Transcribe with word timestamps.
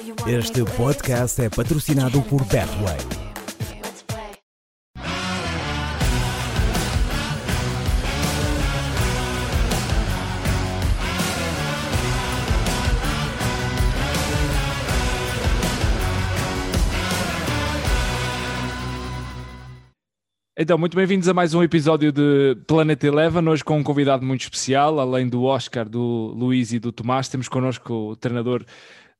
Este 0.00 0.64
podcast 0.76 1.42
é 1.42 1.50
patrocinado 1.50 2.22
por 2.22 2.44
Betway. 2.44 2.96
Então, 20.56 20.78
muito 20.78 20.96
bem-vindos 20.96 21.28
a 21.28 21.34
mais 21.34 21.54
um 21.54 21.62
episódio 21.62 22.12
de 22.12 22.56
Planet 22.68 23.02
Eleven, 23.02 23.48
hoje 23.48 23.64
com 23.64 23.78
um 23.78 23.82
convidado 23.82 24.24
muito 24.24 24.42
especial, 24.42 25.00
além 25.00 25.28
do 25.28 25.42
Oscar, 25.42 25.88
do 25.88 26.32
Luís 26.36 26.72
e 26.72 26.78
do 26.78 26.92
Tomás, 26.92 27.28
temos 27.28 27.48
connosco 27.48 27.92
o 27.92 28.16
treinador 28.16 28.64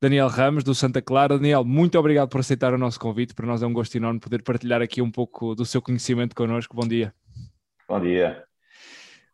Daniel 0.00 0.28
Ramos, 0.28 0.62
do 0.62 0.76
Santa 0.76 1.02
Clara. 1.02 1.36
Daniel, 1.36 1.64
muito 1.64 1.98
obrigado 1.98 2.28
por 2.28 2.38
aceitar 2.38 2.72
o 2.72 2.78
nosso 2.78 3.00
convite, 3.00 3.34
para 3.34 3.46
nós 3.46 3.62
é 3.62 3.66
um 3.66 3.72
gosto 3.72 3.96
enorme 3.96 4.20
poder 4.20 4.42
partilhar 4.42 4.80
aqui 4.80 5.02
um 5.02 5.10
pouco 5.10 5.56
do 5.56 5.66
seu 5.66 5.82
conhecimento 5.82 6.36
connosco. 6.36 6.76
Bom 6.76 6.86
dia. 6.86 7.12
Bom 7.88 8.00
dia. 8.00 8.44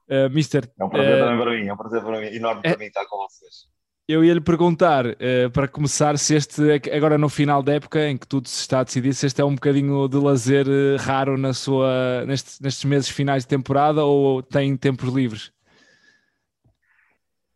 Uh, 0.08 0.30
Mister. 0.32 0.70
É 0.78 0.84
um 0.84 0.88
prazer 0.88 1.16
uh, 1.16 1.26
também 1.26 1.44
para 1.44 1.50
mim, 1.50 1.66
é 1.68 1.72
um 1.72 1.76
prazer 1.76 2.02
para 2.02 2.20
mim, 2.20 2.26
enorme 2.28 2.60
é... 2.64 2.70
para 2.70 2.78
mim 2.78 2.86
estar 2.86 3.04
com 3.04 3.18
vocês. 3.18 3.68
Eu 4.08 4.24
ia 4.24 4.32
lhe 4.32 4.40
perguntar, 4.40 5.06
uh, 5.06 5.50
para 5.52 5.68
começar, 5.68 6.18
se 6.18 6.34
este, 6.34 6.62
agora 6.94 7.18
no 7.18 7.28
final 7.28 7.62
da 7.62 7.74
época 7.74 8.06
em 8.08 8.16
que 8.16 8.26
tudo 8.26 8.48
se 8.48 8.60
está 8.60 8.80
a 8.80 8.84
decidir, 8.84 9.14
se 9.14 9.26
este 9.26 9.42
é 9.42 9.44
um 9.44 9.54
bocadinho 9.54 10.08
de 10.08 10.16
lazer 10.16 10.66
uh, 10.66 10.96
raro 10.98 11.36
na 11.36 11.52
sua, 11.52 12.24
neste, 12.26 12.62
nestes 12.62 12.84
meses 12.84 13.08
finais 13.10 13.44
de 13.44 13.48
temporada 13.48 14.02
ou 14.02 14.42
tem 14.42 14.74
tempos 14.78 15.12
livres? 15.12 15.52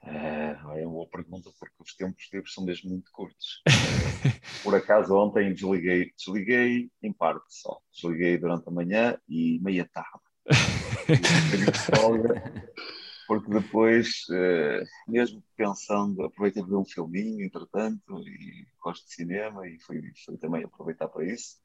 É 0.03 0.57
uma 0.87 0.91
boa 0.91 1.07
pergunta, 1.07 1.51
porque 1.59 1.78
os 1.89 1.97
tempos 1.97 2.29
livres 2.33 2.53
são 2.53 2.65
mesmo 2.65 2.91
muito 2.91 3.11
curtos. 3.11 3.63
Por 4.63 4.75
acaso, 4.75 5.15
ontem 5.15 5.55
desliguei, 5.55 6.13
desliguei 6.17 6.91
em 7.03 7.13
parte 7.13 7.47
só. 7.49 7.81
Desliguei 7.93 8.37
durante 8.37 8.69
a 8.69 8.73
manhã 8.73 9.19
e 9.29 9.59
meia 9.61 9.89
tarde. 9.93 10.21
porque 13.27 13.51
depois, 13.51 14.25
uh, 14.31 15.11
mesmo 15.11 15.43
pensando, 15.57 16.25
aproveitei 16.25 16.63
para 16.63 16.71
ver 16.71 16.77
um 16.77 16.85
filminho, 16.85 17.45
entretanto, 17.45 18.19
e 18.27 18.67
gosto 18.83 19.07
de 19.07 19.15
cinema 19.15 19.69
e 19.69 19.79
fui, 19.81 20.01
fui 20.25 20.39
também 20.39 20.65
aproveitar 20.65 21.09
para 21.09 21.25
isso. 21.25 21.61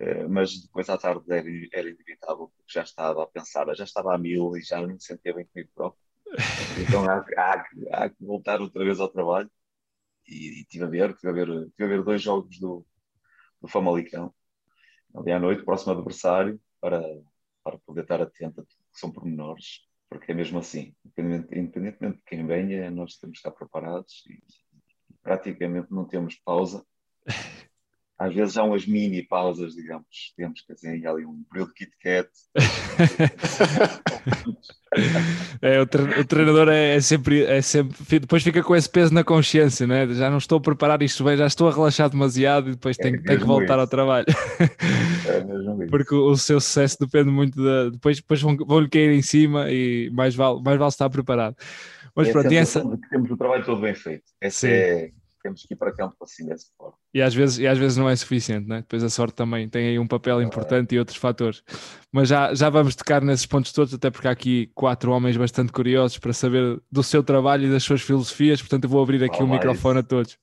Uh, 0.00 0.28
mas 0.28 0.60
depois 0.60 0.88
à 0.88 0.98
tarde 0.98 1.24
era, 1.28 1.48
era 1.72 1.88
inevitável, 1.88 2.52
porque 2.56 2.72
já 2.72 2.82
estava 2.82 3.22
a 3.22 3.26
pensar, 3.26 3.72
já 3.74 3.84
estava 3.84 4.14
a 4.14 4.18
mil 4.18 4.56
e 4.56 4.62
já 4.62 4.80
não 4.80 4.88
me 4.88 5.00
sentia 5.00 5.34
bem 5.34 5.46
comigo 5.46 5.70
próprio. 5.74 6.07
Então 6.80 7.08
há, 7.08 7.24
há, 7.36 7.66
há, 7.92 8.10
que 8.10 8.24
voltar 8.24 8.60
outra 8.60 8.84
vez 8.84 9.00
ao 9.00 9.08
trabalho. 9.08 9.50
E, 10.26 10.60
e 10.60 10.64
tive 10.66 10.84
a 10.84 10.88
ver, 10.88 11.16
tive 11.16 11.30
a 11.30 11.32
ver, 11.32 11.70
tive 11.70 11.84
a 11.84 11.88
ver 11.88 12.02
dois 12.02 12.20
jogos 12.20 12.58
do, 12.58 12.84
do 13.60 13.68
Famalicão, 13.68 14.34
ali 15.14 15.32
à 15.32 15.40
noite, 15.40 15.64
próximo 15.64 15.92
adversário, 15.92 16.60
para, 16.80 17.02
para 17.64 17.78
poder 17.78 18.02
estar 18.02 18.20
atento 18.20 18.60
a 18.60 18.64
tudo 18.64 18.84
que 18.92 19.00
são 19.00 19.10
pormenores 19.10 19.88
porque 20.08 20.32
é 20.32 20.34
mesmo 20.34 20.58
assim, 20.58 20.94
independentemente 21.04 22.16
de 22.16 22.22
quem 22.24 22.46
venha, 22.46 22.90
nós 22.90 23.16
temos 23.16 23.40
que 23.40 23.48
estar 23.48 23.50
preparados 23.50 24.24
e, 24.26 24.42
praticamente 25.22 25.92
não 25.92 26.06
temos 26.06 26.36
pausa. 26.36 26.82
Às 28.18 28.34
vezes 28.34 28.56
há 28.56 28.64
umas 28.64 28.86
mini 28.86 29.22
pausas, 29.22 29.74
digamos, 29.74 30.32
temos 30.36 30.62
que 30.62 30.66
fazer 30.66 31.06
ali 31.06 31.26
um 31.26 31.44
período 31.44 31.68
de 31.68 31.74
Kit 31.74 31.96
Kat. 31.98 32.30
é, 35.60 35.80
o, 35.80 35.86
treinador 35.86 36.68
é, 36.68 36.96
é, 36.96 37.00
sempre, 37.00 37.44
é 37.44 37.60
sempre. 37.60 37.96
Depois 38.20 38.42
fica 38.42 38.62
com 38.62 38.74
esse 38.74 38.88
peso 38.88 39.12
na 39.12 39.22
consciência, 39.22 39.86
né? 39.86 40.06
já 40.08 40.30
não 40.30 40.38
estou 40.38 40.58
a 40.58 40.60
preparar 40.60 41.02
isto 41.02 41.24
bem, 41.24 41.36
já 41.36 41.46
estou 41.46 41.68
a 41.68 41.72
relaxar 41.72 42.08
demasiado 42.08 42.68
e 42.68 42.72
depois 42.72 42.96
é 42.98 43.02
tenho, 43.02 43.22
tenho 43.22 43.40
que 43.40 43.46
voltar 43.46 43.74
isso. 43.74 43.80
ao 43.80 43.86
trabalho. 43.86 44.26
É. 44.58 45.86
Porque 45.88 46.14
o, 46.14 46.30
o 46.30 46.36
seu 46.36 46.60
sucesso 46.60 46.96
depende 47.00 47.30
muito 47.30 47.62
da. 47.62 47.90
Depois, 47.90 48.16
depois 48.16 48.40
vão-lhe 48.40 48.64
vão 48.64 48.88
cair 48.88 49.10
em 49.10 49.22
cima 49.22 49.70
e 49.70 50.10
mais 50.10 50.34
vale, 50.34 50.62
mais 50.62 50.78
vale 50.78 50.88
estar 50.88 51.10
preparado. 51.10 51.56
Mas 52.14 52.28
é 52.28 52.32
pronto, 52.32 52.52
essa... 52.52 52.98
temos 53.10 53.30
o 53.30 53.36
trabalho 53.36 53.64
todo 53.64 53.80
bem 53.80 53.94
feito. 53.94 54.24
Essa 54.40 54.66
Sim. 54.66 54.72
é 54.72 55.10
temos 55.42 55.62
que 55.62 55.74
ir 55.74 55.76
para 55.76 55.92
campo 55.92 56.16
assim 56.22 56.46
dessa 56.46 56.66
forma. 56.76 56.94
E 57.12 57.22
às 57.22 57.34
vezes, 57.34 57.58
e 57.58 57.66
às 57.66 57.78
vezes 57.78 57.96
não 57.96 58.08
é 58.08 58.16
suficiente, 58.16 58.68
né? 58.68 58.80
depois 58.80 59.02
a 59.02 59.10
sorte 59.10 59.34
também 59.34 59.68
tem 59.68 59.88
aí 59.88 59.98
um 59.98 60.06
papel 60.06 60.42
importante 60.42 60.92
é. 60.92 60.96
e 60.96 60.98
outros 60.98 61.16
fatores. 61.16 61.62
Mas 62.12 62.28
já, 62.28 62.54
já 62.54 62.70
vamos 62.70 62.94
tocar 62.94 63.22
nesses 63.22 63.46
pontos 63.46 63.72
todos, 63.72 63.94
até 63.94 64.10
porque 64.10 64.28
há 64.28 64.30
aqui 64.30 64.70
quatro 64.74 65.12
homens 65.12 65.36
bastante 65.36 65.72
curiosos 65.72 66.18
para 66.18 66.32
saber 66.32 66.80
do 66.90 67.02
seu 67.02 67.22
trabalho 67.22 67.66
e 67.66 67.70
das 67.70 67.82
suas 67.82 68.02
filosofias, 68.02 68.60
portanto 68.60 68.84
eu 68.84 68.90
vou 68.90 69.02
abrir 69.02 69.22
aqui 69.24 69.42
o 69.42 69.46
um 69.46 69.50
microfone 69.50 70.00
a 70.00 70.02
todos. 70.02 70.38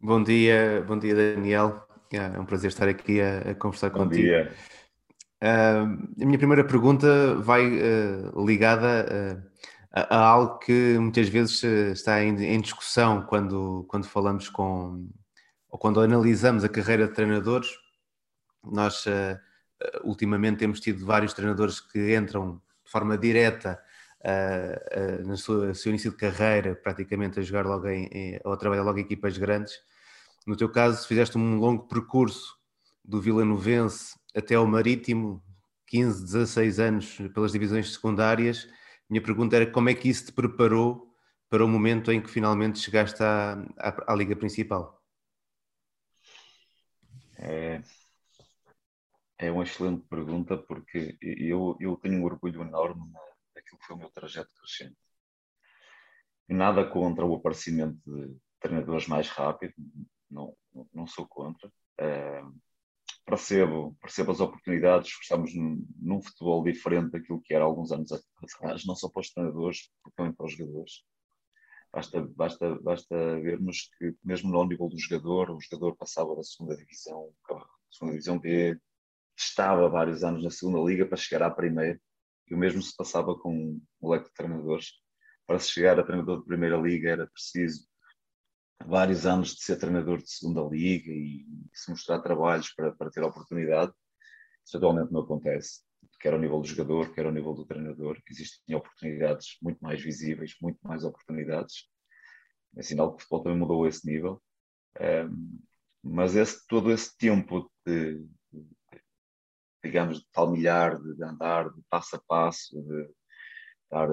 Bom 0.00 0.22
dia, 0.22 0.84
bom 0.86 0.98
dia 0.98 1.14
Daniel, 1.14 1.86
é 2.12 2.38
um 2.38 2.44
prazer 2.44 2.68
estar 2.68 2.88
aqui 2.88 3.20
a, 3.20 3.38
a 3.50 3.54
conversar 3.54 3.90
bom 3.90 4.04
contigo. 4.04 4.22
Dia. 4.22 4.52
Uh, 5.42 6.22
a 6.22 6.24
minha 6.24 6.38
primeira 6.38 6.64
pergunta 6.64 7.34
vai 7.36 7.66
uh, 7.66 8.46
ligada 8.46 9.06
uh, 9.06 9.55
a, 9.96 10.16
algo 10.18 10.58
que 10.58 10.98
muitas 10.98 11.28
vezes 11.28 11.64
eh, 11.64 11.92
está 11.92 12.22
em, 12.22 12.36
em, 12.44 12.60
discussão 12.60 13.22
quando, 13.22 13.86
quando 13.88 14.06
falamos 14.06 14.50
com 14.50 15.08
ou 15.70 15.78
quando 15.78 16.00
analisamos 16.00 16.64
a 16.64 16.68
carreira 16.68 17.08
de 17.08 17.14
treinadores. 17.14 17.68
Nós 18.62 19.06
uh, 19.06 19.38
ultimamente 20.04 20.58
temos 20.58 20.80
tido 20.80 21.04
vários 21.04 21.32
treinadores 21.32 21.80
que 21.80 22.14
entram 22.14 22.60
de 22.84 22.90
forma 22.90 23.16
direta 23.16 23.80
uh, 24.20 25.22
uh, 25.22 25.26
no 25.26 25.36
seu, 25.36 25.74
seu, 25.74 25.90
início 25.90 26.10
de 26.10 26.16
carreira, 26.16 26.74
praticamente 26.74 27.40
a 27.40 27.42
jogar 27.42 27.66
logo 27.66 27.88
em, 27.88 28.06
em, 28.12 28.40
ou 28.44 28.52
a 28.52 28.56
trabalhar 28.56 28.82
logo 28.82 28.98
em 28.98 29.02
equipas 29.02 29.38
grandes. 29.38 29.74
No 30.46 30.56
teu 30.56 30.68
caso, 30.68 31.06
fizeste 31.06 31.38
um 31.38 31.58
longo 31.58 31.88
percurso 31.88 32.56
do 33.04 33.20
Vila 33.20 33.44
Novense 33.44 34.14
até 34.34 34.54
ao 34.54 34.66
Marítimo, 34.66 35.42
15, 35.86 36.24
16 36.24 36.80
anos 36.80 37.18
pelas 37.34 37.52
divisões 37.52 37.92
secundárias 37.92 38.68
minha 39.08 39.22
pergunta 39.22 39.56
era 39.56 39.70
como 39.70 39.88
é 39.88 39.94
que 39.94 40.08
isso 40.08 40.26
te 40.26 40.32
preparou 40.32 41.14
para 41.48 41.64
o 41.64 41.68
momento 41.68 42.10
em 42.10 42.20
que 42.20 42.30
finalmente 42.30 42.78
chegaste 42.78 43.22
à, 43.22 43.52
à, 43.78 44.12
à 44.12 44.14
Liga 44.14 44.34
Principal? 44.34 45.02
É, 47.38 47.82
é 49.38 49.50
uma 49.50 49.62
excelente 49.62 50.06
pergunta 50.08 50.56
porque 50.56 51.16
eu, 51.20 51.76
eu 51.78 51.96
tenho 51.96 52.20
um 52.20 52.24
orgulho 52.24 52.62
enorme 52.62 53.12
daquilo 53.54 53.78
que 53.78 53.86
foi 53.86 53.96
o 53.96 53.98
meu 53.98 54.10
trajeto 54.10 54.50
crescente. 54.54 54.96
Nada 56.48 56.88
contra 56.88 57.24
o 57.24 57.34
aparecimento 57.34 57.98
de 58.04 58.36
treinadores 58.60 59.06
mais 59.06 59.28
rápidos, 59.28 59.76
não, 60.30 60.56
não 60.92 61.06
sou 61.06 61.26
contra. 61.26 61.70
É, 61.98 62.42
percebo, 63.26 63.96
percebo 64.00 64.30
as 64.30 64.40
oportunidades, 64.40 65.10
estamos 65.20 65.54
num, 65.54 65.84
num, 65.98 66.22
futebol 66.22 66.62
diferente 66.62 67.10
daquilo 67.10 67.42
que 67.42 67.52
era 67.52 67.64
alguns 67.64 67.90
anos 67.90 68.12
atrás, 68.12 68.86
não 68.86 68.94
só 68.94 69.08
para 69.08 69.20
os 69.20 69.30
treinadores, 69.30 69.90
também 70.16 70.32
para 70.32 70.46
os 70.46 70.52
jogadores. 70.52 71.04
Basta, 71.92 72.20
basta, 72.36 72.74
basta 72.80 73.40
vermos 73.40 73.90
que, 73.98 74.14
mesmo 74.22 74.50
no 74.50 74.64
nível 74.64 74.88
do 74.88 74.98
jogador, 74.98 75.50
o 75.50 75.60
jogador 75.60 75.96
passava 75.96 76.36
da 76.36 76.42
segunda 76.42 76.76
divisão, 76.76 77.32
segunda 77.90 78.12
divisão 78.12 78.38
B, 78.38 78.78
estava 79.36 79.88
vários 79.88 80.22
anos 80.22 80.44
na 80.44 80.50
segunda 80.50 80.78
liga 80.88 81.04
para 81.06 81.16
chegar 81.16 81.46
à 81.46 81.50
primeira, 81.50 82.00
e 82.48 82.54
o 82.54 82.58
mesmo 82.58 82.80
se 82.80 82.94
passava 82.96 83.36
com 83.36 83.80
o 84.00 84.10
leque 84.10 84.28
de 84.28 84.34
treinadores. 84.34 84.92
Para 85.46 85.58
se 85.58 85.70
chegar 85.70 85.98
a 85.98 86.04
treinador 86.04 86.40
de 86.40 86.46
primeira 86.46 86.76
liga 86.76 87.10
era 87.10 87.26
preciso 87.26 87.86
vários 88.84 89.26
anos 89.26 89.54
de 89.54 89.62
ser 89.62 89.76
treinador 89.76 90.18
de 90.18 90.30
segunda 90.30 90.62
liga 90.62 91.10
e 91.10 91.46
se 91.72 91.90
mostrar 91.90 92.20
trabalhos 92.20 92.72
para, 92.74 92.92
para 92.92 93.10
ter 93.10 93.22
oportunidade. 93.22 93.92
Isso 94.64 94.76
atualmente 94.76 95.12
não 95.12 95.22
acontece, 95.22 95.82
quer 96.20 96.32
ao 96.32 96.40
nível 96.40 96.60
do 96.60 96.66
jogador, 96.66 97.12
quer 97.14 97.26
ao 97.26 97.32
nível 97.32 97.54
do 97.54 97.64
treinador. 97.64 98.20
Existem 98.28 98.74
oportunidades 98.74 99.56
muito 99.62 99.78
mais 99.80 100.02
visíveis, 100.02 100.56
muito 100.60 100.78
mais 100.82 101.04
oportunidades. 101.04 101.88
É 102.76 102.82
sinal 102.82 103.10
que 103.10 103.16
o 103.16 103.20
futebol 103.20 103.42
também 103.42 103.58
mudou 103.58 103.86
esse 103.86 104.06
nível. 104.06 104.42
Um, 105.00 105.60
mas 106.02 106.36
esse, 106.36 106.66
todo 106.66 106.90
esse 106.90 107.16
tempo 107.16 107.70
de, 107.84 108.24
de, 108.52 108.66
digamos, 109.84 110.20
de 110.20 110.26
palmilhar, 110.32 111.00
de, 111.00 111.14
de 111.14 111.24
andar 111.24 111.70
de 111.70 111.82
passo 111.90 112.16
a 112.16 112.22
passo, 112.26 112.80
de 112.82 113.10
dar, 113.90 114.08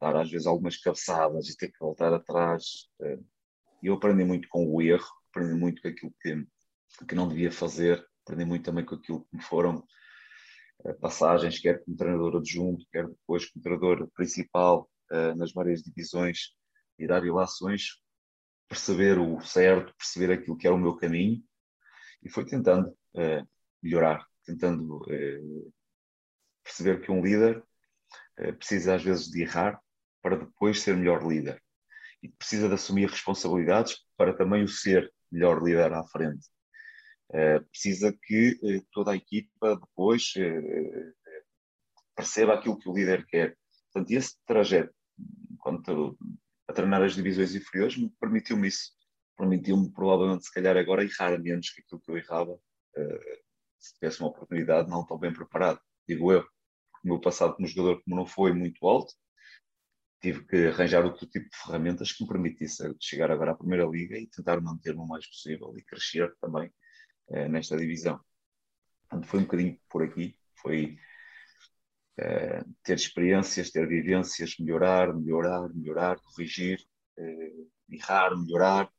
dar 0.00 0.16
às 0.16 0.30
vezes 0.30 0.46
algumas 0.46 0.76
cabeçadas 0.76 1.48
e 1.48 1.56
ter 1.56 1.68
que 1.68 1.78
voltar 1.78 2.12
atrás, 2.12 2.88
e 3.82 3.86
eu 3.86 3.94
aprendi 3.94 4.24
muito 4.24 4.48
com 4.48 4.66
o 4.66 4.82
erro, 4.82 5.06
aprendi 5.30 5.54
muito 5.54 5.80
com 5.80 5.88
aquilo 5.88 6.14
que, 6.20 6.46
que 7.06 7.14
não 7.14 7.28
devia 7.28 7.50
fazer, 7.52 8.04
aprendi 8.24 8.44
muito 8.44 8.64
também 8.64 8.84
com 8.84 8.94
aquilo 8.94 9.24
que 9.24 9.36
me 9.36 9.42
foram 9.42 9.84
uh, 10.84 10.94
passagens, 11.00 11.58
quer 11.58 11.82
como 11.84 11.96
treinador 11.96 12.36
adjunto, 12.36 12.84
quer 12.90 13.06
depois 13.06 13.46
como 13.46 13.62
treinador 13.62 14.08
principal 14.14 14.90
uh, 15.12 15.34
nas 15.36 15.52
várias 15.52 15.82
divisões 15.82 16.52
e 16.98 17.06
dar 17.06 17.24
ilações, 17.24 18.00
perceber 18.68 19.18
o 19.18 19.40
certo, 19.40 19.94
perceber 19.96 20.32
aquilo 20.32 20.56
que 20.56 20.66
era 20.66 20.76
o 20.76 20.78
meu 20.78 20.96
caminho 20.96 21.42
e 22.22 22.28
foi 22.28 22.44
tentando 22.44 22.88
uh, 22.88 23.48
melhorar, 23.82 24.26
tentando 24.44 25.00
perceber 26.64 27.00
que 27.00 27.12
um 27.12 27.22
líder 27.22 27.62
precisa 28.58 28.94
às 28.94 29.04
vezes 29.04 29.26
de 29.26 29.42
errar 29.42 29.80
para 30.22 30.36
depois 30.36 30.80
ser 30.80 30.96
melhor 30.96 31.24
líder 31.26 31.62
e 32.22 32.28
precisa 32.28 32.68
de 32.68 32.74
assumir 32.74 33.08
responsabilidades 33.08 34.04
para 34.16 34.36
também 34.36 34.62
o 34.62 34.68
ser 34.68 35.12
melhor 35.30 35.62
líder 35.62 35.92
à 35.92 36.04
frente. 36.04 36.46
Uh, 37.30 37.62
precisa 37.70 38.16
que 38.22 38.58
uh, 38.62 38.86
toda 38.90 39.12
a 39.12 39.16
equipa 39.16 39.76
depois 39.76 40.32
uh, 40.36 41.14
perceba 42.16 42.54
aquilo 42.54 42.78
que 42.78 42.88
o 42.88 42.94
líder 42.94 43.26
quer. 43.26 43.56
Portanto, 43.92 44.10
esse 44.10 44.36
trajeto, 44.46 44.94
enquanto 45.50 46.18
a 46.66 46.72
treinar 46.72 47.02
as 47.02 47.14
divisões 47.14 47.54
inferiores, 47.54 47.96
permitiu-me 48.18 48.68
isso. 48.68 48.92
Permitiu-me, 49.36 49.92
provavelmente, 49.92 50.46
se 50.46 50.52
calhar 50.52 50.76
agora, 50.76 51.04
errar 51.04 51.38
menos 51.38 51.70
que 51.70 51.82
aquilo 51.82 52.00
que 52.00 52.10
eu 52.10 52.16
errava 52.16 52.58
se 53.78 53.94
tivesse 53.94 54.20
uma 54.20 54.30
oportunidade 54.30 54.90
não 54.90 55.06
tão 55.06 55.18
bem 55.18 55.32
preparado, 55.32 55.80
digo 56.06 56.32
eu. 56.32 56.42
O 57.04 57.08
meu 57.08 57.20
passado 57.20 57.54
como 57.54 57.68
jogador, 57.68 58.02
como 58.02 58.16
não 58.16 58.26
foi 58.26 58.52
muito 58.52 58.86
alto, 58.86 59.14
tive 60.20 60.44
que 60.46 60.66
arranjar 60.68 61.04
outro 61.04 61.26
tipo 61.26 61.48
de 61.48 61.56
ferramentas 61.56 62.12
que 62.12 62.22
me 62.22 62.28
permitisse 62.28 62.82
chegar 63.00 63.30
agora 63.30 63.52
à 63.52 63.56
Primeira 63.56 63.84
Liga 63.84 64.18
e 64.18 64.26
tentar 64.26 64.60
manter-me 64.60 65.00
o 65.00 65.06
mais 65.06 65.26
possível 65.26 65.72
e 65.76 65.82
crescer 65.82 66.34
também 66.40 66.72
eh, 67.30 67.48
nesta 67.48 67.76
divisão. 67.76 68.20
Portanto, 69.08 69.28
foi 69.28 69.40
um 69.40 69.44
bocadinho 69.44 69.80
por 69.88 70.02
aqui, 70.02 70.36
foi 70.60 70.98
eh, 72.18 72.64
ter 72.82 72.96
experiências, 72.96 73.70
ter 73.70 73.86
vivências, 73.86 74.56
melhorar, 74.58 75.14
melhorar, 75.14 75.68
melhorar, 75.72 76.20
corrigir, 76.20 76.80
eh, 77.16 77.52
errar, 77.90 78.36
melhorar. 78.36 78.90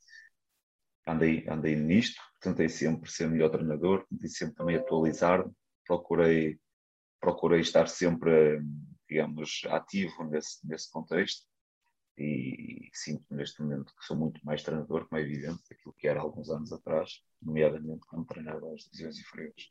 Andei, 1.05 1.45
andei 1.49 1.75
nisto, 1.75 2.21
tentei 2.39 2.69
sempre 2.69 3.11
ser 3.11 3.27
melhor 3.29 3.49
treinador, 3.49 4.05
tentei 4.07 4.29
sempre 4.29 4.55
também 4.55 4.75
atualizar-me, 4.77 5.51
procurei, 5.85 6.59
procurei 7.19 7.61
estar 7.61 7.87
sempre 7.87 8.61
digamos, 9.09 9.61
ativo 9.69 10.23
nesse, 10.25 10.65
nesse 10.67 10.89
contexto 10.91 11.47
e 12.17 12.89
sinto 12.93 13.23
neste 13.33 13.61
momento 13.61 13.93
que 13.95 14.05
sou 14.05 14.15
muito 14.15 14.39
mais 14.45 14.61
treinador, 14.61 15.07
como 15.07 15.19
é 15.19 15.23
evidente, 15.23 15.61
daquilo 15.69 15.95
que 15.97 16.07
era 16.07 16.19
alguns 16.19 16.49
anos 16.49 16.71
atrás, 16.73 17.21
nomeadamente 17.41 18.05
quando 18.07 18.25
treinava 18.25 18.73
as 18.73 18.83
divisões 18.83 19.17
inferiores. 19.17 19.69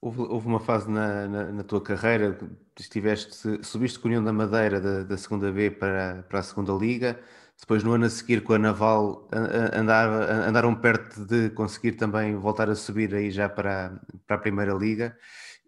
Houve, 0.00 0.20
houve, 0.22 0.46
uma 0.48 0.60
fase 0.60 0.90
na, 0.90 1.28
na, 1.28 1.52
na, 1.52 1.64
tua 1.64 1.80
carreira, 1.80 2.36
estiveste, 2.78 3.64
subiste 3.64 3.98
com 4.00 4.08
a 4.08 4.10
União 4.10 4.24
da 4.24 4.32
Madeira 4.32 4.80
da, 4.80 5.04
da 5.04 5.16
segunda 5.16 5.50
B 5.52 5.70
para, 5.70 6.24
para 6.24 6.40
a 6.40 6.42
segunda 6.42 6.72
Liga, 6.72 7.22
depois 7.58 7.84
no 7.84 7.92
ano 7.92 8.06
a 8.06 8.10
seguir 8.10 8.42
com 8.42 8.52
a 8.52 8.58
Naval 8.58 9.28
andava, 9.72 10.24
andaram 10.24 10.74
perto 10.74 11.24
de 11.24 11.50
conseguir 11.50 11.92
também 11.92 12.34
voltar 12.34 12.68
a 12.68 12.74
subir 12.74 13.14
aí 13.14 13.30
já 13.30 13.48
para, 13.48 14.00
para 14.26 14.36
a 14.36 14.40
Primeira 14.40 14.74
Liga, 14.74 15.16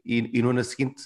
e, 0.05 0.37
e 0.37 0.43
no 0.43 0.51
ano 0.51 0.65
seguinte 0.65 1.05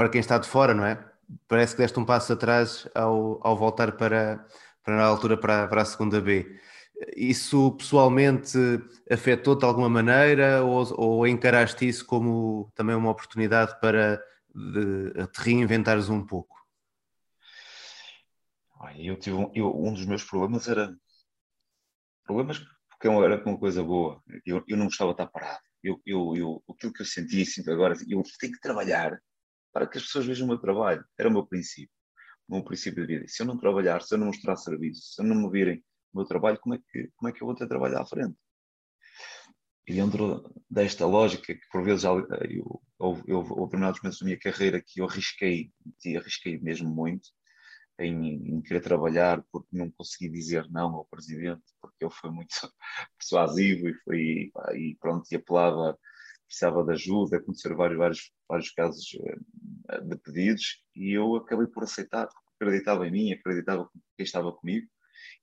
para 0.00 0.08
quem 0.08 0.18
está 0.18 0.38
de 0.38 0.48
fora, 0.48 0.72
não 0.72 0.86
é? 0.86 0.98
Parece 1.46 1.76
que 1.76 1.82
deste 1.82 2.00
um 2.00 2.06
passo 2.06 2.32
atrás 2.32 2.88
ao, 2.94 3.38
ao 3.46 3.54
voltar 3.54 3.92
para, 3.98 4.46
para 4.82 4.98
a 4.98 5.04
altura 5.04 5.36
para, 5.36 5.68
para 5.68 5.82
a 5.82 5.84
segunda 5.84 6.22
B. 6.22 6.58
Isso 7.14 7.72
pessoalmente 7.72 8.56
afetou-te 9.10 9.60
de 9.60 9.66
alguma 9.66 9.90
maneira 9.90 10.64
ou, 10.64 10.86
ou 10.98 11.26
encaraste 11.26 11.86
isso 11.86 12.06
como 12.06 12.72
também 12.74 12.96
uma 12.96 13.10
oportunidade 13.10 13.78
para 13.78 14.24
de, 14.54 15.26
te 15.26 15.42
reinventares 15.42 16.08
um 16.08 16.24
pouco? 16.24 16.56
Eu 18.96 19.18
tive 19.18 19.36
um, 19.36 19.52
eu, 19.54 19.70
um 19.76 19.92
dos 19.92 20.06
meus 20.06 20.24
problemas 20.24 20.66
era 20.66 20.96
problemas 22.24 22.58
porque 22.88 23.06
era 23.06 23.44
uma 23.44 23.58
coisa 23.58 23.84
boa. 23.84 24.22
Eu, 24.46 24.64
eu 24.66 24.78
não 24.78 24.86
gostava 24.86 25.10
de 25.10 25.20
estar 25.20 25.26
parado. 25.26 25.60
Eu, 25.84 26.00
eu, 26.06 26.34
eu, 26.34 26.64
aquilo 26.70 26.90
que 26.90 27.02
eu 27.02 27.06
sentia 27.06 27.42
e 27.42 27.44
sinto 27.44 27.70
agora, 27.70 27.94
eu 28.08 28.22
tenho 28.40 28.52
que 28.54 28.60
trabalhar 28.60 29.20
para 29.72 29.86
que 29.86 29.98
as 29.98 30.04
pessoas 30.04 30.26
vejam 30.26 30.46
o 30.46 30.48
meu 30.48 30.58
trabalho. 30.58 31.04
Era 31.18 31.28
o 31.28 31.32
meu 31.32 31.46
princípio, 31.46 31.94
o 32.48 32.54
meu 32.54 32.64
princípio 32.64 33.06
de 33.06 33.14
vida. 33.14 33.28
Se 33.28 33.42
eu 33.42 33.46
não 33.46 33.58
trabalhar, 33.58 34.02
se 34.02 34.14
eu 34.14 34.18
não 34.18 34.26
mostrar 34.26 34.56
serviço, 34.56 35.14
se 35.14 35.22
eu 35.22 35.26
não 35.26 35.36
me 35.36 35.50
virem 35.50 35.84
o 36.12 36.18
meu 36.18 36.26
trabalho, 36.26 36.58
como 36.60 36.74
é 36.74 36.78
que, 36.78 37.10
como 37.16 37.28
é 37.28 37.32
que 37.32 37.42
eu 37.42 37.46
vou 37.46 37.54
ter 37.54 37.68
trabalho 37.68 37.98
à 37.98 38.04
frente? 38.04 38.36
E 39.86 39.94
dentro 39.94 40.52
desta 40.68 41.06
lógica, 41.06 41.54
que 41.54 41.68
por 41.70 41.82
vezes 41.82 42.04
eu, 42.04 42.80
houve 42.98 43.22
determinados 43.22 44.00
momentos 44.00 44.20
da 44.20 44.24
minha 44.24 44.38
carreira 44.38 44.80
que 44.80 45.00
eu 45.00 45.06
arrisquei, 45.06 45.72
e 46.04 46.16
arrisquei 46.16 46.60
mesmo 46.60 46.88
muito, 46.88 47.28
em, 47.98 48.56
em, 48.56 48.62
querer 48.62 48.80
trabalhar 48.80 49.44
porque 49.50 49.68
não 49.72 49.90
consegui 49.90 50.30
dizer 50.30 50.68
não 50.70 50.94
ao 50.94 51.06
presidente, 51.06 51.62
porque 51.80 52.04
ele 52.04 52.12
foi 52.12 52.30
muito 52.30 52.54
persuasivo 53.18 53.88
e, 53.88 53.94
foi, 54.02 54.52
e 54.76 54.96
pronto, 55.00 55.26
e 55.30 55.36
apelava 55.36 55.98
precisava 56.50 56.84
de 56.84 56.92
ajuda, 56.92 57.36
aconteceram 57.36 57.76
vários, 57.76 57.98
vários, 57.98 58.32
vários 58.48 58.70
casos 58.72 59.06
eh, 59.88 60.00
de 60.00 60.16
pedidos 60.16 60.82
e 60.96 61.12
eu 61.12 61.36
acabei 61.36 61.68
por 61.68 61.84
aceitar, 61.84 62.28
acreditava 62.56 63.06
em 63.06 63.12
mim, 63.12 63.32
acreditava 63.32 63.88
que 63.88 63.98
quem 64.16 64.24
estava 64.24 64.52
comigo 64.52 64.88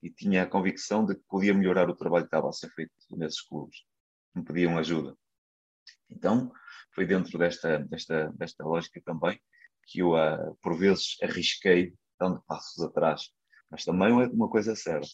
e 0.04 0.10
tinha 0.10 0.44
a 0.44 0.46
convicção 0.46 1.06
de 1.06 1.16
que 1.16 1.24
podia 1.30 1.54
melhorar 1.54 1.90
o 1.90 1.96
trabalho 1.96 2.26
que 2.26 2.28
estava 2.28 2.50
a 2.50 2.52
ser 2.52 2.70
feito 2.72 2.92
nesses 3.12 3.42
clubes, 3.42 3.78
me 4.36 4.44
pediam 4.44 4.78
ajuda. 4.78 5.18
Então, 6.10 6.52
foi 6.94 7.06
dentro 7.06 7.38
desta, 7.40 7.80
desta, 7.80 8.30
desta 8.34 8.66
lógica 8.66 9.02
também 9.06 9.40
que 9.86 10.00
eu, 10.00 10.12
uh, 10.12 10.58
por 10.62 10.78
vezes, 10.78 11.16
arrisquei 11.24 11.94
dando 12.20 12.44
passos 12.46 12.84
atrás. 12.84 13.30
Mas 13.72 13.86
também 13.86 14.10
é 14.10 14.28
uma 14.28 14.50
coisa 14.50 14.76
certa, 14.76 15.08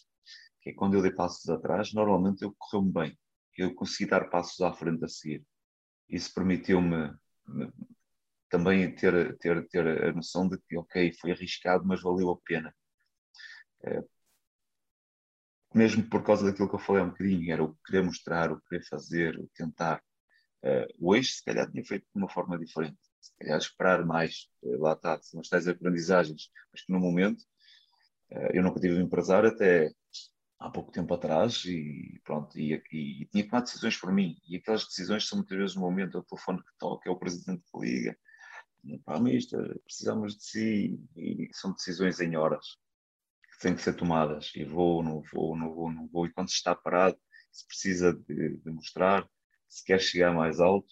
que 0.61 0.71
é 0.71 0.73
quando 0.73 0.95
eu 0.95 1.01
dei 1.03 1.11
passos 1.11 1.47
atrás, 1.49 1.93
normalmente 1.93 2.41
eu 2.41 2.55
correu-me 2.57 2.91
bem. 2.91 3.19
Eu 3.55 3.75
consegui 3.75 4.09
dar 4.09 4.29
passos 4.31 4.59
à 4.61 4.73
frente 4.73 5.05
a 5.05 5.07
seguir 5.07 5.45
isso 6.09 6.33
permitiu-me 6.33 7.13
também 8.49 8.93
ter, 8.93 9.37
ter, 9.37 9.67
ter 9.67 10.03
a 10.05 10.13
noção 10.13 10.47
de 10.47 10.57
que, 10.59 10.77
ok, 10.77 11.11
foi 11.13 11.31
arriscado, 11.31 11.85
mas 11.85 12.01
valeu 12.01 12.29
a 12.29 12.37
pena. 12.37 12.75
É, 13.83 14.03
mesmo 15.73 16.07
por 16.07 16.23
causa 16.23 16.45
daquilo 16.45 16.69
que 16.69 16.75
eu 16.75 16.79
falei 16.79 17.01
um 17.01 17.09
bocadinho, 17.09 17.51
era 17.51 17.63
o 17.63 17.75
querer 17.85 18.03
mostrar, 18.03 18.51
o 18.51 18.61
querer 18.61 18.85
fazer, 18.87 19.39
o 19.39 19.49
tentar. 19.55 20.03
É, 20.63 20.87
hoje, 20.99 21.31
se 21.33 21.43
calhar, 21.43 21.69
tinha 21.71 21.83
feito 21.83 22.03
de 22.03 22.19
uma 22.21 22.29
forma 22.29 22.57
diferente. 22.57 22.99
Se 23.19 23.33
calhar, 23.39 23.57
esperar 23.57 24.05
mais, 24.05 24.47
é, 24.63 24.77
lá 24.77 24.93
está, 24.93 25.19
são 25.21 25.39
as 25.39 25.49
tais 25.49 25.67
aprendizagens, 25.67 26.49
mas 26.71 26.83
que 26.83 26.91
no 26.91 26.99
momento, 26.99 27.43
eu 28.51 28.63
nunca 28.63 28.79
tive 28.79 28.95
um 28.95 29.01
empresário 29.01 29.49
até 29.49 29.91
há 30.63 30.69
pouco 30.69 30.91
tempo 30.91 31.13
atrás 31.13 31.65
e 31.65 32.21
pronto, 32.23 32.57
e, 32.57 32.81
e, 32.91 33.23
e, 33.23 33.25
tinha 33.25 33.45
tomado 33.45 33.65
decisões 33.65 33.97
por 33.97 34.13
mim. 34.13 34.37
E 34.47 34.55
aquelas 34.55 34.85
decisões 34.85 35.27
são 35.27 35.39
muitas 35.39 35.57
vezes 35.57 35.75
no 35.75 35.81
momento, 35.81 36.17
é 36.17 36.21
o 36.21 36.23
telefone 36.23 36.59
que 36.59 36.77
toca, 36.79 37.09
é 37.09 37.11
o 37.11 37.19
presidente 37.19 37.63
que 37.69 37.79
liga. 37.79 38.17
Pá, 39.03 39.19
mister, 39.19 39.79
precisamos 39.83 40.37
de 40.37 40.43
si. 40.43 40.99
E 41.17 41.49
são 41.51 41.73
decisões 41.73 42.19
em 42.21 42.37
horas 42.37 42.77
que 43.51 43.59
têm 43.59 43.75
que 43.75 43.81
ser 43.81 43.93
tomadas. 43.93 44.51
E 44.55 44.63
vou, 44.63 45.03
não 45.03 45.21
vou, 45.33 45.57
não 45.57 45.73
vou, 45.73 45.91
não 45.91 46.07
vou. 46.07 46.25
E 46.25 46.33
quando 46.33 46.49
se 46.49 46.55
está 46.55 46.73
parado, 46.73 47.17
se 47.51 47.67
precisa 47.67 48.13
de, 48.13 48.57
de 48.57 48.71
mostrar, 48.71 49.27
se 49.67 49.83
quer 49.83 49.99
chegar 49.99 50.33
mais 50.33 50.61
alto, 50.61 50.87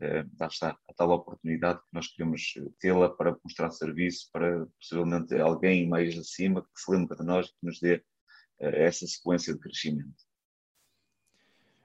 eh, 0.00 0.24
lá 0.40 0.46
está, 0.48 0.70
a 0.88 0.94
tal 0.94 1.10
oportunidade 1.10 1.78
que 1.78 1.88
nós 1.92 2.08
queremos 2.08 2.42
tê-la 2.80 3.08
para 3.10 3.36
mostrar 3.44 3.70
serviço, 3.70 4.28
para 4.32 4.66
possivelmente 4.80 5.34
alguém 5.36 5.88
mais 5.88 6.18
acima 6.18 6.62
que 6.62 6.80
se 6.80 6.90
lembre 6.90 7.16
de 7.16 7.24
nós, 7.24 7.46
que 7.48 7.56
nos 7.62 7.78
dê 7.78 8.04
essa 8.58 9.06
sequência 9.06 9.52
de 9.52 9.60
crescimento. 9.60 10.14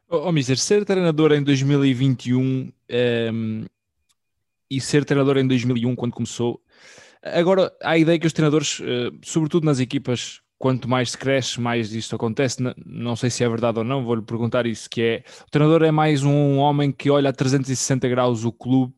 Oh, 0.10 0.28
oh 0.28 0.32
Mister, 0.32 0.58
ser 0.58 0.86
treinador 0.86 1.32
em 1.34 1.44
2021 1.44 2.40
um, 2.40 2.72
ehm, 2.88 3.66
e 4.70 4.82
ser 4.82 5.06
treinador 5.06 5.38
em 5.38 5.48
2001, 5.48 5.96
quando 5.96 6.14
começou, 6.14 6.62
agora 7.22 7.72
há 7.82 7.92
a 7.92 7.98
ideia 7.98 8.20
que 8.20 8.28
os 8.28 8.34
treinadores, 8.34 8.80
uh, 8.80 9.18
sobretudo 9.24 9.66
nas 9.66 9.80
equipas, 9.80 10.42
quanto 10.58 10.88
mais 10.88 11.12
se 11.12 11.18
cresce, 11.18 11.60
mais 11.60 11.94
isto 11.94 12.16
acontece. 12.16 12.62
Não, 12.62 12.74
não 12.86 13.16
sei 13.16 13.30
se 13.30 13.44
é 13.44 13.50
verdade 13.50 13.80
ou 13.80 13.84
não, 13.84 14.04
vou-lhe 14.04 14.22
perguntar 14.22 14.66
isso: 14.66 14.90
que 14.90 15.02
é 15.02 15.24
o 15.48 15.50
treinador 15.50 15.84
é 15.84 15.92
mais 15.92 16.24
um 16.24 16.58
homem 16.58 16.92
que 16.92 17.10
olha 17.10 17.30
a 17.30 17.34
360 17.34 18.08
graus 18.10 18.44
o 18.44 18.52
clube 18.52 18.94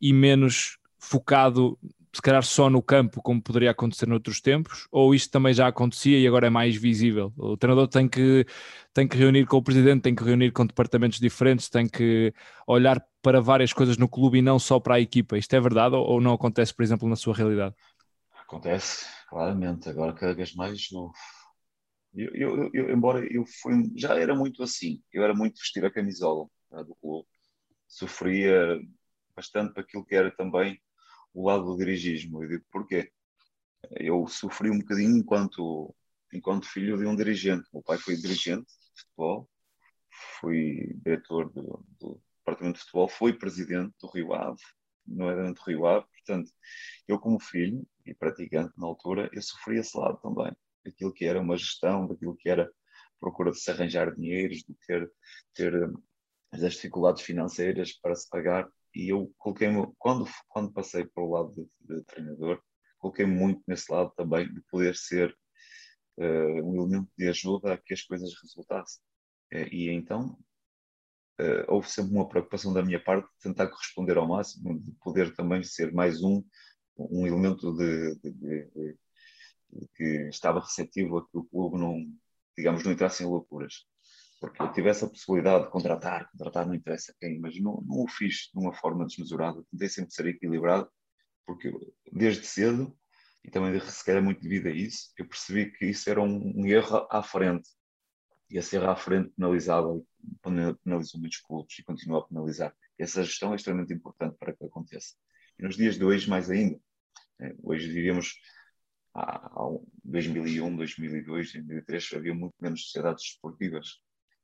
e 0.00 0.12
menos 0.12 0.78
focado 0.98 1.78
se 2.18 2.22
calhar 2.22 2.42
só 2.42 2.68
no 2.68 2.82
campo, 2.82 3.22
como 3.22 3.40
poderia 3.40 3.70
acontecer 3.70 4.08
noutros 4.08 4.40
tempos, 4.40 4.88
ou 4.90 5.14
isto 5.14 5.30
também 5.30 5.54
já 5.54 5.68
acontecia 5.68 6.18
e 6.18 6.26
agora 6.26 6.48
é 6.48 6.50
mais 6.50 6.74
visível? 6.74 7.32
O 7.36 7.56
treinador 7.56 7.86
tem 7.86 8.08
que, 8.08 8.44
tem 8.92 9.06
que 9.06 9.16
reunir 9.16 9.46
com 9.46 9.56
o 9.56 9.62
presidente, 9.62 10.02
tem 10.02 10.16
que 10.16 10.24
reunir 10.24 10.50
com 10.50 10.66
departamentos 10.66 11.20
diferentes, 11.20 11.68
tem 11.68 11.88
que 11.88 12.34
olhar 12.66 13.00
para 13.22 13.40
várias 13.40 13.72
coisas 13.72 13.96
no 13.96 14.08
clube 14.08 14.38
e 14.38 14.42
não 14.42 14.58
só 14.58 14.80
para 14.80 14.96
a 14.96 15.00
equipa. 15.00 15.38
Isto 15.38 15.54
é 15.54 15.60
verdade 15.60 15.94
ou, 15.94 16.20
não 16.20 16.32
acontece, 16.32 16.74
por 16.74 16.82
exemplo, 16.82 17.08
na 17.08 17.14
sua 17.14 17.36
realidade? 17.36 17.76
Acontece, 18.34 19.06
claramente. 19.28 19.88
Agora, 19.88 20.12
cada 20.12 20.34
vez 20.34 20.52
mais, 20.56 20.88
eu, 20.90 21.12
eu, 22.34 22.34
eu, 22.34 22.70
eu, 22.74 22.90
embora 22.90 23.24
eu 23.32 23.44
fui, 23.62 23.92
já 23.96 24.18
era 24.18 24.34
muito 24.34 24.60
assim, 24.64 25.00
eu 25.12 25.22
era 25.22 25.34
muito 25.34 25.60
vestir 25.60 25.84
a 25.84 25.90
camisola 25.90 26.48
né, 26.72 26.82
do 26.82 26.96
clube, 26.96 27.28
sofria 27.86 28.76
bastante 29.36 29.72
para 29.72 29.84
aquilo 29.84 30.04
que 30.04 30.16
era 30.16 30.32
também 30.32 30.80
o 31.34 31.46
lado 31.46 31.64
do 31.64 31.76
dirigismo. 31.76 32.42
Eu 32.42 32.48
digo 32.48 32.64
porquê? 32.70 33.10
Eu 33.90 34.26
sofri 34.26 34.70
um 34.70 34.78
bocadinho 34.78 35.16
enquanto, 35.16 35.94
enquanto 36.32 36.68
filho 36.68 36.96
de 36.98 37.06
um 37.06 37.16
dirigente. 37.16 37.68
Meu 37.72 37.82
pai 37.82 37.98
foi 37.98 38.16
dirigente 38.16 38.66
de 38.66 39.02
futebol, 39.02 39.48
fui 40.40 40.94
diretor 41.04 41.50
do, 41.52 41.84
do 41.98 42.20
departamento 42.38 42.78
de 42.78 42.84
futebol, 42.84 43.08
foi 43.08 43.32
presidente 43.32 43.94
do 44.00 44.08
Rio 44.08 44.34
Ave, 44.34 44.62
não 45.06 45.28
era 45.28 45.52
do 45.52 45.60
Rio 45.62 45.86
Ave, 45.86 46.06
portanto, 46.06 46.50
eu 47.06 47.18
como 47.18 47.38
filho, 47.38 47.86
e 48.04 48.14
praticante 48.14 48.72
na 48.76 48.86
altura, 48.86 49.28
eu 49.32 49.42
sofri 49.42 49.78
esse 49.78 49.96
lado 49.96 50.18
também, 50.20 50.52
daquilo 50.84 51.12
que 51.12 51.24
era 51.24 51.40
uma 51.40 51.56
gestão, 51.56 52.06
daquilo 52.06 52.36
que 52.36 52.48
era 52.48 52.70
procura 53.20 53.50
de 53.50 53.58
se 53.58 53.70
arranjar 53.70 54.14
dinheiros, 54.14 54.58
de 54.58 54.74
ter, 54.86 55.10
ter 55.54 55.90
as 56.52 56.60
dificuldades 56.60 57.22
financeiras 57.22 57.92
para 57.92 58.14
se 58.14 58.28
pagar. 58.28 58.68
E 58.94 59.12
eu 59.12 59.32
coloquei-me, 59.38 59.86
quando, 59.98 60.26
quando 60.48 60.72
passei 60.72 61.04
para 61.04 61.22
o 61.22 61.30
lado 61.30 61.52
de, 61.54 61.96
de 61.96 62.04
treinador, 62.04 62.60
coloquei-me 62.98 63.34
muito 63.34 63.62
nesse 63.66 63.90
lado 63.92 64.12
também 64.16 64.52
de 64.52 64.60
poder 64.70 64.96
ser 64.96 65.36
uh, 66.18 66.62
um 66.64 66.74
elemento 66.76 67.10
de 67.16 67.28
ajuda 67.28 67.74
a 67.74 67.78
que 67.78 67.94
as 67.94 68.02
coisas 68.02 68.32
resultassem. 68.42 69.00
Uh, 69.52 69.68
e 69.72 69.90
então 69.90 70.38
uh, 71.40 71.64
houve 71.68 71.88
sempre 71.88 72.12
uma 72.12 72.28
preocupação 72.28 72.72
da 72.72 72.82
minha 72.82 73.02
parte 73.02 73.26
de 73.26 73.38
tentar 73.42 73.68
corresponder 73.68 74.16
ao 74.16 74.28
máximo, 74.28 74.80
de 74.80 74.92
poder 75.00 75.34
também 75.34 75.62
ser 75.62 75.92
mais 75.92 76.22
um, 76.22 76.42
um 76.98 77.26
elemento 77.26 77.72
de, 77.76 78.14
de, 78.16 78.32
de 78.32 78.98
que 79.94 80.28
estava 80.28 80.60
receptivo 80.60 81.18
a 81.18 81.22
que 81.28 81.36
o 81.36 81.44
clube 81.44 81.78
não, 81.78 82.04
digamos, 82.56 82.82
não 82.84 82.92
entrasse 82.92 83.22
em 83.22 83.26
loucuras. 83.26 83.86
Porque 84.40 84.62
eu 84.62 84.72
tivesse 84.72 85.04
a 85.04 85.08
possibilidade 85.08 85.64
de 85.64 85.70
contratar, 85.70 86.30
contratar 86.30 86.66
não 86.66 86.74
interessa 86.74 87.14
quem, 87.20 87.40
mas 87.40 87.58
não, 87.60 87.82
não 87.86 88.04
o 88.04 88.08
fiz 88.08 88.50
de 88.54 88.60
uma 88.60 88.72
forma 88.72 89.04
desmesurada. 89.04 89.64
Tentei 89.70 89.88
sempre 89.88 90.12
ser 90.12 90.26
equilibrado, 90.26 90.88
porque 91.44 91.72
desde 92.12 92.46
cedo, 92.46 92.96
e 93.44 93.50
também 93.50 93.78
se 93.80 94.04
calhar 94.04 94.22
muito 94.22 94.40
devido 94.40 94.68
a 94.68 94.70
isso, 94.70 95.12
eu 95.18 95.26
percebi 95.26 95.72
que 95.72 95.86
isso 95.86 96.08
era 96.08 96.20
um, 96.20 96.52
um 96.56 96.66
erro 96.66 97.06
à 97.10 97.22
frente. 97.22 97.68
E 98.50 98.58
esse 98.58 98.76
erro 98.76 98.90
à 98.90 98.96
frente 98.96 99.30
penalizava, 99.36 99.88
penalizou 100.42 101.20
muitos 101.20 101.38
clubes 101.40 101.78
e 101.78 101.84
continua 101.84 102.20
a 102.20 102.22
penalizar. 102.22 102.74
Essa 102.98 103.24
gestão 103.24 103.52
é 103.52 103.56
extremamente 103.56 103.92
importante 103.92 104.36
para 104.38 104.54
que 104.54 104.64
aconteça. 104.64 105.14
E 105.58 105.62
nos 105.62 105.76
dias 105.76 105.96
de 105.96 106.04
hoje, 106.04 106.28
mais 106.28 106.50
ainda. 106.50 106.78
É, 107.40 107.54
hoje 107.62 107.88
vivemos 107.88 108.34
há 109.14 109.50
2001, 110.04 110.76
2002, 110.76 111.52
2003 111.52 112.12
havia 112.14 112.34
muito 112.34 112.54
menos 112.60 112.82
sociedades 112.84 113.24
esportivas. 113.24 114.00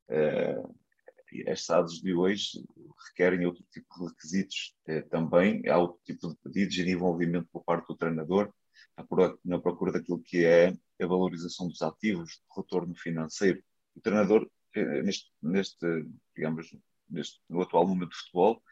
Uh, 0.09 0.75
as 1.49 1.65
SADs 1.65 2.01
de 2.01 2.15
hoje 2.15 2.65
requerem 3.09 3.45
outro 3.45 3.65
tipo 3.73 3.87
de 3.99 4.07
requisitos 4.07 4.75
uh, 4.89 5.09
também, 5.09 5.67
há 5.69 5.79
outro 5.79 6.01
tipo 6.05 6.29
de 6.29 6.37
pedidos 6.37 6.77
e 6.79 6.85
de 6.85 6.91
envolvimento 6.93 7.49
por 7.53 7.65
parte 7.65 7.89
do 7.89 7.97
treinador 7.97 8.53
na 9.45 9.59
procura 9.59 9.93
daquilo 9.93 10.23
que 10.23 10.45
é 10.45 10.69
a 10.69 11.07
valorização 11.07 11.67
dos 11.67 11.83
ativos, 11.83 12.41
do 12.49 12.63
retorno 12.63 12.95
financeiro. 12.95 13.63
O 13.97 14.01
treinador, 14.01 14.49
uh, 14.77 15.03
neste, 15.03 15.31
neste, 15.43 16.07
digamos, 16.37 16.77
neste, 17.09 17.41
no 17.49 17.63
atual 17.63 17.87
momento 17.87 18.11
de 18.11 18.19
futebol, 18.19 18.63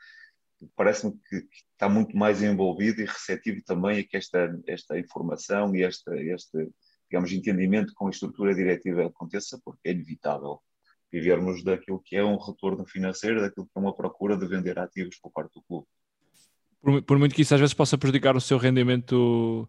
parece-me 0.76 1.12
que, 1.28 1.42
que, 1.42 1.56
está 1.72 1.88
muito 1.88 2.16
mais 2.16 2.42
envolvido 2.42 3.00
e 3.00 3.04
receptivo 3.04 3.60
também 3.64 3.98
a 3.98 4.04
que 4.06 4.16
esta, 4.16 4.60
esta 4.66 4.98
informação 4.98 5.74
e 5.74 5.82
esta, 5.82 6.14
este, 6.16 6.70
digamos, 7.10 7.32
entendimento 7.32 7.92
com 7.94 8.06
a 8.06 8.10
estrutura 8.10 8.54
diretiva 8.54 9.06
aconteça, 9.06 9.60
porque 9.64 9.88
é 9.88 9.92
inevitável 9.92 10.60
vivermos 11.12 11.62
daquilo 11.62 12.00
que 12.00 12.16
é 12.16 12.24
um 12.24 12.38
retorno 12.38 12.86
financeiro, 12.86 13.40
daquilo 13.40 13.66
que 13.66 13.72
é 13.76 13.80
uma 13.80 13.94
procura 13.94 14.36
de 14.36 14.46
vender 14.46 14.78
ativos 14.78 15.18
por 15.20 15.30
parte 15.30 15.52
do 15.54 15.62
clube. 15.62 15.86
Por, 16.80 17.00
por, 17.02 17.18
muito 17.18 17.34
que 17.34 17.42
isso 17.42 17.54
às 17.54 17.60
vezes 17.60 17.74
possa 17.74 17.96
prejudicar 17.96 18.34
o 18.34 18.40
seu 18.40 18.58
rendimento 18.58 19.68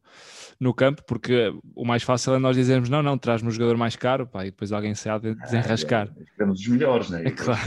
no 0.59 0.73
campo, 0.73 1.03
porque 1.05 1.53
o 1.75 1.85
mais 1.85 2.01
fácil 2.01 2.33
é 2.33 2.39
nós 2.39 2.55
dizermos 2.55 2.89
não, 2.89 3.03
não, 3.03 3.17
traz-me 3.17 3.49
um 3.49 3.51
jogador 3.51 3.77
mais 3.77 3.95
caro, 3.95 4.25
pá, 4.25 4.45
e 4.45 4.51
depois 4.51 4.71
alguém 4.71 4.95
se 4.95 5.07
há 5.09 5.19
de 5.19 5.35
desenrascar. 5.35 6.11
É, 6.17 6.23
queremos 6.31 6.59
os 6.59 6.67
melhores, 6.67 7.09
né? 7.11 7.23
É 7.25 7.31
claro. 7.31 7.61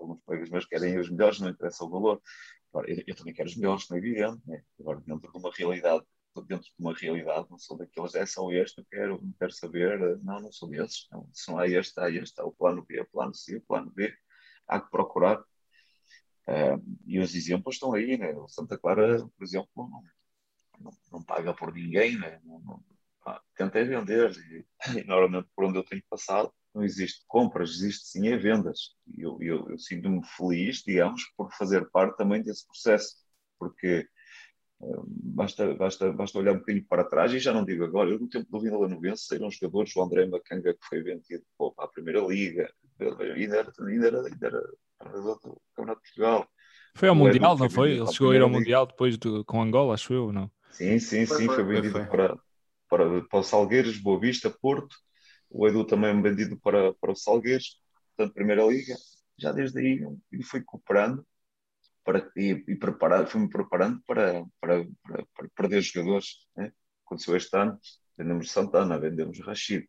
Alguns 0.00 0.20
colegas 0.24 0.50
meus 0.50 0.66
querem 0.66 0.98
os 0.98 1.10
melhores, 1.10 1.38
não 1.38 1.50
interessa 1.50 1.84
o 1.84 1.90
valor. 1.90 2.20
Agora, 2.72 2.90
eu, 2.90 3.04
eu, 3.06 3.14
também 3.14 3.34
quero 3.34 3.48
os 3.48 3.56
melhores, 3.56 3.88
não 3.88 3.96
é 3.96 4.00
evidente, 4.00 4.40
né? 4.46 4.62
Agora, 4.80 5.00
dentro 5.06 5.30
de 5.30 5.38
uma 5.38 5.50
realidade, 5.56 6.02
dentro 6.40 6.64
de 6.64 6.74
uma 6.78 6.94
realidade, 6.94 7.46
não 7.50 7.58
sou 7.58 7.76
daqueles, 7.76 8.14
é 8.14 8.24
só 8.24 8.50
este, 8.50 8.78
eu 8.78 8.86
quero, 8.86 9.22
quero 9.38 9.52
saber, 9.52 10.18
não, 10.22 10.40
não 10.40 10.52
sou 10.52 10.68
desses, 10.68 11.06
não, 11.10 11.28
se 11.32 11.50
não 11.50 11.58
há 11.58 11.68
este, 11.68 12.00
há 12.00 12.10
este, 12.10 12.40
há 12.40 12.44
o 12.44 12.52
plano 12.52 12.84
B, 12.84 13.00
o 13.00 13.06
plano 13.06 13.34
C, 13.34 13.56
o 13.56 13.60
plano 13.62 13.90
B, 13.90 14.14
há 14.66 14.80
que 14.80 14.90
procurar. 14.90 15.40
Uh, 16.48 16.82
e 17.06 17.20
os 17.20 17.34
exemplos 17.34 17.76
estão 17.76 17.92
aí, 17.94 18.16
né? 18.16 18.34
O 18.34 18.48
Santa 18.48 18.76
Clara, 18.76 19.18
por 19.18 19.44
exemplo, 19.44 19.68
não, 19.76 20.02
não, 20.80 20.90
não 21.12 21.22
paga 21.22 21.54
por 21.54 21.72
ninguém, 21.72 22.18
né? 22.18 22.40
não, 22.44 22.60
não, 22.60 22.82
tentei 23.56 23.84
vender, 23.84 24.32
e, 24.32 24.66
e, 24.98 25.04
normalmente 25.04 25.48
por 25.54 25.64
onde 25.66 25.78
eu 25.78 25.84
tenho 25.84 26.02
passado, 26.08 26.52
não 26.74 26.82
existe 26.82 27.22
compras, 27.26 27.70
existe 27.70 28.06
sim 28.06 28.28
é 28.28 28.36
vendas. 28.36 28.96
E 29.06 29.20
eu, 29.20 29.38
eu, 29.42 29.68
eu 29.70 29.78
sinto-me 29.78 30.20
feliz, 30.36 30.82
digamos, 30.82 31.22
por 31.36 31.52
fazer 31.52 31.88
parte 31.90 32.16
também 32.16 32.42
desse 32.42 32.66
processo, 32.66 33.16
porque 33.58 34.08
basta, 35.06 35.74
basta, 35.74 36.12
basta 36.12 36.38
olhar 36.38 36.52
um 36.52 36.58
bocadinho 36.58 36.84
para 36.86 37.04
trás, 37.04 37.32
e 37.32 37.38
já 37.38 37.52
não 37.52 37.64
digo 37.64 37.84
agora, 37.84 38.10
eu 38.10 38.18
no 38.18 38.28
tempo 38.28 38.50
do 38.50 38.60
Vila 38.60 38.88
Novense 38.88 39.26
saíram 39.26 39.50
jogadores, 39.50 39.94
o 39.94 40.02
André 40.02 40.26
Macanga 40.26 40.74
que 40.74 40.86
foi 40.86 41.02
vendido 41.02 41.44
para 41.56 41.84
a 41.84 41.88
Primeira 41.88 42.20
Liga, 42.20 42.72
ainda 43.00 43.56
era, 43.56 43.72
ainda 43.86 44.06
era, 44.06 44.26
ainda 44.26 44.46
era 44.46 44.60
do 45.20 45.60
Campeonato 45.74 46.00
de 46.00 46.08
Portugal. 46.08 46.48
Foi 46.94 47.08
ao 47.08 47.14
Mundial, 47.14 47.56
não 47.56 47.70
foi? 47.70 47.92
Ele 47.92 48.12
chegou 48.12 48.30
a 48.30 48.36
ir 48.36 48.42
ao 48.42 48.50
Mundial 48.50 48.86
depois 48.86 49.16
do, 49.16 49.44
com 49.44 49.62
Angola, 49.62 49.94
acho 49.94 50.12
eu, 50.12 50.32
não? 50.32 50.50
Sim, 50.70 50.98
sim, 50.98 51.26
sim, 51.26 51.46
foi, 51.46 51.48
foi 51.48 51.64
vendido 51.64 51.92
foi. 51.92 52.06
Para, 52.06 52.36
para, 52.88 53.22
para 53.22 53.38
o 53.38 53.42
Salgueiros, 53.42 53.98
Boa 53.98 54.20
Vista, 54.20 54.50
Porto, 54.50 54.96
o 55.50 55.66
Edu 55.66 55.84
também 55.84 56.10
é 56.10 56.22
vendido 56.22 56.58
para, 56.58 56.92
para 56.94 57.12
o 57.12 57.16
Salgueiros, 57.16 57.80
portanto, 58.16 58.34
Primeira 58.34 58.64
Liga. 58.64 58.94
Já 59.38 59.52
desde 59.52 59.78
aí 59.80 60.06
ele 60.30 60.42
foi 60.42 60.62
cooperando 60.62 61.24
para, 62.04 62.30
e, 62.36 62.64
e 62.68 62.76
preparar, 62.76 63.26
fui-me 63.26 63.48
preparando 63.48 64.02
para, 64.06 64.44
para, 64.60 64.84
para, 65.02 65.26
para 65.34 65.48
perder 65.54 65.82
jogadores. 65.82 66.46
Né? 66.56 66.72
Aconteceu 67.04 67.36
este 67.36 67.56
ano, 67.56 67.78
vendemos 68.16 68.50
Santana, 68.50 68.98
vendemos 68.98 69.40
Rachid. 69.40 69.86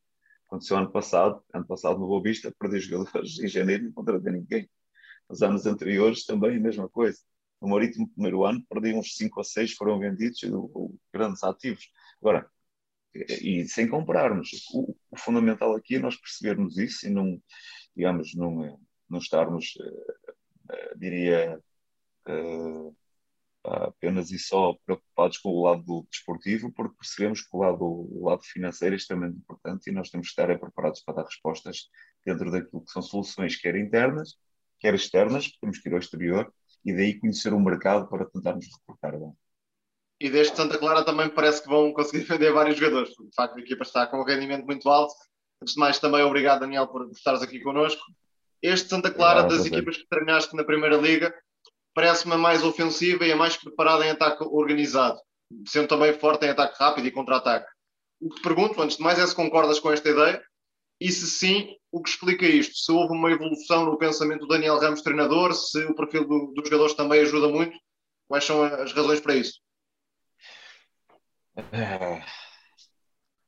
Aconteceu 0.48 0.78
ano 0.78 0.92
passado, 0.92 1.44
ano 1.54 1.66
passado 1.66 2.00
no 2.00 2.08
Boa 2.08 2.22
Vista, 2.22 2.54
perdi 2.60 2.80
jogadores 2.80 3.40
em 3.40 3.48
janeiro, 3.48 3.86
não 3.86 3.94
contratei 3.94 4.32
ninguém. 4.32 4.70
Nos 5.30 5.42
anos 5.42 5.66
anteriores 5.66 6.26
também 6.26 6.58
a 6.58 6.60
mesma 6.60 6.88
coisa. 6.90 7.20
No 7.62 7.70
Marítimo, 7.70 8.10
primeiro 8.10 8.44
ano, 8.44 8.64
perdi 8.70 8.94
uns 8.94 9.16
5 9.16 9.40
ou 9.40 9.44
6, 9.44 9.74
foram 9.74 9.98
vendidos, 9.98 10.42
grandes 11.14 11.44
ativos. 11.44 11.90
Agora, 12.22 12.50
e 13.14 13.66
sem 13.68 13.88
comprarmos. 13.88 14.50
O, 14.74 14.96
o, 15.12 15.18
fundamental 15.18 15.76
aqui 15.76 15.96
é 15.96 16.00
nós 16.00 16.16
percebermos 16.18 16.78
isso 16.78 17.08
e 17.08 17.10
não, 17.10 17.42
digamos, 17.96 18.34
não, 18.36 18.80
não 19.10 19.20
estarmos, 19.20 19.76
uh, 19.76 20.74
uh, 20.74 21.00
diria, 21.00 21.60
uh, 22.30 22.96
apenas 23.64 24.32
e 24.32 24.40
só 24.40 24.76
preocupados 24.86 25.38
com 25.38 25.50
o 25.50 25.64
lado 25.64 26.06
desportivo, 26.12 26.72
porque 26.72 26.98
percebemos 26.98 27.42
que 27.42 27.50
o 27.56 27.60
lado, 27.60 27.84
o 27.84 28.26
lado 28.26 28.44
financeiro 28.44 28.96
é 28.96 28.98
extremamente 28.98 29.38
importante 29.38 29.90
e 29.90 29.94
nós 29.94 30.10
temos 30.10 30.28
que 30.28 30.32
estar 30.32 30.60
preparados 30.60 31.02
para 31.02 31.16
dar 31.16 31.26
respostas 31.26 31.90
dentro 32.26 32.52
daquilo 32.52 32.84
que 32.84 32.92
são 32.92 33.02
soluções, 33.02 33.56
quer 33.56 33.76
internas, 33.76 34.38
quer 34.80 34.94
externas, 34.94 35.52
temos 35.62 35.80
que 35.80 35.90
ir 35.90 35.94
ao 35.94 36.00
exterior 36.00 36.54
e 36.84 36.94
daí 36.94 37.20
conhecer 37.20 37.54
o 37.54 37.60
mercado 37.60 38.10
para 38.10 38.26
tentarmos 38.26 38.68
reportar 38.68 39.18
bem 39.18 39.34
e 40.24 40.30
deste 40.30 40.56
Santa 40.56 40.78
Clara 40.78 41.04
também 41.04 41.28
parece 41.28 41.62
que 41.62 41.68
vão 41.68 41.92
conseguir 41.92 42.24
vender 42.26 42.54
vários 42.54 42.78
jogadores. 42.78 43.10
De 43.10 43.36
facto, 43.36 43.58
a 43.58 43.62
equipa 43.62 43.84
está 43.84 44.08
com 44.08 44.22
um 44.22 44.24
rendimento 44.24 44.66
muito 44.66 44.90
alto. 44.90 45.14
Antes 45.62 45.74
de 45.74 45.80
mais, 45.80 46.00
também 46.00 46.24
obrigado, 46.24 46.62
Daniel, 46.62 46.88
por 46.88 47.10
estares 47.12 47.42
aqui 47.42 47.60
connosco. 47.60 48.02
Este 48.62 48.88
Santa 48.88 49.12
Clara, 49.12 49.44
das 49.44 49.66
equipas 49.66 49.98
que 49.98 50.08
treinaste 50.08 50.56
na 50.56 50.64
Primeira 50.64 50.96
Liga, 50.96 51.34
parece-me 51.94 52.34
a 52.34 52.38
mais 52.38 52.64
ofensiva 52.64 53.26
e 53.26 53.32
a 53.32 53.36
mais 53.36 53.56
preparada 53.58 54.06
em 54.06 54.12
ataque 54.12 54.44
organizado, 54.44 55.20
sendo 55.68 55.88
também 55.88 56.14
forte 56.14 56.46
em 56.46 56.50
ataque 56.50 56.76
rápido 56.80 57.08
e 57.08 57.12
contra-ataque. 57.12 57.70
O 58.20 58.30
que 58.30 58.36
te 58.38 58.42
pergunto, 58.42 58.82
antes 58.82 58.98
de 58.98 59.04
mais, 59.04 59.20
é 59.20 59.28
se 59.28 59.36
concordas 59.36 59.80
com 59.80 59.92
esta 59.92 60.10
ideia 60.10 60.44
e 61.00 61.12
se 61.12 61.28
sim, 61.28 61.76
o 61.92 62.02
que 62.02 62.10
explica 62.10 62.46
isto? 62.46 62.76
Se 62.78 62.92
houve 62.92 63.14
uma 63.14 63.32
evolução 63.32 63.86
no 63.86 63.98
pensamento 63.98 64.42
do 64.42 64.48
Daniel 64.48 64.80
Ramos, 64.80 65.02
treinador, 65.02 65.54
se 65.54 65.84
o 65.86 65.96
perfil 65.96 66.28
do, 66.28 66.54
dos 66.56 66.64
jogadores 66.64 66.94
também 66.94 67.22
ajuda 67.22 67.50
muito, 67.50 67.78
quais 68.28 68.46
são 68.46 68.64
as 68.64 68.94
razões 68.94 69.20
para 69.20 69.36
isso? 69.36 69.60
É, 71.56 72.24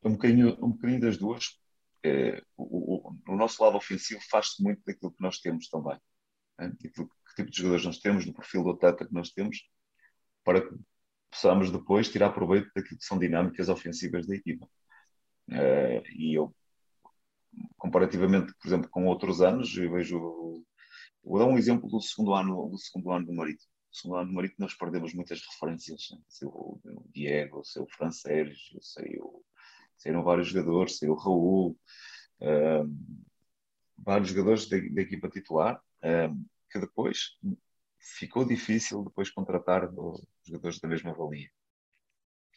um, 0.04 0.12
bocadinho, 0.12 0.50
um 0.64 0.72
bocadinho 0.72 1.02
das 1.02 1.18
duas. 1.18 1.58
É, 2.04 2.44
o, 2.56 3.08
o, 3.08 3.18
o, 3.30 3.36
nosso 3.36 3.64
lado 3.64 3.78
ofensivo 3.78 4.22
faz-se 4.30 4.62
muito 4.62 4.84
daquilo 4.86 5.12
que 5.12 5.24
nós 5.24 5.40
temos 5.40 5.68
também. 5.70 5.98
Né? 6.60 6.72
Daquilo, 6.84 7.08
que 7.08 7.25
tipo 7.36 7.52
de 7.52 7.58
jogadores 7.58 7.86
nós 7.86 8.00
temos, 8.00 8.26
do 8.26 8.34
perfil 8.34 8.64
do 8.64 8.72
atleta 8.72 9.06
que 9.06 9.14
nós 9.14 9.30
temos, 9.32 9.68
para 10.44 10.62
que 10.62 10.76
possamos 11.32 11.72
depois 11.72 12.10
tirar 12.10 12.32
proveito 12.32 12.72
daquilo 12.76 13.00
que 13.00 13.06
são 13.06 13.20
dinâmicas 13.20 13.70
ofensivas 13.70 14.28
da 14.28 14.36
equipa. 14.36 14.68
É, 15.52 16.04
e 16.12 16.34
eu, 16.34 16.56
comparativamente, 17.78 18.54
por 18.60 18.68
exemplo, 18.68 18.90
com 18.90 19.06
outros 19.06 19.42
anos, 19.42 19.76
eu 19.78 19.92
vejo. 19.92 20.64
Vou 21.24 21.40
dar 21.40 21.46
um 21.46 21.58
exemplo 21.58 21.90
do 21.90 22.00
segundo 22.02 22.34
ano 22.34 22.70
do, 22.70 22.78
segundo 22.78 23.12
ano 23.12 23.26
do 23.26 23.34
Marítimo 23.34 23.76
segundo 23.96 24.18
ano 24.18 24.34
Marito 24.34 24.56
nós 24.60 24.74
perdemos 24.74 25.14
muitas 25.14 25.42
referências. 25.42 26.10
Né? 26.12 26.20
Sei 26.28 26.48
o 26.48 26.80
Diego, 27.14 27.64
sei 27.64 27.82
o 27.82 27.88
Francês, 27.88 28.58
sei 28.82 29.18
o, 29.20 29.44
saíram 29.98 30.24
vários 30.24 30.50
jogadores, 30.50 30.98
sei 30.98 31.10
o 31.10 31.16
Raul, 31.16 31.78
um, 32.42 33.24
vários 33.98 34.30
jogadores 34.30 34.68
da, 34.68 34.78
da 34.78 35.02
equipa 35.02 35.30
titular, 35.30 35.82
um, 36.04 36.46
que 36.76 36.80
depois 36.80 37.38
ficou 38.18 38.46
difícil 38.46 39.06
depois 39.06 39.32
contratar 39.32 39.90
jogadores 40.44 40.80
da 40.80 40.90
mesma 40.90 41.14
valia. 41.14 41.50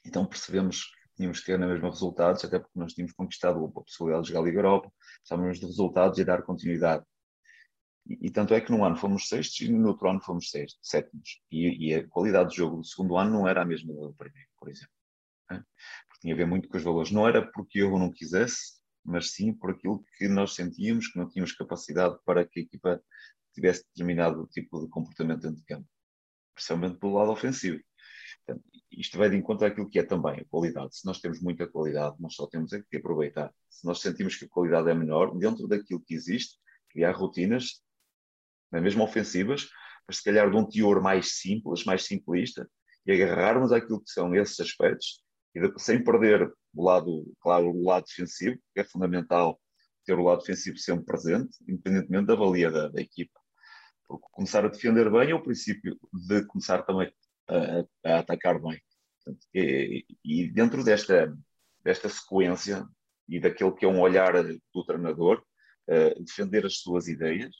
Então 0.04 0.26
percebemos 0.26 0.87
que 0.87 1.14
tínhamos 1.16 1.38
que 1.38 1.46
ter 1.46 1.58
na 1.58 1.68
mesma 1.68 1.88
resultados, 1.88 2.44
até 2.44 2.58
porque 2.58 2.78
nós 2.78 2.94
tínhamos 2.94 3.14
conquistado 3.14 3.64
a 3.64 3.70
possibilidade 3.70 4.25
de 4.25 4.28
jogar 4.30 4.40
a 4.40 4.44
Liga 4.44 4.58
Europa, 4.58 4.92
estávamos 5.22 5.60
de 5.60 5.66
resultados 5.66 6.18
e 6.18 6.25
dar 6.25 6.42
continuidade. 6.42 7.04
E, 8.06 8.26
e, 8.26 8.30
tanto 8.30 8.54
é 8.54 8.60
que 8.60 8.72
num 8.72 8.84
ano 8.84 8.96
fomos 8.96 9.28
sextos 9.28 9.60
e 9.60 9.70
no 9.70 9.88
outro 9.88 10.08
ano 10.08 10.20
fomos 10.20 10.50
sextos, 10.50 10.80
sétimos. 10.82 11.40
E, 11.50 11.90
e, 11.90 11.94
a 11.94 12.08
qualidade 12.08 12.48
do 12.48 12.56
jogo 12.56 12.76
do 12.78 12.84
segundo 12.84 13.16
ano 13.16 13.30
não 13.30 13.46
era 13.46 13.62
a 13.62 13.64
mesma 13.64 13.92
do 13.92 14.14
primeiro, 14.14 14.48
por 14.58 14.68
exemplo. 14.68 14.94
Né? 15.50 15.62
Porque 16.08 16.20
tinha 16.22 16.34
a 16.34 16.37
ver 16.37 16.46
muito 16.46 16.68
com 16.68 16.76
os 16.76 16.82
valores. 16.82 17.12
Não 17.12 17.28
era 17.28 17.46
porque 17.52 17.80
eu 17.80 17.98
não 17.98 18.10
quisesse, 18.10 18.78
mas 19.04 19.32
sim 19.32 19.52
por 19.52 19.70
aquilo 19.70 20.02
que 20.16 20.26
nós 20.26 20.54
sentíamos 20.54 21.08
que 21.08 21.18
não 21.18 21.28
tínhamos 21.28 21.52
capacidade 21.52 22.16
para 22.25 22.44
que 22.46 22.60
a 22.60 22.62
equipa 22.62 23.02
tivesse 23.60 23.84
determinado 23.94 24.46
tipo 24.48 24.80
de 24.80 24.88
comportamento 24.88 25.42
dentro 25.42 25.56
de 25.56 25.64
campo, 25.64 25.86
principalmente 26.54 26.98
pelo 26.98 27.14
lado 27.14 27.32
ofensivo. 27.32 27.80
Portanto, 28.44 28.64
isto 28.90 29.18
vai 29.18 29.30
de 29.30 29.36
encontro 29.36 29.66
àquilo 29.66 29.88
que 29.88 29.98
é 29.98 30.02
também 30.02 30.40
a 30.40 30.44
qualidade. 30.46 30.96
Se 30.96 31.06
nós 31.06 31.20
temos 31.20 31.40
muita 31.40 31.66
qualidade, 31.66 32.16
nós 32.18 32.34
só 32.34 32.46
temos 32.46 32.72
é 32.72 32.82
que 32.82 32.96
aproveitar. 32.96 33.52
Se 33.68 33.86
nós 33.86 34.00
sentimos 34.00 34.36
que 34.36 34.44
a 34.44 34.48
qualidade 34.48 34.90
é 34.90 34.94
menor, 34.94 35.36
dentro 35.36 35.66
daquilo 35.66 36.00
que 36.00 36.14
existe, 36.14 36.58
criar 36.90 37.12
rotinas 37.12 37.82
mesmo 38.72 39.02
ofensivas, 39.02 39.68
mas 40.06 40.18
se 40.18 40.24
calhar 40.24 40.50
de 40.50 40.56
um 40.56 40.66
teor 40.66 41.02
mais 41.02 41.38
simples, 41.38 41.84
mais 41.84 42.04
simplista, 42.04 42.68
e 43.06 43.12
agarrarmos 43.12 43.72
aquilo 43.72 44.00
que 44.00 44.10
são 44.10 44.34
esses 44.34 44.58
aspectos, 44.60 45.22
e 45.54 45.60
de, 45.60 45.72
sem 45.78 46.02
perder 46.02 46.50
o 46.74 46.84
lado, 46.84 47.24
claro, 47.40 47.70
o 47.70 47.84
lado 47.84 48.04
defensivo, 48.04 48.58
que 48.74 48.80
é 48.80 48.84
fundamental 48.84 49.60
ter 50.04 50.18
o 50.18 50.22
lado 50.22 50.40
defensivo 50.40 50.78
sempre 50.78 51.04
presente, 51.04 51.56
independentemente 51.66 52.26
da 52.26 52.34
valia 52.34 52.70
da, 52.70 52.88
da 52.88 53.00
equipa. 53.00 53.38
Começar 54.08 54.64
a 54.64 54.68
defender 54.68 55.10
bem 55.10 55.30
é 55.30 55.34
o 55.34 55.42
princípio 55.42 55.98
de 56.12 56.44
começar 56.46 56.82
também 56.82 57.12
a, 57.48 58.10
a 58.10 58.18
atacar 58.20 58.60
bem. 58.60 58.80
E, 59.54 60.06
e, 60.24 60.50
dentro 60.50 60.82
desta, 60.82 61.36
desta 61.84 62.08
sequência 62.08 62.86
e 63.28 63.38
daquele 63.38 63.72
que 63.72 63.84
é 63.84 63.88
um 63.88 64.00
olhar 64.00 64.32
do 64.72 64.84
treinador, 64.86 65.42
uh, 65.88 66.24
defender 66.24 66.64
as 66.64 66.78
suas 66.78 67.08
ideias, 67.08 67.54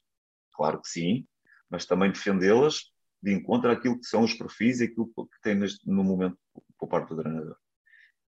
Claro 0.59 0.81
que 0.81 0.89
sim, 0.89 1.25
mas 1.69 1.85
também 1.85 2.11
defendê-las 2.11 2.91
de 3.23 3.33
encontro 3.33 3.71
àquilo 3.71 3.97
que 3.97 4.05
são 4.05 4.25
os 4.25 4.33
perfis 4.33 4.81
e 4.81 4.85
aquilo 4.85 5.07
que 5.07 5.41
tem 5.41 5.55
neste, 5.55 5.89
no 5.89 6.03
momento 6.03 6.37
por 6.77 6.89
parte 6.89 7.15
do 7.15 7.21
treinador. 7.21 7.55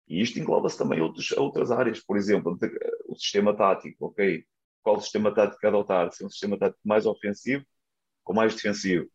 E 0.08 0.22
isto 0.22 0.39
engloba-se 0.39 0.77
também 0.77 1.01
outros, 1.01 1.34
outras 1.34 1.70
áreas, 1.70 2.00
por 2.00 2.15
exemplo, 2.15 2.58
o 3.10 3.15
sistema 3.17 3.53
tático, 3.53 4.05
ok? 4.05 4.46
Qual 4.82 5.01
sistema 5.01 5.36
tático 5.36 5.67
adotar? 5.67 6.13
Se 6.13 6.24
é 6.24 6.27
um 6.27 6.29
sistema 6.29 6.58
tático 6.58 6.79
mais 6.86 7.05
ofensivo 7.05 7.65
ou 8.25 8.36
mais 8.36 8.56
defensivo? 8.56 9.10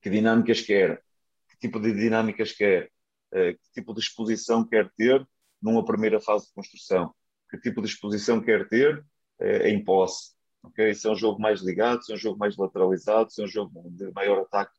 Que 0.00 0.10
dinâmicas 0.10 0.60
quer? 0.60 1.02
Que 1.48 1.58
tipo 1.58 1.80
de 1.80 1.92
dinâmicas 1.92 2.52
quer? 2.52 2.90
Eh, 3.32 3.54
que 3.54 3.72
tipo 3.72 3.94
de 3.94 4.00
exposição 4.00 4.66
quer 4.66 4.90
ter 4.96 5.26
numa 5.60 5.84
primeira 5.84 6.20
fase 6.20 6.46
de 6.46 6.52
construção? 6.54 7.14
Que 7.50 7.58
tipo 7.58 7.80
de 7.82 7.88
exposição 7.88 8.40
quer 8.40 8.68
ter 8.68 9.04
eh, 9.40 9.70
em 9.70 9.82
posse? 9.84 10.34
Okay? 10.62 10.94
Se 10.94 11.06
é 11.08 11.10
um 11.10 11.16
jogo 11.16 11.40
mais 11.40 11.60
ligado, 11.62 12.04
se 12.04 12.12
é 12.12 12.14
um 12.14 12.18
jogo 12.18 12.38
mais 12.38 12.56
lateralizado, 12.56 13.30
se 13.30 13.42
é 13.42 13.44
um 13.44 13.48
jogo 13.48 13.90
de 13.90 14.10
maior 14.12 14.40
ataque 14.42 14.72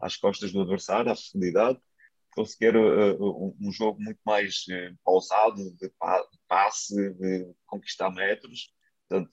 às 0.00 0.16
costas 0.16 0.52
do 0.52 0.60
adversário, 0.60 1.10
à 1.10 1.14
profundidade, 1.14 1.78
conseguir 2.34 2.76
uh, 2.76 3.14
uh, 3.14 3.56
um 3.60 3.72
jogo 3.72 4.00
muito 4.02 4.20
mais 4.24 4.64
pausado, 5.04 5.70
de, 5.76 5.88
pa 5.98 6.20
de 6.20 6.38
passe, 6.48 6.94
de 7.14 7.54
conquistar 7.66 8.10
metros. 8.10 8.72
Portanto, 9.08 9.30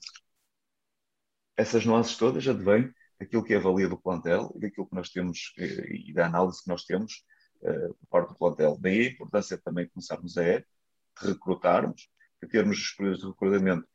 essas 1.56 1.84
nuances 1.84 2.16
todas 2.16 2.46
advêm 2.46 2.92
daquilo 3.18 3.44
que 3.44 3.54
é 3.54 3.56
a 3.56 3.60
valia 3.60 3.88
do 3.88 4.00
plantel 4.00 4.52
e 4.56 4.60
daquilo 4.60 4.86
que 4.86 4.94
nós 4.94 5.10
temos 5.10 5.52
e 5.58 6.12
da 6.12 6.26
análise 6.26 6.62
que 6.62 6.68
nós 6.68 6.84
temos 6.84 7.24
por 7.60 8.06
parte 8.10 8.28
do 8.30 8.38
plantel. 8.38 8.76
Daí 8.80 9.06
a 9.06 9.10
importância 9.10 9.58
também 9.58 9.84
de 9.84 9.92
começarmos 9.92 10.36
a 10.36 10.62
recrutarmos, 11.20 12.08
de 12.42 12.48
termos 12.48 12.78
os 12.78 12.92
períodos 12.92 13.20
de 13.20 13.28
recrutamento 13.28 13.86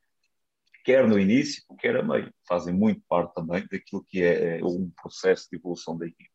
quer 0.87 1.05
no 1.05 1.19
início, 1.19 1.61
quer 1.77 1.97
a 1.97 2.01
meio. 2.01 2.33
Fazem 2.47 2.73
muito 2.73 3.01
parte 3.09 3.33
também 3.33 3.67
daquilo 3.69 4.05
que 4.07 4.23
é, 4.23 4.59
é 4.59 4.63
um 4.63 4.89
processo 5.01 5.49
de 5.51 5.57
evolução 5.57 5.97
da 5.97 6.07
equipe. 6.07 6.31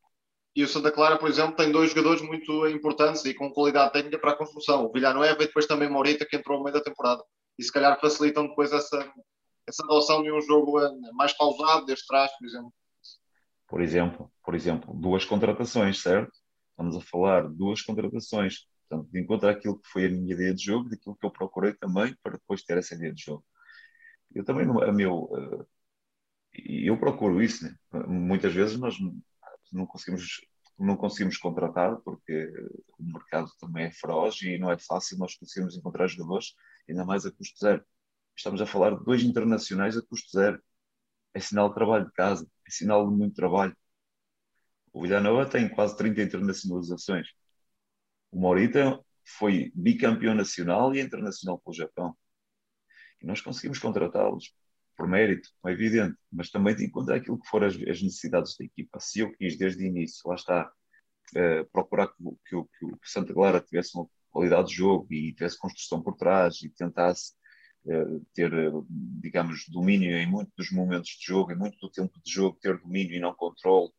E 0.55 0.63
o 0.63 0.69
Santa 0.69 0.93
Clara, 0.93 1.17
por 1.17 1.31
exemplo, 1.31 1.57
tem 1.57 1.73
dois 1.73 1.89
jogadores 1.89 2.21
muito 2.21 2.67
importantes 2.67 3.25
e 3.25 3.33
com 3.33 3.51
qualidade 3.51 3.95
técnica 3.95 4.19
para 4.19 4.33
a 4.33 4.37
construção. 4.37 4.85
O 4.85 4.93
Villanueva 4.93 5.43
e 5.43 5.47
depois 5.47 5.65
também 5.65 5.89
Morita, 5.89 6.27
que 6.27 6.37
entrou 6.37 6.59
ao 6.59 6.65
meio 6.65 6.75
da 6.75 6.83
temporada. 6.83 7.25
E 7.59 7.65
se 7.65 7.73
calhar 7.73 7.99
facilitam 7.99 8.47
depois 8.47 8.71
essa, 8.71 9.11
essa 9.67 9.85
adoção 9.85 10.23
de 10.23 10.33
um 10.33 10.41
jogo 10.41 10.81
eh, 10.81 10.91
mais 11.13 11.33
pausado, 11.33 11.87
desde 11.87 12.07
trás, 12.07 12.31
por 12.39 12.47
exemplo. 12.47 12.75
Por 13.69 13.81
exemplo, 13.81 14.33
por 14.45 14.55
exemplo, 14.55 14.95
duas 14.95 15.25
contratações, 15.25 16.03
certo? 16.03 16.33
Estamos 16.71 16.97
a 16.97 17.01
falar 17.01 17.49
de 17.49 17.55
duas 17.55 17.83
contratações. 17.83 18.67
Portanto, 18.89 19.11
de 19.11 19.21
encontro 19.21 19.49
àquilo 19.49 19.79
que 19.79 19.89
foi 19.89 20.07
a 20.07 20.11
minha 20.11 20.35
ideia 20.35 20.55
de 20.55 20.63
jogo, 20.63 20.91
daquilo 20.91 21.17
que 21.17 21.25
eu 21.25 21.31
procurei 21.31 21.73
também 21.75 22.15
para 22.23 22.33
depois 22.33 22.63
ter 22.63 22.77
essa 22.77 22.95
ideia 22.95 23.13
de 23.13 23.23
jogo. 23.23 23.45
Eu 24.35 24.45
também, 24.45 24.67
a 24.67 24.93
meu, 24.93 25.25
uh, 25.25 25.67
eu 26.55 26.99
procuro 26.99 27.43
isso, 27.43 27.65
né? 27.65 27.75
Muitas 28.07 28.53
vezes 28.53 28.79
nós 28.79 28.97
não 29.73 29.87
conseguimos, 29.87 30.41
não 30.79 30.97
conseguimos 30.97 31.39
contratar 31.39 31.97
porque 31.99 32.53
o 32.99 33.05
mercado 33.05 33.51
também 33.59 33.87
é 33.87 33.93
feroz 33.93 34.41
e 34.43 34.59
não 34.59 34.71
é 34.71 34.79
fácil 34.79 35.19
nós 35.19 35.35
conseguirmos 35.37 35.77
encontrar 35.77 36.07
jogadores, 36.09 36.55
ainda 36.89 37.05
mais 37.05 37.25
a 37.25 37.33
custo 37.33 37.59
zero. 37.59 37.85
Estamos 38.37 38.61
a 38.61 38.67
falar 38.67 38.97
de 38.97 39.05
dois 39.05 39.23
internacionais 39.23 39.97
a 39.97 40.03
custo 40.03 40.31
zero. 40.33 40.63
É 41.35 41.41
sinal 41.41 41.69
de 41.69 41.75
trabalho 41.75 42.07
de 42.07 42.13
casa, 42.13 42.47
é 42.67 42.71
sinal 42.71 43.09
de 43.09 43.17
muito 43.17 43.35
trabalho. 43.35 43.77
O 44.93 45.03
Villanova 45.03 45.49
tem 45.49 45.69
quase 45.69 45.97
30 45.97 46.23
internacionalizações. 46.23 47.29
O 48.31 48.39
Morita 48.41 49.01
foi 49.25 49.73
bicampeão 49.75 50.35
nacional 50.35 50.95
e 50.95 51.01
internacional 51.01 51.59
pelo 51.61 51.75
Japão. 51.75 52.17
E 53.23 53.27
nós 53.27 53.41
conseguimos 53.41 53.79
contratá-los 53.79 54.55
por 54.97 55.09
mérito, 55.09 55.49
é 55.67 55.71
evidente, 55.73 56.17
mas 56.31 56.51
também 56.51 56.77
de 56.77 56.85
encontrar 56.85 57.17
aquilo 57.17 57.41
que 57.41 57.49
foram 57.49 57.67
as, 57.67 57.75
as, 57.75 58.03
necessidades 58.03 58.57
da 58.59 58.65
equipa. 58.65 59.01
Se 59.01 59.21
eu 59.21 59.33
quis 59.37 59.57
desde 59.57 59.83
o 59.83 59.87
início, 59.87 60.29
lá 60.29 60.35
está, 60.35 60.71
uh, 61.37 61.65
procurar 61.73 62.09
que, 62.09 62.23
que, 62.47 62.63
que, 62.79 62.87
o 62.87 62.99
Santa 63.03 63.33
Clara 63.33 63.61
tivesse 63.61 63.97
uma 63.97 64.07
qualidade 64.31 64.69
de 64.69 64.75
jogo 64.75 65.07
e 65.11 65.33
tivesse 65.33 65.59
construção 65.59 66.03
por 66.03 66.17
trás 66.17 66.63
e 66.63 66.69
tentasse 66.71 67.33
ter, 68.35 68.53
uh, 68.53 68.87
digamos, 68.89 69.69
domínio 69.69 70.17
em 70.17 70.27
muitos 70.27 70.55
dos 70.57 70.71
momentos 70.71 71.11
de 71.11 71.27
jogo, 71.27 71.53
em 71.53 71.57
muito 71.57 71.79
do 71.79 71.91
tempo 71.91 72.13
de 72.23 72.31
jogo, 72.33 72.59
ter 72.61 72.79
domínio 72.79 73.17
e 73.17 73.21
não 73.21 73.35
controle, 73.35 73.91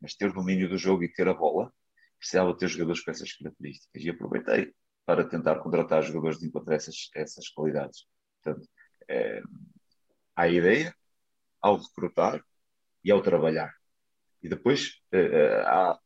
mas 0.00 0.14
ter 0.14 0.32
domínio 0.32 0.68
do 0.68 0.78
jogo 0.78 1.02
e 1.02 1.12
ter 1.12 1.28
a 1.28 1.34
bola, 1.34 1.72
precisava 2.18 2.56
ter 2.56 2.68
jogadores 2.68 3.02
com 3.02 3.10
essas 3.10 3.32
características. 3.32 4.02
E 4.02 4.10
aproveitei 4.10 4.72
para 5.04 5.24
tentar 5.24 5.56
contratar 5.60 6.02
jogadores 6.02 6.38
de 6.38 6.46
encontrar 6.46 6.76
essas, 6.76 7.10
essas 7.14 7.48
qualidades. 7.48 8.06
Portanto, 8.42 8.68
é, 9.08 9.42
a 10.36 10.48
ideia, 10.48 10.94
ao 11.60 11.76
recrutar 11.76 12.42
e 13.02 13.10
ao 13.10 13.22
trabalhar. 13.22 13.72
E 14.42 14.48
depois 14.48 15.00
é, 15.12 15.62
há 15.66 15.98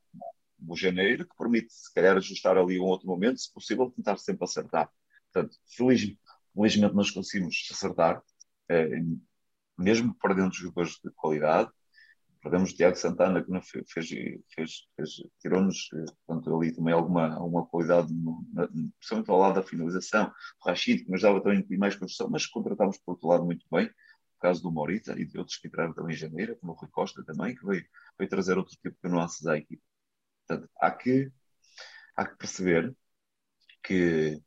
o 0.67 0.77
janeiro 0.77 1.27
que 1.27 1.37
permite, 1.37 1.73
se 1.73 1.93
calhar, 1.93 2.17
ajustar 2.17 2.57
ali 2.57 2.81
um 2.81 2.85
outro 2.85 3.07
momento, 3.07 3.38
se 3.38 3.53
possível, 3.53 3.91
tentar 3.91 4.17
sempre 4.19 4.45
acertar. 4.45 4.91
Portanto, 5.33 5.57
feliz, 5.77 6.17
felizmente 6.59 6.94
nós 6.94 7.11
conseguimos 7.11 7.68
acertar, 7.71 8.21
é, 8.68 8.88
mesmo 9.79 10.14
perdendo 10.21 10.53
jogadores 10.53 10.99
de 11.03 11.11
qualidade, 11.12 11.71
perdemos 12.42 12.73
o 12.73 12.75
Tiago 12.75 12.97
Santana, 12.97 13.44
que 13.44 13.51
fez, 13.87 14.09
fez, 14.55 14.88
fez, 14.97 15.11
tirou-nos 15.40 15.88
ali 16.29 16.75
também 16.75 16.92
alguma, 16.92 17.35
alguma 17.35 17.64
qualidade, 17.66 18.12
no, 18.12 18.44
na, 18.53 18.66
principalmente 18.66 19.31
ao 19.31 19.38
lado 19.38 19.55
da 19.55 19.62
finalização. 19.62 20.33
O 20.64 20.68
Rachid, 20.68 21.05
que 21.05 21.11
nos 21.11 21.23
dava 21.23 21.40
também 21.40 21.64
mais 21.79 21.94
construção, 21.94 22.29
mas 22.29 22.47
contratámos 22.47 22.99
por 22.99 23.12
outro 23.12 23.29
lado 23.29 23.44
muito 23.44 23.64
bem. 23.71 23.87
O 23.87 24.40
caso 24.40 24.62
do 24.62 24.71
Morita 24.71 25.18
e 25.18 25.25
de 25.25 25.38
outros 25.38 25.57
que 25.59 25.66
entraram 25.66 25.92
também 25.92 26.14
em 26.14 26.18
janeiro, 26.18 26.57
como 26.57 26.73
o 26.73 26.77
Rui 26.77 26.88
Costa 26.90 27.25
também, 27.25 27.57
que 27.57 27.66
veio, 27.66 27.85
veio 28.16 28.31
trazer 28.31 28.57
outro 28.57 28.77
tipo 28.77 28.97
de 29.03 29.11
nuances 29.11 29.47
à 29.47 29.57
equipe. 29.57 29.83
Portanto, 30.47 30.71
há 30.81 30.90
que, 30.92 31.33
há 32.16 32.25
que 32.25 32.47
que, 33.83 34.40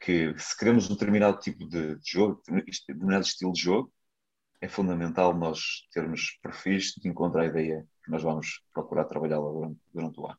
que 0.00 0.34
se 0.38 0.56
queremos 0.56 0.88
um 0.88 0.94
determinado 0.94 1.38
tipo 1.38 1.66
de, 1.66 1.96
de 1.96 2.10
jogo, 2.10 2.42
determinado 2.46 3.24
estilo 3.24 3.52
de 3.52 3.60
jogo, 3.60 3.92
é 4.60 4.68
fundamental 4.68 5.36
nós 5.36 5.86
termos 5.92 6.38
perfis 6.42 6.94
de 6.96 7.08
encontrar 7.08 7.42
a 7.42 7.46
ideia 7.46 7.86
que 8.04 8.10
nós 8.10 8.22
vamos 8.22 8.62
procurar 8.72 9.04
trabalhá-la 9.04 9.50
durante, 9.50 9.78
durante 9.92 10.20
o 10.20 10.26
ano. 10.26 10.38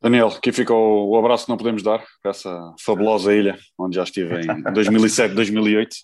Daniel, 0.00 0.28
aqui 0.28 0.50
fica 0.50 0.74
o, 0.74 1.16
abraço 1.16 1.44
que 1.44 1.50
não 1.50 1.56
podemos 1.56 1.82
dar 1.82 2.04
para 2.20 2.32
essa 2.32 2.74
fabulosa 2.80 3.32
ilha, 3.32 3.56
onde 3.78 3.96
já 3.96 4.02
estive 4.02 4.34
em 4.40 4.72
2007, 4.72 5.32
2008 5.32 5.96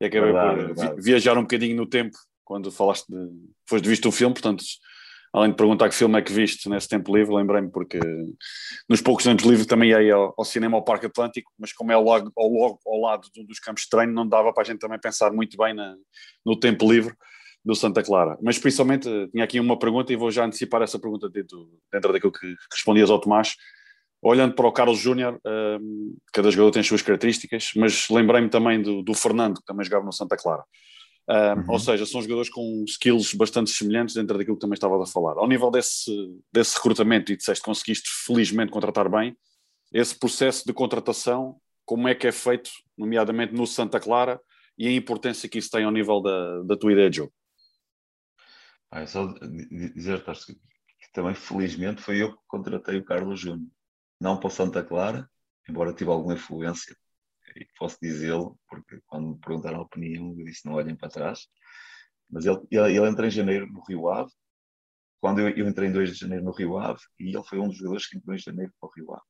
e 0.00 0.06
acabei 0.06 0.32
verdade, 0.32 0.56
por 0.56 0.74
verdade. 0.74 1.02
viajar 1.02 1.38
um 1.38 1.42
bocadinho 1.42 1.76
no 1.76 1.86
tempo 1.86 2.16
quando 2.44 2.70
falaste 2.72 3.06
de. 3.08 3.16
Foste 3.66 3.88
visto 3.88 4.08
o 4.08 4.12
filme, 4.12 4.34
portanto 4.34 4.64
além 5.34 5.50
de 5.50 5.56
perguntar 5.56 5.88
que 5.88 5.96
filme 5.96 6.16
é 6.16 6.22
que 6.22 6.32
viste 6.32 6.68
nesse 6.68 6.88
tempo 6.88 7.14
livre, 7.14 7.34
lembrei-me 7.34 7.68
porque 7.68 7.98
nos 8.88 9.02
poucos 9.02 9.24
tempos 9.24 9.44
livres 9.44 9.66
também 9.66 9.90
ia 9.90 10.14
ao, 10.14 10.32
ao, 10.38 10.44
cinema 10.44 10.76
ao 10.76 10.84
Parque 10.84 11.06
Atlântico, 11.06 11.50
mas 11.58 11.72
como 11.72 11.90
é 11.90 11.96
logo 11.96 12.30
ao, 12.36 12.48
logo, 12.48 12.78
ao 12.86 13.00
lado 13.00 13.28
dos 13.44 13.58
campos 13.58 13.82
de 13.82 13.88
treino, 13.88 14.12
não 14.12 14.28
dava 14.28 14.52
para 14.52 14.62
a 14.62 14.64
gente 14.66 14.78
também 14.78 14.98
pensar 14.98 15.32
muito 15.32 15.56
bem 15.56 15.74
na, 15.74 15.96
no 16.46 16.56
tempo 16.58 16.90
livre 16.90 17.12
do 17.64 17.74
Santa 17.74 18.00
Clara. 18.00 18.38
Mas 18.40 18.60
principalmente, 18.60 19.08
tinha 19.32 19.42
aqui 19.42 19.58
uma 19.58 19.76
pergunta 19.76 20.12
e 20.12 20.16
vou 20.16 20.30
já 20.30 20.44
antecipar 20.44 20.82
essa 20.82 21.00
pergunta 21.00 21.28
dentro, 21.28 21.68
dentro 21.92 22.12
daquilo 22.12 22.30
que 22.30 22.54
respondias 22.72 23.10
ao 23.10 23.20
Tomás. 23.20 23.56
olhando 24.22 24.54
para 24.54 24.68
o 24.68 24.72
Carlos 24.72 25.00
Júnior, 25.00 25.40
um, 25.44 26.16
cada 26.32 26.48
jogador 26.48 26.70
tem 26.70 26.80
as 26.80 26.86
suas 26.86 27.02
características, 27.02 27.72
mas 27.74 28.08
lembrei-me 28.08 28.48
também 28.48 28.80
do, 28.80 29.02
do, 29.02 29.14
Fernando, 29.14 29.56
que 29.56 29.64
também 29.64 29.84
jogava 29.84 30.04
no 30.04 30.12
Santa 30.12 30.36
Clara. 30.36 30.62
Um, 31.28 31.60
uhum. 31.60 31.64
Ou 31.68 31.78
seja, 31.78 32.04
são 32.04 32.20
jogadores 32.20 32.50
com 32.50 32.84
skills 32.86 33.34
bastante 33.34 33.70
semelhantes 33.70 34.14
dentro 34.14 34.36
daquilo 34.36 34.56
que 34.56 34.60
também 34.60 34.74
estava 34.74 35.02
a 35.02 35.06
falar. 35.06 35.38
Ao 35.38 35.48
nível 35.48 35.70
desse, 35.70 36.10
desse 36.52 36.76
recrutamento, 36.76 37.32
e 37.32 37.36
disseste 37.36 37.62
que 37.62 37.66
conseguiste 37.66 38.10
felizmente 38.26 38.70
contratar 38.70 39.08
bem, 39.08 39.36
esse 39.92 40.14
processo 40.18 40.64
de 40.66 40.72
contratação, 40.72 41.58
como 41.84 42.08
é 42.08 42.14
que 42.14 42.26
é 42.26 42.32
feito, 42.32 42.70
nomeadamente 42.96 43.54
no 43.54 43.66
Santa 43.66 43.98
Clara, 43.98 44.40
e 44.76 44.86
a 44.86 44.92
importância 44.92 45.48
que 45.48 45.58
isso 45.58 45.70
tem 45.70 45.84
ao 45.84 45.92
nível 45.92 46.20
da, 46.20 46.62
da 46.62 46.76
tua 46.76 46.92
ideia 46.92 47.08
de 47.08 47.18
jogo? 47.18 47.32
Ah, 48.90 49.00
é 49.00 49.06
só 49.06 49.26
dizer 49.94 50.22
que 50.24 51.12
também 51.12 51.34
felizmente 51.34 52.02
foi 52.02 52.22
eu 52.22 52.32
que 52.32 52.42
contratei 52.46 52.98
o 52.98 53.04
Carlos 53.04 53.40
Júnior 53.40 53.68
não 54.20 54.38
para 54.38 54.50
Santa 54.50 54.82
Clara, 54.82 55.28
embora 55.68 55.92
tive 55.92 56.10
alguma 56.10 56.34
influência, 56.34 56.96
e 57.56 57.66
posso 57.78 57.98
dizê-lo, 58.00 58.58
quando 59.14 59.28
me 59.28 59.38
perguntaram 59.38 59.78
a 59.78 59.82
opinião, 59.82 60.34
eu 60.36 60.44
disse 60.44 60.66
não 60.66 60.74
olhem 60.74 60.96
para 60.96 61.08
trás. 61.08 61.46
Mas 62.28 62.44
ele, 62.44 62.60
ele, 62.68 62.96
ele 62.96 63.08
entrou 63.08 63.26
em 63.26 63.30
janeiro 63.30 63.66
no 63.66 63.80
Rio 63.84 64.08
Ave, 64.08 64.32
quando 65.20 65.40
eu, 65.40 65.48
eu, 65.50 65.68
entrei 65.68 65.88
em 65.88 65.92
2 65.92 66.10
de 66.10 66.18
janeiro 66.18 66.44
no 66.44 66.50
Rio 66.50 66.76
Ave, 66.78 67.00
e 67.20 67.28
ele 67.34 67.44
foi 67.44 67.60
um 67.60 67.68
dos 67.68 67.76
jogadores 67.76 68.08
que 68.08 68.16
entrou 68.16 68.34
em 68.34 68.38
janeiro 68.38 68.72
para 68.80 68.88
o 68.88 68.92
Rio 68.92 69.12
Ave. 69.12 69.22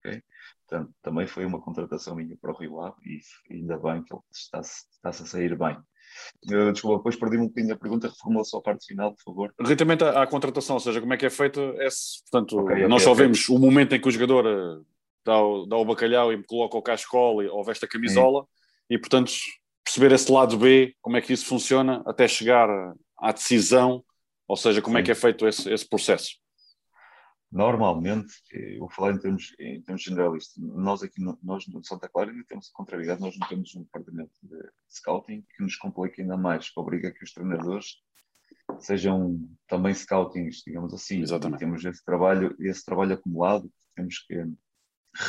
Okay? 0.00 0.22
Portanto, 0.66 0.92
também 1.00 1.26
foi 1.28 1.46
uma 1.46 1.60
contratação 1.60 2.16
minha 2.16 2.36
para 2.40 2.50
o 2.50 2.56
Rio 2.56 2.80
Ave, 2.80 2.96
e 3.06 3.54
ainda 3.54 3.78
bem 3.78 4.02
que 4.02 4.12
ele 4.12 4.22
está-se 4.32 4.84
está 4.90 5.10
a 5.10 5.12
sair 5.12 5.56
bem. 5.56 5.78
Eu, 6.50 6.72
desculpa, 6.72 6.96
depois 6.96 7.14
perdi-me 7.14 7.44
um 7.44 7.48
bocadinho 7.48 7.74
a 7.74 7.78
pergunta, 7.78 8.08
reformula 8.08 8.44
só 8.44 8.58
a 8.58 8.62
parte 8.62 8.84
final, 8.84 9.14
por 9.14 9.22
favor. 9.22 9.54
Relativamente 9.60 10.02
à, 10.02 10.22
à, 10.22 10.26
contratação, 10.26 10.74
ou 10.74 10.80
seja, 10.80 11.00
como 11.00 11.14
é 11.14 11.16
que 11.16 11.26
é 11.26 11.30
feito 11.30 11.60
esse, 11.78 12.20
portanto, 12.24 12.58
okay, 12.58 12.88
nós 12.88 13.02
só 13.02 13.14
vemos 13.14 13.48
o 13.48 13.58
momento 13.58 13.94
em 13.94 14.00
que 14.00 14.08
o 14.08 14.10
jogador 14.10 14.44
eh, 14.44 14.84
dá 15.24 15.40
o, 15.40 15.66
dá 15.66 15.76
o 15.76 15.84
bacalhau 15.84 16.32
e 16.32 16.42
coloca 16.42 16.76
o 16.76 16.82
cascola 16.82 17.44
ou 17.52 17.64
veste 17.64 17.84
a 17.84 17.88
camisola, 17.88 18.42
Sim. 18.42 18.59
E 18.90 18.98
portanto 18.98 19.32
perceber 19.84 20.12
esse 20.12 20.30
lado 20.30 20.58
B, 20.58 20.94
como 21.00 21.16
é 21.16 21.20
que 21.20 21.32
isso 21.32 21.46
funciona, 21.46 22.02
até 22.06 22.28
chegar 22.28 22.68
à 23.18 23.32
decisão, 23.32 24.04
ou 24.46 24.56
seja, 24.56 24.82
como 24.82 24.96
Sim. 24.96 25.00
é 25.00 25.04
que 25.04 25.10
é 25.10 25.14
feito 25.14 25.46
esse, 25.46 25.72
esse 25.72 25.88
processo. 25.88 26.38
Normalmente, 27.50 28.32
eu 28.52 28.80
vou 28.80 28.90
falar 28.90 29.12
em 29.12 29.18
termos, 29.18 29.52
em 29.58 29.82
termos 29.82 30.02
generalistas, 30.02 30.56
nós 30.58 31.02
aqui 31.02 31.20
no, 31.20 31.36
nós 31.42 31.66
no 31.66 31.84
Santa 31.84 32.08
Clara 32.08 32.30
ainda 32.30 32.44
temos 32.46 32.68
contrariedade, 32.68 33.20
nós 33.20 33.36
não 33.36 33.48
temos 33.48 33.74
um 33.74 33.82
departamento 33.82 34.32
de 34.42 34.56
scouting 34.88 35.44
que 35.56 35.62
nos 35.62 35.74
complica 35.74 36.22
ainda 36.22 36.36
mais, 36.36 36.70
que 36.70 36.78
obriga 36.78 37.10
que 37.10 37.24
os 37.24 37.32
treinadores 37.32 37.96
sejam 38.78 39.40
também 39.66 39.92
scoutings, 39.92 40.62
digamos 40.64 40.94
assim. 40.94 41.22
Exatamente. 41.22 41.58
temos 41.58 41.84
esse 41.84 42.04
trabalho, 42.04 42.54
esse 42.60 42.84
trabalho 42.84 43.14
acumulado 43.14 43.64
que 43.68 43.94
temos 43.96 44.18
que 44.20 44.46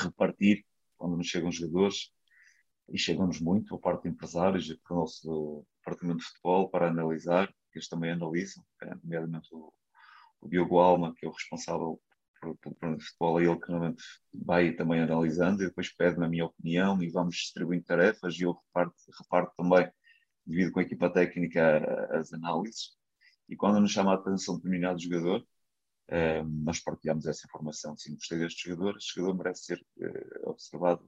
repartir 0.04 0.64
quando 0.96 1.18
nos 1.18 1.26
chegam 1.26 1.52
jogadores 1.52 2.12
e 2.92 2.98
chegam-nos 2.98 3.40
muito 3.40 3.74
a 3.76 3.80
parte 3.80 4.04
de 4.04 4.10
empresários, 4.10 4.72
para 4.84 4.94
o 4.94 5.00
nosso 5.00 5.66
departamento 5.80 6.20
de 6.20 6.26
futebol 6.26 6.70
para 6.70 6.90
analisar, 6.90 7.48
que 7.48 7.78
eles 7.78 7.88
também 7.88 8.12
analisam, 8.12 8.64
nomeadamente 9.04 9.48
o, 9.54 9.74
o 10.42 10.50
Diogo 10.50 10.80
Alma, 10.80 11.14
que 11.16 11.26
é 11.26 11.30
o 11.30 11.32
responsável 11.32 12.02
por, 12.42 12.58
por, 12.58 12.76
por 12.76 13.02
futebol, 13.02 13.40
é 13.40 13.46
ele 13.46 13.60
que 13.60 13.70
normalmente 13.70 14.04
vai 14.34 14.72
também 14.74 15.00
analisando 15.00 15.64
e 15.64 15.68
depois 15.68 15.94
pede-me 15.96 16.26
a 16.26 16.30
minha 16.30 16.46
opinião 16.46 17.02
e 17.02 17.10
vamos 17.10 17.36
distribuindo 17.36 17.86
tarefas 17.86 18.36
e 18.36 18.44
eu 18.44 18.54
reparto, 18.54 18.96
reparto 19.20 19.54
também, 19.56 19.90
devido 20.46 20.72
com 20.72 20.80
a 20.80 20.84
equipa 20.84 21.10
técnica, 21.10 22.10
as 22.12 22.34
análises. 22.34 22.98
E 23.48 23.56
quando 23.56 23.80
nos 23.80 23.92
chama 23.92 24.12
a 24.12 24.16
atenção 24.16 24.56
determinado 24.56 25.00
jogador, 25.02 25.42
uh, 25.42 26.44
nós 26.64 26.80
partilhamos 26.80 27.26
essa 27.26 27.46
informação. 27.46 27.96
Sim, 27.96 28.16
gostei 28.16 28.40
deste 28.40 28.70
jogador, 28.70 28.98
este 28.98 29.16
jogador 29.16 29.38
merece 29.38 29.66
ser 29.66 29.86
uh, 29.98 30.50
observado 30.50 31.06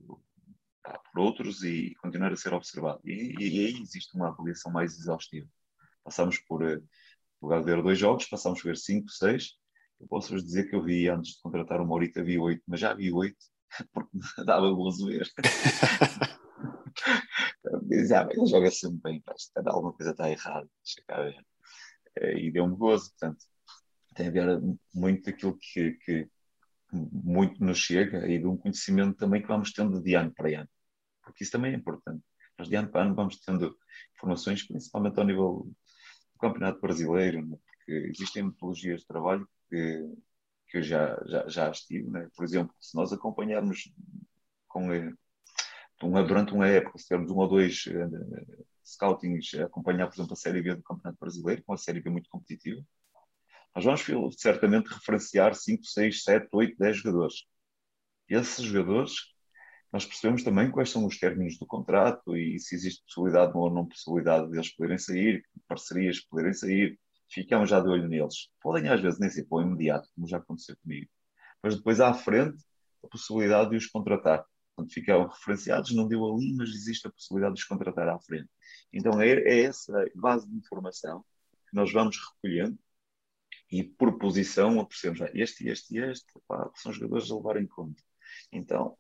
por 0.84 1.20
outros 1.20 1.64
e 1.64 1.96
continuar 1.96 2.32
a 2.32 2.36
ser 2.36 2.54
observado. 2.54 3.00
E, 3.06 3.36
e, 3.40 3.48
e, 3.48 3.66
aí 3.66 3.82
existe 3.82 4.16
uma 4.16 4.30
avaliação 4.30 4.72
mais 4.72 4.98
exaustiva. 4.98 5.48
Passamos 6.04 6.38
por, 6.40 6.64
uh, 6.64 6.84
lugar 7.42 7.60
de 7.60 7.66
ver 7.66 7.82
dois 7.82 7.98
jogos, 7.98 8.26
passamos 8.26 8.60
a 8.60 8.64
ver 8.64 8.78
cinco, 8.78 9.10
seis, 9.10 9.58
eu 10.00 10.08
posso-vos 10.08 10.44
dizer 10.44 10.70
que 10.70 10.76
eu 10.76 10.84
vi, 10.84 11.08
antes 11.10 11.36
de 11.36 11.42
contratar 11.42 11.80
o 11.82 11.88
Maurita, 11.88 12.24
vi 12.24 12.38
oito, 12.38 12.64
mas 12.68 12.80
já 12.80 12.94
vi 12.94 13.12
oito, 13.12 13.38
porque 13.94 14.10
dava 14.46 14.70
gozo 14.72 15.08
ver. 15.08 15.30
Dizia, 17.84 18.22
ah, 18.22 18.30
ele 18.32 18.46
joga 18.46 18.70
sempre 18.70 19.00
bem, 19.04 19.22
que 19.22 19.34
alguma 19.66 19.94
coisa 19.94 20.12
está 20.12 20.30
errada, 20.30 20.68
deixa 20.84 21.02
cá 21.08 21.22
ver. 21.22 21.46
Eh, 22.18 22.40
e 22.46 22.52
deu-me 22.52 22.76
gozo, 22.76 23.10
portanto, 23.12 23.46
tem 24.16 24.28
a 24.28 24.32
ver 24.32 24.62
muito 24.94 25.30
aquilo 25.30 25.58
que, 25.58 25.94
que 25.94 26.30
muito 26.96 27.64
nos 27.64 27.78
chega 27.78 28.28
e 28.30 28.40
de 28.40 28.48
um 28.48 28.58
conhecimento 28.58 29.18
também 29.18 29.42
que 29.42 29.48
vamos 29.48 29.72
tendo 29.72 30.02
de 30.02 30.16
ano 30.16 30.34
para 30.34 30.62
ano, 30.62 30.70
porque 31.24 31.44
isso 31.44 31.52
também 31.52 31.74
é 31.74 31.76
importante. 31.76 32.24
Nós 32.58 32.70
de 32.70 32.76
ano 32.76 32.90
para 32.90 33.04
ano 33.04 33.16
vamos 33.16 33.40
tendo 33.40 33.76
informações, 34.16 34.66
principalmente 34.66 35.20
ao 35.20 35.26
nível 35.26 35.68
do 36.34 36.40
Campeonato 36.40 36.80
Brasileiro, 36.80 37.46
né? 37.46 37.58
porque 37.66 37.92
existem 38.10 38.44
metodologias 38.44 39.02
de 39.02 39.08
trabalho 39.08 39.48
que, 39.70 40.16
que 40.68 40.78
eu 40.78 40.84
já, 40.84 41.22
já, 41.26 41.48
já 41.48 41.72
estive. 41.72 42.10
Né? 42.10 42.30
Por 42.36 42.46
exemplo, 42.46 42.76
se 42.80 42.96
nós 42.96 43.12
acompanharmos 43.12 43.92
com, 44.68 44.92
eh, 44.94 45.12
uma, 46.02 46.24
durante 46.24 46.54
uma 46.54 46.68
época, 46.68 46.98
se 46.98 47.06
tivermos 47.06 47.32
um 47.32 47.38
ou 47.38 47.48
dois 47.48 47.86
uh, 47.88 48.66
scoutings 48.86 49.54
a 49.56 49.66
acompanhar, 49.66 50.08
por 50.08 50.16
exemplo, 50.16 50.34
a 50.34 50.36
Série 50.36 50.62
B 50.62 50.76
do 50.76 50.84
Campeonato 50.84 51.20
Brasileiro, 51.20 51.64
com 51.64 51.74
a 51.74 51.78
Série 51.78 52.02
B 52.02 52.10
muito 52.10 52.30
competitiva, 52.30 52.84
nós 53.76 53.84
vamos 53.84 54.36
certamente 54.38 54.88
referenciar 54.88 55.56
5, 55.56 55.84
6, 55.84 56.24
7, 56.24 56.48
8, 56.52 56.78
10 56.78 56.98
jogadores. 56.98 57.44
Esses 58.30 58.64
jogadores, 58.66 59.16
nós 59.92 60.06
percebemos 60.06 60.44
também 60.44 60.72
quais 60.72 60.90
são 60.90 61.06
os 61.06 61.18
términos 61.18 61.58
do 61.58 61.66
contrato 61.66 62.38
e 62.38 62.60
se 62.60 62.76
existe 62.76 63.04
possibilidade 63.04 63.52
ou 63.56 63.70
não 63.72 63.88
possibilidade 63.88 64.50
deles 64.50 64.70
poderem 64.76 64.98
sair, 64.98 65.44
parcerias 65.68 66.20
poderem 66.20 66.54
sair, 66.54 67.00
ficamos 67.30 67.70
já 67.70 67.80
de 67.80 67.90
olho 67.90 68.08
neles. 68.08 68.50
Podem 68.62 68.90
às 68.90 69.02
vezes 69.02 69.20
nem 69.20 69.30
ser 69.30 69.46
para 69.46 69.64
imediato, 69.64 70.08
como 70.16 70.28
já 70.28 70.38
aconteceu 70.38 70.76
comigo, 70.82 71.10
mas 71.62 71.76
depois 71.76 72.00
à 72.00 72.14
frente 72.14 72.64
a 73.04 73.08
possibilidade 73.08 73.72
de 73.72 73.78
os 73.78 73.88
contratar. 73.88 74.46
Portanto, 74.76 74.94
ficaram 74.94 75.28
referenciados, 75.28 75.94
não 75.94 76.08
deu 76.08 76.26
ali, 76.26 76.54
mas 76.56 76.70
existe 76.70 77.08
a 77.08 77.12
possibilidade 77.12 77.56
de 77.56 77.62
os 77.62 77.68
contratar 77.68 78.08
à 78.08 78.20
frente. 78.20 78.50
Então 78.92 79.22
é, 79.22 79.30
é 79.30 79.64
essa 79.64 79.94
base 80.16 80.48
de 80.50 80.56
informação 80.58 81.24
que 81.70 81.76
nós 81.76 81.92
vamos 81.92 82.18
recolhendo 82.18 82.78
e 83.74 83.84
por 83.84 84.20
posição 84.20 84.80
apreciamos 84.80 85.18
já 85.18 85.28
este, 85.34 85.68
este 85.68 85.96
e 85.96 86.04
este, 86.04 86.32
pá, 86.48 86.70
são 86.76 86.94
jogadores 86.94 87.32
a 87.32 87.36
levar 87.36 87.58
em 87.58 87.66
conta. 87.66 88.00
Então, 88.52 88.96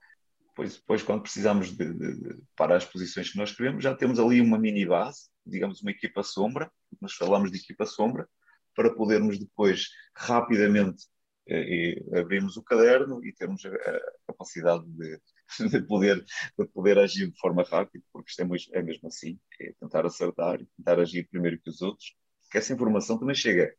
depois, 0.47 0.77
depois 0.77 1.03
quando 1.03 1.21
precisamos 1.21 1.77
de, 1.77 1.93
de, 1.93 2.15
de, 2.15 2.43
para 2.55 2.75
as 2.75 2.83
posições 2.83 3.29
que 3.29 3.37
nós 3.37 3.55
queremos, 3.55 3.83
já 3.83 3.95
temos 3.95 4.19
ali 4.19 4.41
uma 4.41 4.57
mini 4.57 4.83
base, 4.83 5.29
digamos 5.45 5.79
uma 5.83 5.91
equipa 5.91 6.23
sombra, 6.23 6.71
nós 6.99 7.13
falamos 7.13 7.51
de 7.51 7.59
equipa 7.59 7.85
sombra, 7.85 8.27
para 8.75 8.91
podermos 8.95 9.37
depois 9.37 9.89
rapidamente 10.15 11.05
eh, 11.47 12.03
abrirmos 12.19 12.57
o 12.57 12.63
caderno 12.63 13.23
e 13.23 13.31
termos 13.31 13.63
a, 13.65 13.69
a 13.69 14.01
capacidade 14.25 14.85
de, 14.87 15.21
de, 15.69 15.83
poder, 15.83 16.25
de 16.57 16.67
poder 16.69 16.97
agir 16.97 17.29
de 17.29 17.37
forma 17.37 17.61
rápida, 17.61 18.03
porque 18.11 18.31
isto 18.31 18.41
é, 18.41 18.79
é 18.79 18.81
mesmo 18.81 19.07
assim, 19.07 19.39
é 19.61 19.71
tentar 19.79 20.03
acertar 20.03 20.57
tentar 20.75 20.99
agir 20.99 21.27
primeiro 21.29 21.61
que 21.61 21.69
os 21.69 21.79
outros, 21.83 22.15
que 22.51 22.57
essa 22.57 22.73
informação 22.73 23.19
também 23.19 23.35
chega 23.35 23.71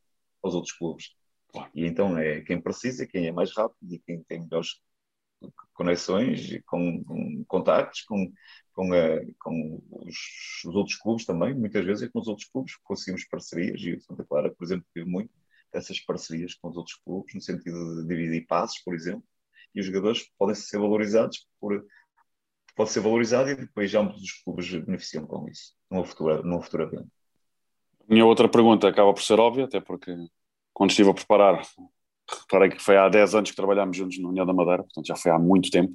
aos 0.44 0.54
outros 0.54 0.72
clubes. 0.72 1.14
E 1.74 1.86
então 1.86 2.18
é 2.18 2.40
quem 2.40 2.60
precisa, 2.60 3.06
quem 3.06 3.26
é 3.26 3.32
mais 3.32 3.54
rápido 3.56 3.94
e 3.94 3.98
quem 4.00 4.22
tem 4.24 4.40
melhores 4.40 4.80
conexões, 5.72 6.60
com, 6.66 7.02
com 7.04 7.44
contactos, 7.46 8.02
com, 8.02 8.32
com, 8.72 8.92
a, 8.92 9.20
com 9.40 9.82
os, 9.90 10.16
os, 10.64 10.74
outros 10.74 10.96
clubes 10.96 11.24
também. 11.24 11.54
Muitas 11.54 11.84
vezes 11.84 12.02
é 12.02 12.08
com 12.08 12.20
os 12.20 12.28
outros 12.28 12.48
clubes 12.48 12.76
conseguimos 12.76 13.24
parcerias 13.26 13.80
e 13.82 13.94
o 13.94 14.00
Santa 14.00 14.24
Clara, 14.24 14.52
por 14.54 14.64
exemplo, 14.64 14.86
teve 14.92 15.08
muito 15.08 15.30
dessas 15.72 16.00
parcerias 16.00 16.54
com 16.54 16.68
os 16.68 16.76
outros 16.76 16.96
clubes, 16.96 17.34
no 17.34 17.40
sentido 17.40 18.02
de 18.02 18.08
dividir 18.08 18.46
passos, 18.46 18.78
por 18.80 18.94
exemplo, 18.94 19.24
e 19.74 19.80
os 19.80 19.86
jogadores 19.86 20.28
podem 20.38 20.54
ser 20.54 20.78
valorizados 20.78 21.48
por 21.60 21.84
pode 22.76 22.90
ser 22.90 23.00
valorizado 23.00 23.50
e 23.50 23.54
depois 23.54 23.90
já 23.90 24.00
ambos 24.00 24.20
os 24.20 24.32
clubes 24.42 24.68
beneficiam 24.68 25.26
com 25.26 25.48
isso, 25.48 25.74
numa 25.90 26.04
futura, 26.04 26.42
numa 26.42 26.60
futura 26.62 26.86
venda. 26.86 27.08
Minha 28.08 28.26
outra 28.26 28.48
pergunta 28.48 28.88
acaba 28.88 29.12
por 29.12 29.22
ser 29.22 29.38
óbvia, 29.40 29.64
até 29.64 29.80
porque 29.80 30.14
quando 30.72 30.90
estive 30.90 31.10
a 31.10 31.14
preparar 31.14 31.62
reparei 32.40 32.70
que 32.70 32.82
foi 32.82 32.96
há 32.96 33.08
10 33.08 33.34
anos 33.34 33.50
que 33.50 33.56
trabalhámos 33.56 33.96
juntos 33.96 34.18
no 34.18 34.30
União 34.30 34.46
da 34.46 34.52
Madeira, 34.52 34.82
portanto 34.82 35.06
já 35.06 35.16
foi 35.16 35.30
há 35.30 35.38
muito 35.38 35.70
tempo, 35.70 35.92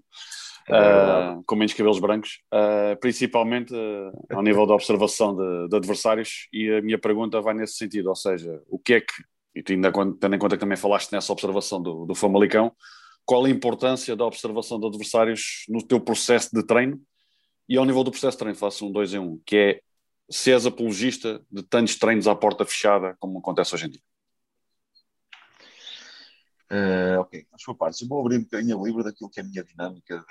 é 0.67 1.33
uh, 1.37 1.43
com 1.45 1.55
menos 1.55 1.73
cabelos 1.73 1.99
brancos, 1.99 2.41
uh, 2.53 2.99
principalmente 2.99 3.73
uh, 3.73 4.35
ao 4.35 4.43
nível 4.43 4.65
da 4.67 4.75
observação 4.75 5.35
de, 5.35 5.69
de, 5.69 5.75
adversários, 5.75 6.47
e 6.53 6.69
a 6.69 6.81
minha 6.81 6.99
pergunta 6.99 7.41
vai 7.41 7.55
nesse 7.55 7.75
sentido, 7.75 8.09
ou 8.09 8.15
seja, 8.15 8.61
o 8.67 8.77
que 8.77 8.93
é 8.95 9.01
que, 9.01 9.13
e 9.55 9.63
tendo 9.63 9.87
em 9.87 9.91
conta 10.39 10.55
que 10.55 10.57
também 10.57 10.77
falaste 10.77 11.11
nessa 11.11 11.31
observação 11.31 11.81
do, 11.81 12.05
do 12.05 12.13
Famalicão, 12.13 12.71
qual 13.25 13.45
a 13.45 13.49
importância 13.49 14.15
da 14.15 14.25
observação 14.25 14.79
de 14.79 14.87
adversários 14.87 15.65
no 15.67 15.81
teu 15.81 15.99
processo 15.99 16.49
de 16.53 16.63
treino 16.63 16.99
e 17.67 17.77
ao 17.77 17.85
nível 17.85 18.03
do 18.03 18.11
processo 18.11 18.37
de 18.37 18.39
treino, 18.39 18.57
faço 18.57 18.87
um 18.87 18.91
dois 18.91 19.13
em 19.13 19.19
um, 19.19 19.39
que 19.45 19.57
é 19.57 19.81
se 20.29 20.51
és 20.51 20.65
apologista 20.65 21.43
de 21.51 21.63
tantos 21.63 21.97
treinos 21.97 22.27
à 22.27 22.35
porta 22.35 22.65
fechada 22.65 23.15
como 23.19 23.39
acontece 23.39 23.73
hoje 23.73 23.87
em 23.87 23.89
dia. 23.89 24.01
Uh, 26.71 27.19
ok, 27.21 27.47
as 27.51 27.63
sua 27.63 27.75
parte. 27.75 28.03
Eu 28.03 28.07
vou 28.07 28.21
abrir 28.21 28.37
um 28.37 28.43
bocadinho 28.43 28.79
a 28.79 28.83
livro 28.83 29.03
daquilo 29.03 29.29
que 29.29 29.39
é 29.39 29.43
a 29.43 29.45
minha 29.45 29.63
dinâmica 29.63 30.23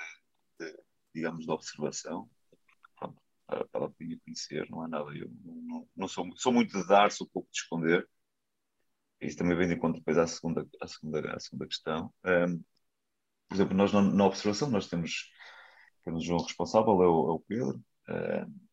de, 0.59 0.71
de 0.71 0.83
digamos, 1.13 1.45
de 1.45 1.51
observação. 1.51 2.29
Pronto, 2.97 3.21
para, 3.45 3.65
para 3.65 3.81
ela 3.81 3.93
conhecer, 4.23 4.69
não 4.69 4.81
há 4.81 4.87
nada. 4.87 5.11
Eu 5.15 5.29
não, 5.43 5.55
não, 5.55 5.89
não, 5.95 6.07
sou, 6.07 6.25
sou 6.37 6.53
muito 6.53 6.77
de 6.77 6.87
dar, 6.87 7.11
sou 7.11 7.27
pouco 7.27 7.49
de 7.51 7.57
esconder. 7.57 8.07
Isso 9.21 9.37
também 9.37 9.57
vem 9.57 9.67
de 9.67 9.73
encontro 9.75 9.99
depois 9.99 10.17
à 10.17 10.25
segunda, 10.27 10.65
à 10.81 10.87
segunda, 10.87 11.35
à 11.35 11.39
segunda 11.39 11.67
questão. 11.67 12.13
Um, 12.25 12.63
por 13.49 13.55
exemplo, 13.55 13.75
nós 13.75 13.91
na, 13.91 14.01
na, 14.01 14.25
observação 14.25 14.69
nós 14.69 14.87
temos, 14.87 15.31
temos 16.05 16.29
um 16.29 16.37
responsável, 16.37 16.93
é 17.03 17.07
o, 17.07 17.29
é 17.29 17.33
o 17.33 17.39
Pedro, 17.39 17.83
um, 18.09 18.68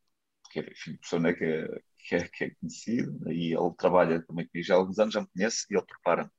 que 0.63 0.71
é 0.71 0.75
filho 0.75 0.97
de 0.97 1.01
pessoa 1.01 1.35
que 1.35 1.45
é, 1.45 1.81
que, 1.99 2.15
é, 2.15 2.29
que 2.29 2.45
é 2.45 2.51
conhecido, 2.51 3.33
e 3.33 3.53
ele 3.53 3.75
trabalha 3.77 4.23
também 4.23 4.47
comigo 4.47 4.67
já 4.67 4.75
há 4.75 4.79
alguns 4.79 4.99
anos, 4.99 5.15
já 5.15 5.21
me 5.21 5.29
conhece, 5.29 5.67
e 5.71 5.75
ele 5.75 5.85
prepara, 5.85 6.31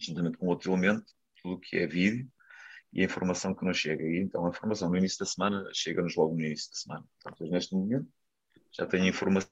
juntamente 0.00 0.38
com 0.38 0.46
outro 0.46 0.70
elemento, 0.70 1.04
tudo 1.42 1.56
o 1.56 1.60
que 1.60 1.76
é 1.76 1.86
vídeo, 1.86 2.28
e 2.92 3.02
a 3.02 3.04
informação 3.04 3.54
que 3.54 3.64
nos 3.64 3.76
chega. 3.76 4.02
E 4.02 4.18
então 4.18 4.46
a 4.46 4.50
informação 4.50 4.88
no 4.88 4.96
início 4.96 5.18
da 5.18 5.26
semana 5.26 5.68
chega-nos 5.74 6.14
logo 6.16 6.34
no 6.34 6.44
início 6.44 6.70
da 6.70 6.76
semana. 6.76 7.06
Portanto, 7.22 7.50
neste 7.50 7.74
momento 7.74 8.08
já 8.72 8.86
tenho 8.86 9.04
a 9.04 9.08
informação 9.08 9.50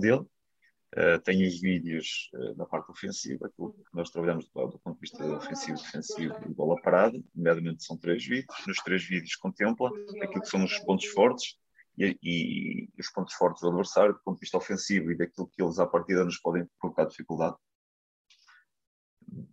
dele, 0.00 0.20
uh, 0.20 1.18
tenho 1.24 1.46
os 1.46 1.60
vídeos 1.60 2.30
uh, 2.34 2.66
parte 2.66 2.90
ofensiva, 2.90 3.46
aquilo 3.46 3.72
que 3.72 3.94
nós 3.94 4.10
trabalhamos 4.10 4.48
do, 4.48 4.66
do 4.66 4.78
ponto 4.78 4.94
de 4.96 5.00
vista 5.00 5.24
ofensivo, 5.24 5.78
defensivo 5.78 6.34
e 6.46 6.54
bola 6.54 6.80
parada, 6.82 7.18
nomeadamente 7.34 7.84
são 7.84 7.96
três 7.96 8.24
vídeos. 8.24 8.66
Nos 8.66 8.78
três 8.78 9.04
vídeos 9.04 9.36
contempla 9.36 9.90
aquilo 10.20 10.42
que 10.42 10.48
são 10.48 10.64
os 10.64 10.78
pontos 10.80 11.06
fortes 11.06 11.56
e, 12.00 12.18
e, 12.22 13.00
os 13.00 13.10
pontos 13.10 13.34
fortes 13.34 13.62
do 13.62 13.68
adversário, 13.68 14.14
do 14.14 14.20
ponto 14.20 14.36
de 14.36 14.40
vista 14.40 14.56
ofensivo 14.56 15.10
e 15.10 15.16
daquilo 15.16 15.48
que 15.48 15.62
eles 15.62 15.78
à 15.78 15.86
partida 15.86 16.24
nos 16.24 16.38
podem 16.38 16.66
colocar 16.78 17.04
dificuldade 17.04 17.56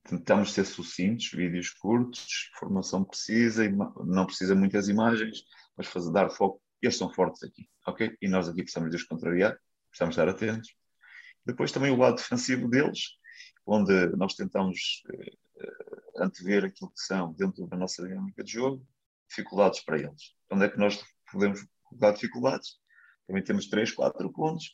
tentamos 0.03 0.53
ser 0.53 0.65
sucintos, 0.65 1.31
vídeos 1.31 1.69
curtos, 1.71 2.49
formação 2.57 3.03
precisa, 3.03 3.69
não 4.05 4.25
precisa 4.25 4.55
muitas 4.55 4.87
imagens, 4.87 5.43
mas 5.75 5.87
fazer 5.87 6.11
dar 6.11 6.29
foco. 6.29 6.61
Eles 6.81 6.97
são 6.97 7.11
fortes 7.11 7.43
aqui, 7.43 7.67
ok? 7.85 8.15
E 8.21 8.27
nós 8.27 8.47
aqui 8.47 8.61
precisamos 8.61 8.91
de 8.91 8.97
os 8.97 9.03
contrariar, 9.03 9.57
precisamos 9.89 10.13
estar 10.13 10.29
atentos. 10.29 10.75
Depois 11.45 11.71
também 11.71 11.91
o 11.91 11.97
lado 11.97 12.17
defensivo 12.17 12.67
deles, 12.67 13.17
onde 13.65 14.07
nós 14.15 14.35
tentamos 14.35 15.03
uh, 15.09 16.23
antever 16.23 16.65
aquilo 16.65 16.91
que 16.91 16.99
são, 16.99 17.33
dentro 17.33 17.65
da 17.67 17.77
nossa 17.77 18.07
dinâmica 18.07 18.43
de 18.43 18.51
jogo, 18.51 18.85
dificuldades 19.27 19.81
para 19.81 19.99
eles. 19.99 20.35
Onde 20.51 20.65
é 20.65 20.69
que 20.69 20.77
nós 20.77 21.03
podemos 21.31 21.65
colocar 21.89 22.11
dificuldades? 22.11 22.77
Também 23.27 23.43
temos 23.43 23.67
três, 23.67 23.91
quatro 23.91 24.31
pontos 24.31 24.73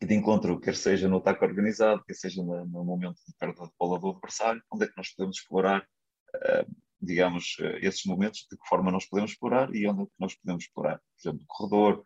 e 0.00 0.06
de 0.06 0.14
encontro, 0.14 0.58
quer 0.58 0.74
seja 0.74 1.08
no 1.08 1.18
ataque 1.18 1.44
organizado, 1.44 2.02
quer 2.04 2.14
seja 2.14 2.42
no, 2.42 2.64
no 2.64 2.84
momento 2.84 3.20
de 3.26 3.34
perda 3.38 3.66
de 3.66 3.72
bola 3.78 4.00
do 4.00 4.10
adversário, 4.10 4.62
onde 4.72 4.84
é 4.84 4.88
que 4.88 4.96
nós 4.96 5.10
podemos 5.10 5.36
explorar, 5.36 5.86
uh, 6.34 6.74
digamos, 7.00 7.56
uh, 7.60 7.76
esses 7.82 8.04
momentos, 8.06 8.46
de 8.50 8.56
que 8.56 8.66
forma 8.66 8.90
nós 8.90 9.04
podemos 9.04 9.32
explorar 9.32 9.74
e 9.74 9.86
onde 9.86 10.02
é 10.02 10.06
que 10.06 10.12
nós 10.18 10.34
podemos 10.36 10.64
explorar. 10.64 10.98
Por 10.98 11.28
exemplo, 11.28 11.44
corredor, 11.46 12.02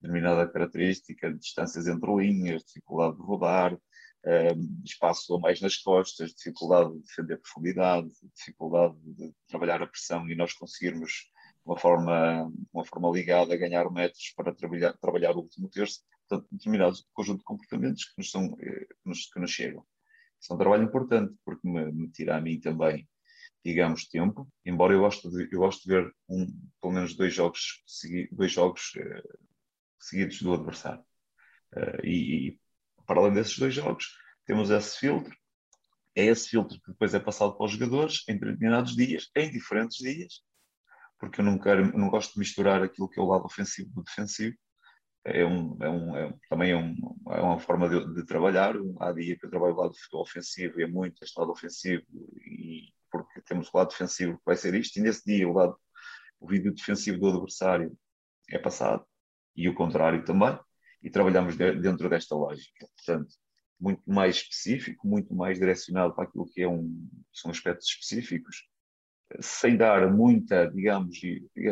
determinada 0.00 0.50
característica, 0.50 1.34
distâncias 1.34 1.86
entre 1.86 2.14
linhas, 2.14 2.64
dificuldade 2.64 3.16
de 3.16 3.22
rodar, 3.22 3.74
uh, 3.74 4.82
espaço 4.82 5.34
a 5.34 5.38
mais 5.38 5.60
nas 5.60 5.76
costas, 5.76 6.32
dificuldade 6.32 6.94
de 6.94 7.00
defender 7.00 7.36
profundidade, 7.36 8.08
dificuldade 8.34 8.96
de 9.04 9.34
trabalhar 9.48 9.82
a 9.82 9.86
pressão 9.86 10.26
e 10.30 10.34
nós 10.34 10.54
conseguirmos 10.54 11.30
uma 11.64 11.78
forma, 11.78 12.52
uma 12.72 12.84
forma 12.84 13.10
ligada 13.10 13.54
a 13.54 13.56
ganhar 13.56 13.90
metros 13.90 14.32
para 14.36 14.54
trabalhar, 14.54 14.92
trabalhar 14.98 15.32
o 15.32 15.40
último 15.40 15.68
terço, 15.68 16.02
portanto, 16.28 16.48
determinados 16.52 17.06
conjunto 17.12 17.38
de 17.38 17.44
comportamentos 17.44 18.04
que 18.04 18.14
nos, 18.18 18.30
são, 18.30 18.56
eh, 18.60 18.86
que 18.86 19.08
nos, 19.08 19.26
que 19.26 19.40
nos 19.40 19.50
chegam. 19.50 19.84
Isso 20.40 20.52
é 20.52 20.56
um 20.56 20.58
trabalho 20.58 20.84
importante, 20.84 21.34
porque 21.44 21.66
me, 21.66 21.90
me 21.90 22.10
tira 22.10 22.36
a 22.36 22.40
mim 22.40 22.60
também, 22.60 23.08
digamos, 23.64 24.06
tempo, 24.06 24.46
embora 24.64 24.92
eu 24.92 25.00
goste 25.00 25.28
de, 25.30 25.48
eu 25.50 25.60
gosto 25.60 25.82
de 25.82 25.94
ver 25.94 26.14
um, 26.28 26.46
pelo 26.80 26.92
menos 26.92 27.16
dois 27.16 27.32
jogos, 27.32 27.82
segui, 27.86 28.28
dois 28.30 28.52
jogos 28.52 28.92
uh, 28.96 29.38
seguidos 29.98 30.42
do 30.42 30.52
adversário. 30.52 31.02
Uh, 31.74 32.04
e, 32.04 32.48
e, 32.48 32.60
para 33.06 33.20
além 33.20 33.32
desses 33.32 33.58
dois 33.58 33.72
jogos, 33.72 34.18
temos 34.44 34.68
esse 34.70 34.98
filtro, 34.98 35.34
é 36.14 36.26
esse 36.26 36.50
filtro 36.50 36.78
que 36.80 36.92
depois 36.92 37.14
é 37.14 37.20
passado 37.20 37.56
para 37.56 37.64
os 37.64 37.72
jogadores 37.72 38.22
em 38.28 38.38
determinados 38.38 38.94
dias, 38.94 39.30
em 39.34 39.50
diferentes 39.50 39.96
dias, 39.96 40.42
porque 41.18 41.40
eu 41.40 41.44
não, 41.44 41.58
quero, 41.58 41.96
não 41.96 42.08
gosto 42.10 42.34
de 42.34 42.38
misturar 42.38 42.82
aquilo 42.82 43.08
que 43.08 43.18
é 43.18 43.22
o 43.22 43.26
lado 43.26 43.44
ofensivo 43.44 43.90
do 43.90 44.02
defensivo. 44.02 44.56
É 45.24 45.44
um, 45.44 45.76
é 45.82 45.88
um, 45.88 46.16
é, 46.16 46.34
também 46.50 46.72
é, 46.72 46.76
um, 46.76 46.94
é 47.30 47.40
uma 47.40 47.58
forma 47.58 47.88
de, 47.88 48.14
de, 48.14 48.26
trabalhar. 48.26 48.74
Há 49.00 49.12
dia 49.12 49.38
que 49.38 49.46
eu 49.46 49.50
trabalho 49.50 49.74
o 49.74 49.80
lado 49.80 49.94
ofensivo 50.14 50.80
e 50.80 50.84
é 50.84 50.86
muito 50.86 51.22
este 51.24 51.38
lado 51.38 51.50
ofensivo, 51.50 52.04
e, 52.46 52.92
porque 53.10 53.40
temos 53.42 53.68
o 53.72 53.76
lado 53.76 53.88
defensivo 53.88 54.36
que 54.36 54.44
vai 54.44 54.56
ser 54.56 54.74
isto, 54.74 54.98
e 54.98 55.02
nesse 55.02 55.24
dia 55.24 55.48
o, 55.48 55.52
lado, 55.52 55.76
o 56.38 56.46
vídeo 56.46 56.74
defensivo 56.74 57.18
do 57.18 57.28
adversário 57.28 57.96
é 58.50 58.58
passado, 58.58 59.04
e 59.56 59.68
o 59.68 59.74
contrário 59.74 60.24
também, 60.24 60.58
e 61.02 61.08
trabalhamos 61.08 61.56
de, 61.56 61.72
dentro 61.80 62.08
desta 62.10 62.34
lógica. 62.34 62.86
Portanto, 62.96 63.34
muito 63.80 64.02
mais 64.06 64.36
específico, 64.36 65.06
muito 65.06 65.34
mais 65.34 65.58
direcionado 65.58 66.14
para 66.14 66.24
aquilo 66.24 66.46
que 66.46 66.62
é 66.62 66.68
um, 66.68 67.08
são 67.32 67.50
aspectos 67.50 67.88
específicos, 67.88 68.68
sem 69.40 69.76
dar 69.76 70.12
muita, 70.12 70.70
digamos, 70.70 71.18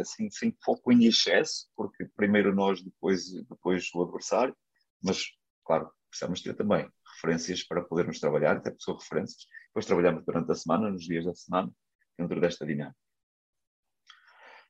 assim, 0.00 0.30
sem 0.30 0.56
foco 0.64 0.92
em 0.92 1.04
excesso, 1.04 1.68
porque 1.76 2.06
primeiro 2.16 2.54
nós, 2.54 2.82
depois, 2.82 3.32
depois 3.48 3.88
o 3.94 4.02
adversário, 4.02 4.56
mas, 5.02 5.24
claro, 5.64 5.90
precisamos 6.08 6.42
ter 6.42 6.54
também 6.54 6.88
referências 7.14 7.62
para 7.62 7.82
podermos 7.82 8.18
trabalhar, 8.20 8.56
até 8.56 8.74
são 8.78 8.96
referências. 8.96 9.46
Depois 9.68 9.86
trabalhamos 9.86 10.24
durante 10.24 10.50
a 10.50 10.54
semana, 10.54 10.90
nos 10.90 11.04
dias 11.04 11.24
da 11.24 11.34
semana, 11.34 11.70
dentro 12.18 12.40
desta 12.40 12.66
dinâmica. 12.66 12.96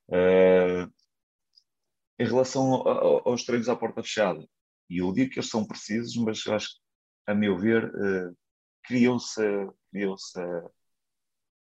Uh, 0.08 0.92
em 2.18 2.26
relação 2.26 2.74
aos 3.24 3.44
treinos 3.44 3.68
à 3.68 3.76
porta 3.76 4.02
fechada, 4.02 4.46
e 4.88 4.98
eu 4.98 5.12
digo 5.12 5.30
que 5.30 5.38
eles 5.38 5.48
são 5.48 5.66
precisos, 5.66 6.14
mas 6.16 6.46
acho 6.46 6.68
que, 6.68 6.80
a 7.26 7.34
meu 7.34 7.56
ver, 7.58 7.84
uh, 7.86 8.36
criou-se 8.84 9.40
criou 9.90 10.14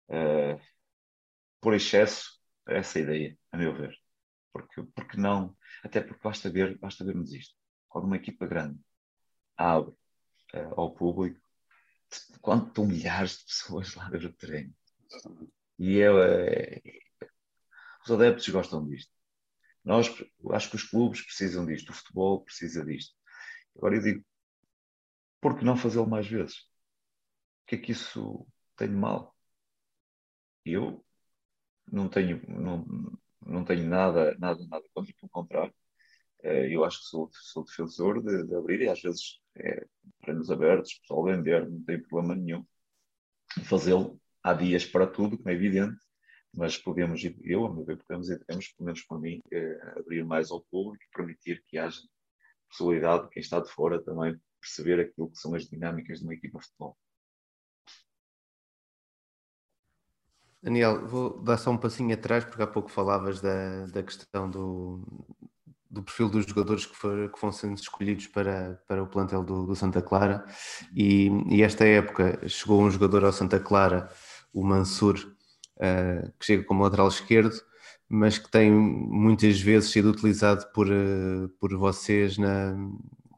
uh, 0.08 0.60
por 1.60 1.74
excesso 1.74 2.40
essa 2.66 2.98
ideia, 2.98 3.38
a 3.52 3.56
meu 3.56 3.74
ver. 3.74 3.96
Porque, 4.52 4.82
porque 4.94 5.16
não? 5.16 5.56
Até 5.82 6.00
porque 6.00 6.22
basta, 6.22 6.50
ver, 6.50 6.78
basta 6.78 7.04
vermos 7.04 7.32
isto. 7.32 7.54
Quando 7.88 8.06
uma 8.06 8.16
equipa 8.16 8.46
grande 8.46 8.80
abre 9.56 9.92
uh, 10.54 10.80
ao 10.80 10.94
público, 10.94 11.40
quanto 12.40 12.68
estão 12.68 12.86
milhares 12.86 13.38
de 13.38 13.44
pessoas 13.44 13.94
lá 13.94 14.08
dentro 14.08 14.28
do 14.30 14.36
terreno. 14.36 14.74
E 15.78 15.96
eu, 15.96 16.16
uh, 16.16 17.26
os 18.04 18.10
adeptos 18.10 18.48
gostam 18.48 18.86
disto. 18.86 19.12
Nós, 19.84 20.08
acho 20.52 20.70
que 20.70 20.76
os 20.76 20.84
clubes 20.84 21.22
precisam 21.22 21.64
disto, 21.64 21.90
o 21.90 21.94
futebol 21.94 22.42
precisa 22.44 22.84
disto. 22.84 23.14
Agora 23.76 23.96
eu 23.96 24.02
digo, 24.02 24.24
por 25.40 25.56
que 25.56 25.64
não 25.64 25.76
fazê-lo 25.76 26.08
mais 26.08 26.26
vezes? 26.26 26.56
O 26.56 27.66
que 27.66 27.76
é 27.76 27.78
que 27.78 27.92
isso 27.92 28.46
tem 28.76 28.88
de 28.88 28.94
mal? 28.94 29.36
Eu 30.64 31.05
não 31.90 32.08
tenho, 32.08 32.40
não, 32.48 32.84
não 33.44 33.64
tenho 33.64 33.86
nada, 33.88 34.36
nada, 34.38 34.64
nada 34.66 34.84
contra, 34.94 35.12
pelo 35.14 35.30
contrário. 35.30 35.74
Eh, 36.42 36.74
eu 36.74 36.84
acho 36.84 37.00
que 37.00 37.06
sou, 37.06 37.30
sou 37.32 37.64
defensor 37.64 38.22
de, 38.22 38.46
de 38.46 38.54
abrir 38.54 38.82
e 38.82 38.88
às 38.88 39.00
vezes 39.00 39.40
é, 39.56 39.86
treinos 40.22 40.50
abertos, 40.50 40.98
pessoal 41.00 41.24
vender, 41.24 41.68
não 41.68 41.82
tem 41.84 42.00
problema 42.02 42.34
nenhum. 42.34 42.64
Fazê-lo 43.64 44.20
há 44.42 44.52
dias 44.54 44.84
para 44.84 45.06
tudo, 45.06 45.36
como 45.38 45.48
é 45.50 45.54
evidente, 45.54 45.98
mas 46.54 46.78
podemos, 46.78 47.22
eu, 47.42 47.66
a 47.66 47.74
meu 47.74 47.84
ver, 47.84 47.98
podemos 47.98 48.28
e 48.30 48.38
devemos, 48.38 48.68
pelo 48.68 48.86
menos 48.86 49.02
por 49.02 49.20
mim, 49.20 49.40
é, 49.52 49.98
abrir 49.98 50.24
mais 50.24 50.50
ao 50.50 50.62
público 50.62 51.04
e 51.04 51.16
permitir 51.16 51.62
que 51.66 51.78
haja 51.78 52.00
possibilidade 52.68 53.24
de 53.24 53.30
quem 53.30 53.40
está 53.40 53.60
de 53.60 53.70
fora 53.70 54.02
também 54.02 54.38
perceber 54.60 55.00
aquilo 55.00 55.30
que 55.30 55.38
são 55.38 55.54
as 55.54 55.66
dinâmicas 55.68 56.18
de 56.18 56.24
uma 56.24 56.34
equipa 56.34 56.58
de 56.58 56.64
futebol. 56.66 56.96
Daniel, 60.62 61.06
vou 61.06 61.42
dar 61.42 61.58
só 61.58 61.70
um 61.70 61.76
passinho 61.76 62.12
atrás, 62.14 62.44
porque 62.44 62.62
há 62.62 62.66
pouco 62.66 62.90
falavas 62.90 63.40
da, 63.40 63.86
da 63.86 64.02
questão 64.02 64.50
do, 64.50 65.02
do 65.90 66.02
perfil 66.02 66.28
dos 66.28 66.44
jogadores 66.46 66.86
que, 66.86 66.96
for, 66.96 67.30
que 67.30 67.40
vão 67.40 67.52
sendo 67.52 67.76
escolhidos 67.76 68.26
para, 68.26 68.80
para 68.86 69.02
o 69.02 69.06
plantel 69.06 69.42
do, 69.44 69.66
do 69.66 69.74
Santa 69.74 70.02
Clara. 70.02 70.44
E, 70.94 71.28
e, 71.48 71.62
esta 71.62 71.84
época 71.84 72.40
chegou 72.48 72.82
um 72.82 72.90
jogador 72.90 73.24
ao 73.24 73.32
Santa 73.32 73.60
Clara, 73.60 74.10
o 74.52 74.64
Mansur, 74.64 75.16
uh, 75.76 76.32
que 76.38 76.46
chega 76.46 76.64
como 76.64 76.82
lateral 76.82 77.08
esquerdo, 77.08 77.54
mas 78.08 78.38
que 78.38 78.50
tem 78.50 78.70
muitas 78.70 79.60
vezes 79.60 79.90
sido 79.90 80.10
utilizado 80.10 80.66
por, 80.72 80.88
uh, 80.88 81.48
por 81.60 81.74
vocês, 81.76 82.38
na, 82.38 82.72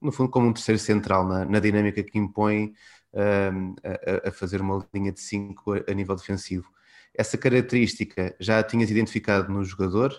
no 0.01 0.13
fundo, 0.13 0.31
como 0.31 0.49
um 0.49 0.53
terceiro 0.53 0.81
central, 0.81 1.27
na, 1.27 1.45
na 1.45 1.61
dinâmica 1.61 2.03
que 2.03 2.19
impõe 2.19 2.73
uh, 3.13 3.75
a, 4.25 4.29
a, 4.29 4.33
fazer 4.33 4.61
uma 4.61 4.87
linha 4.95 5.13
de 5.13 5.21
5 5.21 5.73
a, 5.75 5.91
a 5.91 5.95
nível 5.95 6.17
defensivo. 6.17 6.69
Essa 7.19 7.37
característica 7.37 8.35
já 8.41 8.61
a 8.61 8.63
tinhas 8.63 8.91
identificado 8.91 9.53
no 9.53 9.65
jogador 9.65 10.15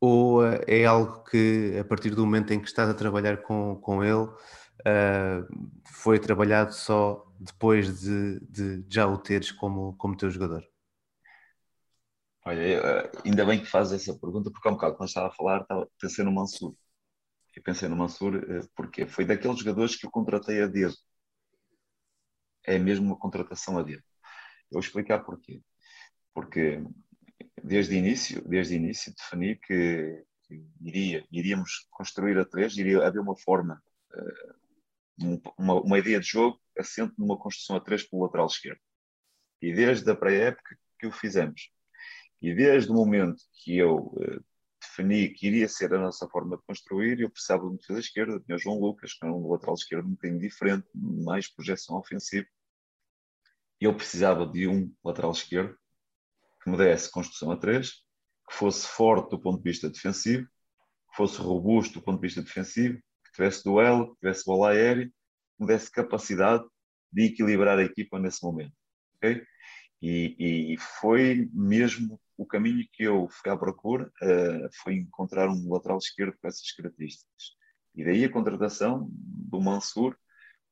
ou 0.00 0.44
eh, 0.44 0.64
é 0.66 0.84
algo 0.84 1.22
que, 1.22 1.78
a 1.78 1.84
partir 1.84 2.10
do 2.10 2.26
momento 2.26 2.52
em 2.52 2.60
que 2.60 2.66
estás 2.66 2.90
a 2.90 2.94
trabalhar 2.94 3.36
com, 3.42 3.76
com 3.76 4.02
ele, 4.02 4.24
uh, 4.24 5.70
foi 5.86 6.18
trabalhado 6.18 6.72
só 6.74 7.24
depois 7.38 8.00
de, 8.00 8.40
de, 8.40 8.84
já 8.88 9.06
o 9.06 9.16
teres 9.16 9.52
como, 9.52 9.94
como 9.96 10.16
teu 10.16 10.28
jogador? 10.28 10.64
Olha, 12.44 13.08
ainda 13.24 13.44
bem 13.46 13.60
que 13.60 13.66
fazes 13.66 14.02
essa 14.02 14.18
pergunta, 14.18 14.50
porque 14.50 14.66
há 14.66 14.72
um 14.72 14.74
bocado, 14.74 14.96
quando 14.96 15.08
estava 15.08 15.28
a 15.28 15.32
falar, 15.32 15.62
estava, 15.62 15.88
pensei 16.00 16.24
no 16.24 16.32
Mansur. 16.32 16.74
Eu 17.54 17.62
pensei 17.62 17.88
no 17.88 17.96
Mansur 17.96 18.36
eh, 18.36 18.66
porque 18.74 19.06
foi 19.06 19.24
daqueles 19.24 19.58
jogadores 19.60 19.96
que 19.96 20.06
eu 20.06 20.10
contratei 20.10 20.62
a 20.62 20.66
dedo. 20.66 20.94
É 22.64 22.78
mesmo 22.78 23.06
uma 23.06 23.18
contratação 23.18 23.78
a 23.78 23.82
dedo. 23.82 24.02
Eu 24.70 24.72
vou 24.72 24.80
explicar 24.80 25.20
porquê. 25.20 25.62
Porque 26.34 26.82
desde 27.62 27.94
o 27.94 27.98
início, 27.98 28.42
desde 28.48 28.74
início 28.74 29.14
defini 29.14 29.56
que, 29.56 30.24
que 30.44 30.66
iria, 30.80 31.26
iríamos 31.30 31.86
construir 31.90 32.38
a 32.38 32.44
três, 32.44 32.76
iria 32.76 33.06
haver 33.06 33.20
uma 33.20 33.36
forma, 33.36 33.82
eh, 34.14 34.54
uma, 35.58 35.80
uma 35.80 35.98
ideia 35.98 36.20
de 36.20 36.26
jogo 36.26 36.60
assente 36.78 37.14
numa 37.18 37.38
construção 37.38 37.76
a 37.76 37.80
três 37.80 38.02
pelo 38.02 38.24
lateral 38.24 38.46
esquerdo. 38.46 38.80
E 39.60 39.72
desde 39.72 40.10
a 40.10 40.16
pré-época 40.16 40.76
que 40.98 41.06
o 41.06 41.12
fizemos. 41.12 41.70
E 42.40 42.54
desde 42.54 42.90
o 42.90 42.94
momento 42.94 43.40
que 43.62 43.78
eu 43.78 43.96
uh, 43.96 44.44
defini 44.80 45.28
que 45.28 45.46
iria 45.46 45.68
ser 45.68 45.94
a 45.94 45.98
nossa 45.98 46.28
forma 46.28 46.56
de 46.56 46.62
construir, 46.64 47.20
eu 47.20 47.30
precisava 47.30 47.62
de 47.62 47.68
um 47.68 47.76
defesa 47.76 48.00
esquerda, 48.00 48.40
tinha 48.40 48.58
João 48.58 48.80
Lucas, 48.80 49.14
que 49.14 49.24
era 49.24 49.32
um 49.32 49.48
lateral 49.48 49.74
esquerdo 49.74 50.06
um 50.06 50.12
bocadinho 50.12 50.40
diferente, 50.40 50.88
mais 50.94 51.48
projeção 51.48 51.96
ofensiva. 51.96 52.46
Eu 53.80 53.94
precisava 53.94 54.46
de 54.46 54.66
um 54.66 54.92
lateral 55.04 55.30
esquerdo 55.30 55.76
que 56.62 56.70
me 56.70 56.76
desse 56.76 57.10
construção 57.10 57.50
a 57.50 57.56
três, 57.56 57.90
que 58.48 58.56
fosse 58.56 58.86
forte 58.86 59.30
do 59.30 59.40
ponto 59.40 59.62
de 59.62 59.70
vista 59.70 59.90
defensivo, 59.90 60.46
que 60.46 61.16
fosse 61.16 61.38
robusto 61.38 61.98
do 61.98 62.04
ponto 62.04 62.20
de 62.20 62.26
vista 62.26 62.42
defensivo, 62.42 62.98
que 63.24 63.32
tivesse 63.32 63.64
duelo, 63.64 64.10
que 64.10 64.20
tivesse 64.20 64.44
bola 64.44 64.70
aérea, 64.70 65.06
que 65.06 65.12
me 65.60 65.66
desse 65.66 65.90
capacidade 65.90 66.64
de 67.12 67.24
equilibrar 67.24 67.78
a 67.78 67.84
equipa 67.84 68.18
nesse 68.18 68.42
momento. 68.42 68.74
Okay? 69.16 69.44
E, 70.00 70.72
e, 70.72 70.78
foi 70.78 71.48
mesmo 71.52 72.20
o 72.36 72.44
caminho 72.44 72.84
que 72.92 73.04
eu 73.04 73.28
fui 73.30 73.52
à 73.52 73.56
procura, 73.56 74.10
uh, 74.20 74.68
foi 74.82 74.94
encontrar 74.94 75.48
um 75.48 75.72
lateral 75.72 75.98
esquerdo 75.98 76.36
com 76.40 76.48
essas 76.48 76.72
características. 76.72 77.56
E 77.94 78.04
daí 78.04 78.24
a 78.24 78.32
contratação 78.32 79.08
do 79.12 79.60
Mansur, 79.60 80.16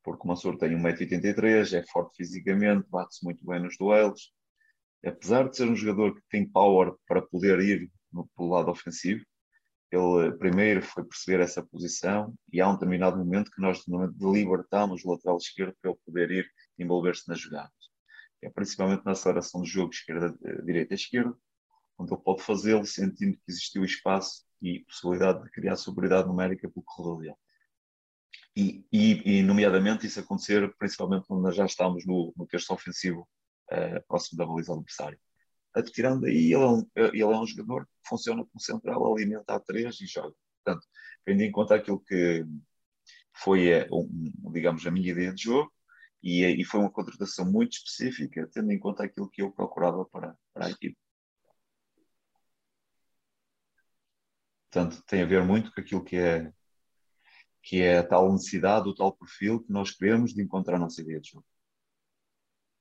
porque 0.03 0.25
o 0.25 0.27
Mansur 0.27 0.59
tem 0.59 0.71
1,83m, 0.71 1.79
é 1.79 1.87
forte 1.87 2.17
fisicamente, 2.17 2.89
bate-se 2.89 3.25
muito 3.25 3.47
bem 3.47 3.61
nos 3.63 3.77
duelos. 3.79 4.33
Apesar 5.05 5.49
de 5.49 5.57
ser 5.57 5.69
um 5.69 5.77
jogador 5.77 6.15
que 6.15 6.23
tem 6.29 6.49
power 6.49 6.95
para 7.07 7.23
poder 7.23 7.61
ir 7.61 7.91
no, 8.13 8.29
pelo 8.37 8.51
lado 8.51 8.71
ofensivo, 8.71 9.25
ele 9.91 10.29
eh, 10.29 10.31
primeiro 10.33 10.83
foi 10.83 11.05
perceber 11.05 11.43
essa 11.43 11.63
posição 11.63 12.35
e 12.53 12.61
há 12.61 12.69
um 12.69 12.75
determinado 12.75 13.17
momento 13.17 13.51
que 13.51 13.61
nós 13.61 13.83
libertamos 14.21 15.05
o 15.05 15.11
lateral 15.11 15.37
esquerdo 15.37 15.75
para 15.81 15.91
ele 15.91 16.01
poder 16.05 16.31
ir 16.31 16.51
envolver-se 16.79 17.29
nas 17.29 17.41
jogadas 17.41 17.81
é 18.43 18.51
principalmente 18.51 19.05
na 19.05 19.13
aceleração 19.13 19.61
do 19.61 19.67
jogo 19.67 19.93
esquerda, 19.93 20.35
eh, 20.45 21.25
onde 21.99 22.13
ele 22.13 22.23
pode 22.23 22.43
fazê-lo 22.43 22.87
sentindo 22.87 23.37
que 23.37 23.43
existiu 23.51 23.85
espaço 23.85 24.45
e 24.63 24.81
possibilidade 24.81 25.43
de 25.43 25.51
criar 25.51 25.77
superioridade 25.77 26.29
numérica 26.29 26.69
pelo 26.69 26.85
corredor 26.85 27.21
dele. 27.21 27.35
E, 28.57 28.85
e, 28.91 29.39
e, 29.39 29.43
nomeadamente, 29.43 30.07
isso 30.07 30.21
acontecer 30.21 30.75
principalmente 30.79 31.27
quando 31.27 31.43
nós 31.43 31.55
já 31.55 31.65
estamos 31.65 32.07
no, 32.07 32.33
no 32.37 32.47
terço 32.47 32.73
ofensivo 32.73 33.29
uh, 33.73 34.03
próximo 34.09 34.39
da 34.39 34.47
baliza 34.47 34.73
adversária. 34.73 35.19
Tirando 35.93 36.23
daí, 36.23 36.53
ele 36.53 36.55
é, 36.55 36.59
um, 36.59 36.91
ele 36.97 37.23
é 37.23 37.27
um 37.27 37.47
jogador 37.47 37.87
que 37.87 38.09
funciona 38.09 38.45
como 38.45 38.61
central, 38.61 39.15
alimenta 39.15 39.55
a 39.55 39.61
três 39.61 40.01
e 40.01 40.07
joga. 40.07 40.35
Portanto, 40.65 40.87
tendo 41.25 41.43
em 41.43 41.53
conta 41.53 41.77
aquilo 41.77 42.01
que 42.01 42.45
foi, 43.35 43.69
eh, 43.69 43.89
um, 43.93 44.09
digamos, 44.53 44.87
a 44.87 44.91
minha 44.91 45.11
ideia 45.11 45.33
de 45.33 45.45
jogo, 45.45 45.73
e, 46.23 46.45
e, 46.45 46.65
foi 46.65 46.81
uma 46.81 46.91
contratação 46.91 47.51
muito 47.51 47.73
específica, 47.75 48.49
tendo 48.53 48.71
em 48.73 48.79
conta 48.79 49.05
aquilo 49.05 49.31
que 49.31 49.43
eu 49.43 49.53
procurava 49.53 50.05
para, 50.07 50.37
para 50.53 50.67
a 50.67 50.71
equipe. 50.71 50.97
Portanto, 54.71 55.03
tem 55.07 55.23
a 55.23 55.27
ver 55.27 55.43
muito 55.45 55.73
com 55.73 55.81
aquilo 55.81 56.05
que 56.05 56.17
é, 56.17 56.53
que 57.63 57.81
é 57.83 57.99
a 57.99 58.07
tal 58.07 58.33
necessidade, 58.33 58.89
o 58.89 58.95
tal 58.95 59.13
perfil 59.17 59.61
que 59.63 59.73
nós 59.73 59.91
queremos 59.93 60.33
de 60.35 60.43
encontrar 60.43 60.77
a 60.77 60.79
nossa 60.79 61.01
ideia 61.01 61.21
de 61.21 61.31
jogo. 61.31 61.47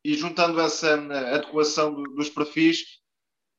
E 0.04 0.14
juntando 0.14 0.60
essa 0.62 0.94
adequação 0.94 1.94
dos 1.94 2.30
perfis, 2.30 3.00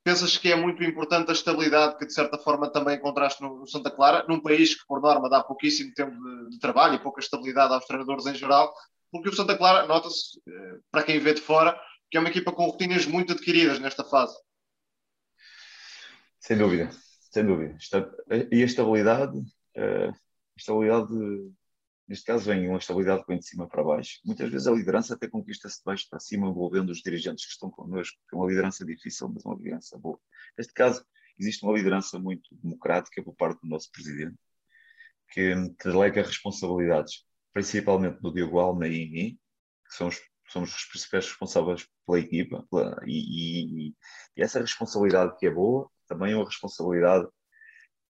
pensas 0.03 0.37
que 0.37 0.51
é 0.51 0.57
muito 0.57 0.83
importante 0.83 1.31
a 1.31 1.35
estabilidade 1.35 1.99
que 1.99 2.07
de 2.07 2.15
certa 2.15 2.39
forma 2.39 2.71
também 2.71 2.97
encontraste 2.97 3.43
no, 3.43 3.67
Santa 3.67 3.91
Clara, 3.91 4.25
num 4.29 4.41
país 4.41 4.75
que 4.75 4.87
por 4.87 5.01
norma 5.01 5.29
dá 5.29 5.43
pouquíssimo 5.43 5.93
tempo 5.95 6.13
de, 6.13 6.51
de 6.51 6.59
trabalho 6.59 6.95
e 6.95 7.03
pouca 7.03 7.21
estabilidade 7.21 7.75
aos 7.75 7.85
treinadores 7.85 8.27
em 8.27 8.35
geral, 8.35 8.73
porque 9.11 9.29
o 9.29 9.35
Santa 9.35 9.57
Clara, 9.57 9.87
nota-se, 9.87 10.41
eh, 10.49 10.79
para 10.91 11.03
quem 11.03 11.19
vê 11.19 11.35
de 11.35 11.41
fora, 11.41 11.79
que 12.11 12.17
é 12.17 12.21
uma 12.21 12.29
equipa 12.29 12.53
com 12.53 12.65
rotinas 12.65 13.07
muito 13.07 13.33
adquiridas 13.33 13.79
nesta 13.79 14.05
fase. 14.05 14.35
Sem 16.39 16.57
dúvida, 16.57 16.91
sem 17.31 17.45
dúvida. 17.45 17.77
E 18.51 18.63
a 18.63 18.67
estabilidade, 18.67 19.39
eh, 19.75 20.09
a 20.09 20.57
estabilidade, 20.57 21.13
neste 22.11 22.25
caso 22.25 22.45
vem 22.45 22.69
uma 22.69 22.79
estabilidade 22.79 23.23
que 23.23 23.29
vem 23.29 23.39
de 23.39 23.47
cima 23.47 23.69
para 23.69 23.85
baixo. 23.85 24.19
Muitas 24.25 24.51
vezes 24.51 24.67
a 24.67 24.73
liderança 24.73 25.15
até 25.15 25.29
conquista-se 25.29 25.79
de 25.79 25.85
baixo 25.85 26.09
para 26.11 26.19
cima, 26.19 26.49
envolvendo 26.49 26.91
os 26.91 26.99
dirigentes 26.99 27.47
que 27.47 27.53
estão 27.53 27.71
connosco, 27.71 28.19
que 28.29 28.35
é 28.35 28.39
uma 28.39 28.49
liderança 28.49 28.85
difícil, 28.85 29.29
mas 29.33 29.45
uma 29.45 29.55
liderança 29.55 29.97
boa. 29.97 30.19
Neste 30.59 30.73
caso, 30.73 31.05
existe 31.39 31.65
uma 31.65 31.73
liderança 31.73 32.19
muito 32.19 32.53
democrática 32.57 33.23
por 33.23 33.33
parte 33.37 33.61
do 33.63 33.69
nosso 33.69 33.93
presidente, 33.93 34.37
que 35.31 35.55
delega 35.85 36.23
responsabilidades 36.23 37.25
principalmente 37.53 38.21
do 38.21 38.33
Diogo 38.33 38.59
Alma 38.59 38.89
e 38.89 39.09
mim, 39.09 39.39
que 39.89 39.95
somos, 39.95 40.21
somos 40.49 40.75
os 40.75 40.85
principais 40.87 41.27
responsáveis 41.27 41.87
pela 42.05 42.19
equipa, 42.19 42.67
pela, 42.69 43.01
e, 43.07 43.89
e, 43.89 43.95
e, 44.37 44.43
essa 44.43 44.61
responsabilidade 44.61 45.37
que 45.39 45.47
é 45.47 45.51
boa, 45.51 45.89
também 46.09 46.33
é 46.33 46.37
uma 46.37 46.45
responsabilidade 46.45 47.29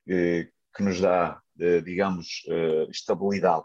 eh, 0.09 0.49
que 0.75 0.83
nos 0.83 1.01
dá, 1.01 1.41
eh, 1.61 1.81
digamos, 1.81 2.43
eh, 2.49 2.87
estabilidade, 2.91 3.65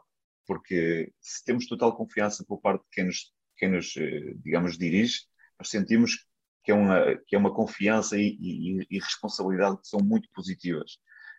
porque 0.49 1.13
se 1.21 1.45
temos 1.45 1.67
total 1.67 1.95
confiança 1.95 2.43
por 2.43 2.59
parte 2.59 2.81
de 2.81 2.89
quem 2.91 3.05
nos, 3.05 3.31
quem 3.55 3.69
nos 3.69 3.95
eh, 3.95 4.33
digamos, 4.37 4.79
dirige, 4.79 5.19
nós 5.59 5.69
sentimos 5.69 6.25
que 6.63 6.71
é 6.71 6.73
uma, 6.73 7.15
que 7.27 7.35
é 7.35 7.37
uma 7.37 7.53
confiança 7.53 8.17
e, 8.17 8.35
e, 8.41 8.87
e 8.89 8.97
responsabilidade 8.97 9.77
que 9.79 9.87
são 9.87 9.99
muito 9.99 10.27
positivas. 10.33 10.97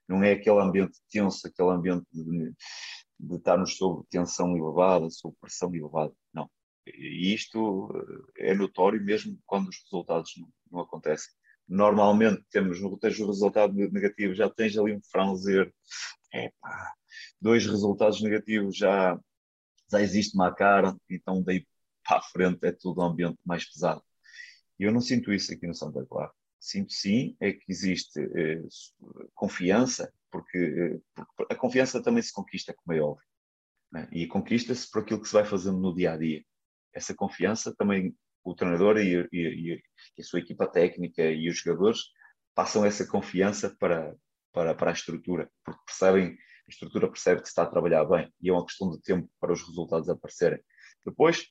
Não 0.09 0.23
é 0.23 0.31
aquele 0.31 0.61
ambiente 0.61 0.97
tenso, 1.11 1.45
aquele 1.45 1.71
ambiente 1.71 2.07
de, 2.13 2.55
de 3.19 3.35
estarmos 3.35 3.77
sob 3.77 4.07
tensão 4.09 4.57
elevada, 4.57 5.11
sob 5.11 5.35
pressão 5.41 5.75
elevada. 5.75 6.15
Não. 6.33 6.49
E 6.87 7.35
isto 7.35 7.91
eh, 8.37 8.51
é 8.51 8.55
notório 8.55 9.05
mesmo 9.05 9.37
quando 9.45 9.71
os 9.71 9.83
resultados 9.83 10.35
não, 10.37 10.49
não 10.71 10.81
acontecem. 10.83 11.33
Normalmente 11.69 12.45
temos 12.49 12.81
no 12.81 12.97
tens 12.97 13.19
o 13.19 13.27
resultado 13.27 13.75
negativo, 13.75 14.37
já 14.37 14.49
tens 14.49 14.79
ali 14.79 14.95
um 14.95 15.03
franzer, 15.03 15.75
epá, 16.33 16.95
dois 17.41 17.67
resultados 17.67 18.21
negativos 18.23 18.77
já, 18.77 19.19
já 19.91 20.01
existe 20.01 20.35
uma 20.35 20.55
cara, 20.55 20.97
então 21.09 21.43
daí 21.43 21.67
para 22.05 22.19
a 22.19 22.23
frente 22.23 22.65
é 22.65 22.73
tudo 22.73 23.01
um 23.01 23.05
ambiente 23.05 23.39
mais 23.45 23.65
pesado. 23.65 24.03
E 24.79 24.85
eu 24.85 24.93
não 24.93 25.01
sinto 25.01 25.33
isso 25.33 25.53
aqui 25.53 25.67
no 25.67 25.75
Santa 25.75 26.05
Clara. 26.07 26.33
Sinto 26.59 26.93
sim 26.93 27.37
é 27.41 27.53
que 27.53 27.65
existe 27.69 28.21
eh, 28.21 28.63
confiança 29.35 30.13
porque, 30.31 30.59
eh, 30.59 31.01
porque, 31.37 31.53
a 31.53 31.57
confiança 31.57 32.03
também 32.03 32.23
se 32.23 32.33
conquista, 32.33 32.75
como 32.75 32.97
é 32.97 33.01
óbvio, 33.01 33.27
né? 33.93 34.09
e 34.13 34.27
conquista-se 34.27 34.91
por 34.91 35.03
aquilo 35.03 35.21
que 35.21 35.29
se 35.29 35.35
vai 35.35 35.45
fazendo 35.45 35.79
no 35.79 35.95
dia 35.95 36.13
a 36.13 36.17
dia. 36.17 36.43
Essa 36.95 37.15
confiança 37.15 37.75
também 37.77 38.15
o 38.45 38.55
treinador 38.55 38.99
e, 38.99 39.29
e, 39.33 39.73
e, 39.73 39.83
a 40.19 40.23
sua 40.23 40.39
equipa 40.41 40.67
técnica 40.67 41.23
e 41.23 41.49
os 41.49 41.59
jogadores 41.59 42.01
passam 42.55 42.85
essa 42.85 43.07
confiança 43.07 43.75
para, 43.79 44.15
para, 44.53 44.75
para 44.75 44.91
a 44.91 44.95
estrutura, 44.95 45.51
porque 45.65 45.81
percebem, 45.87 46.37
a 46.71 46.73
estrutura 46.73 47.09
percebe 47.09 47.41
que 47.41 47.49
se 47.49 47.51
está 47.51 47.65
a 47.65 47.71
trabalhar 47.71 48.05
bem 48.05 48.33
e 48.41 48.49
é 48.49 48.53
uma 48.53 48.65
questão 48.65 48.91
de 48.91 49.01
tempo 49.01 49.29
para 49.41 49.53
os 49.53 49.61
resultados 49.67 50.09
aparecerem. 50.09 50.61
Depois, 51.05 51.49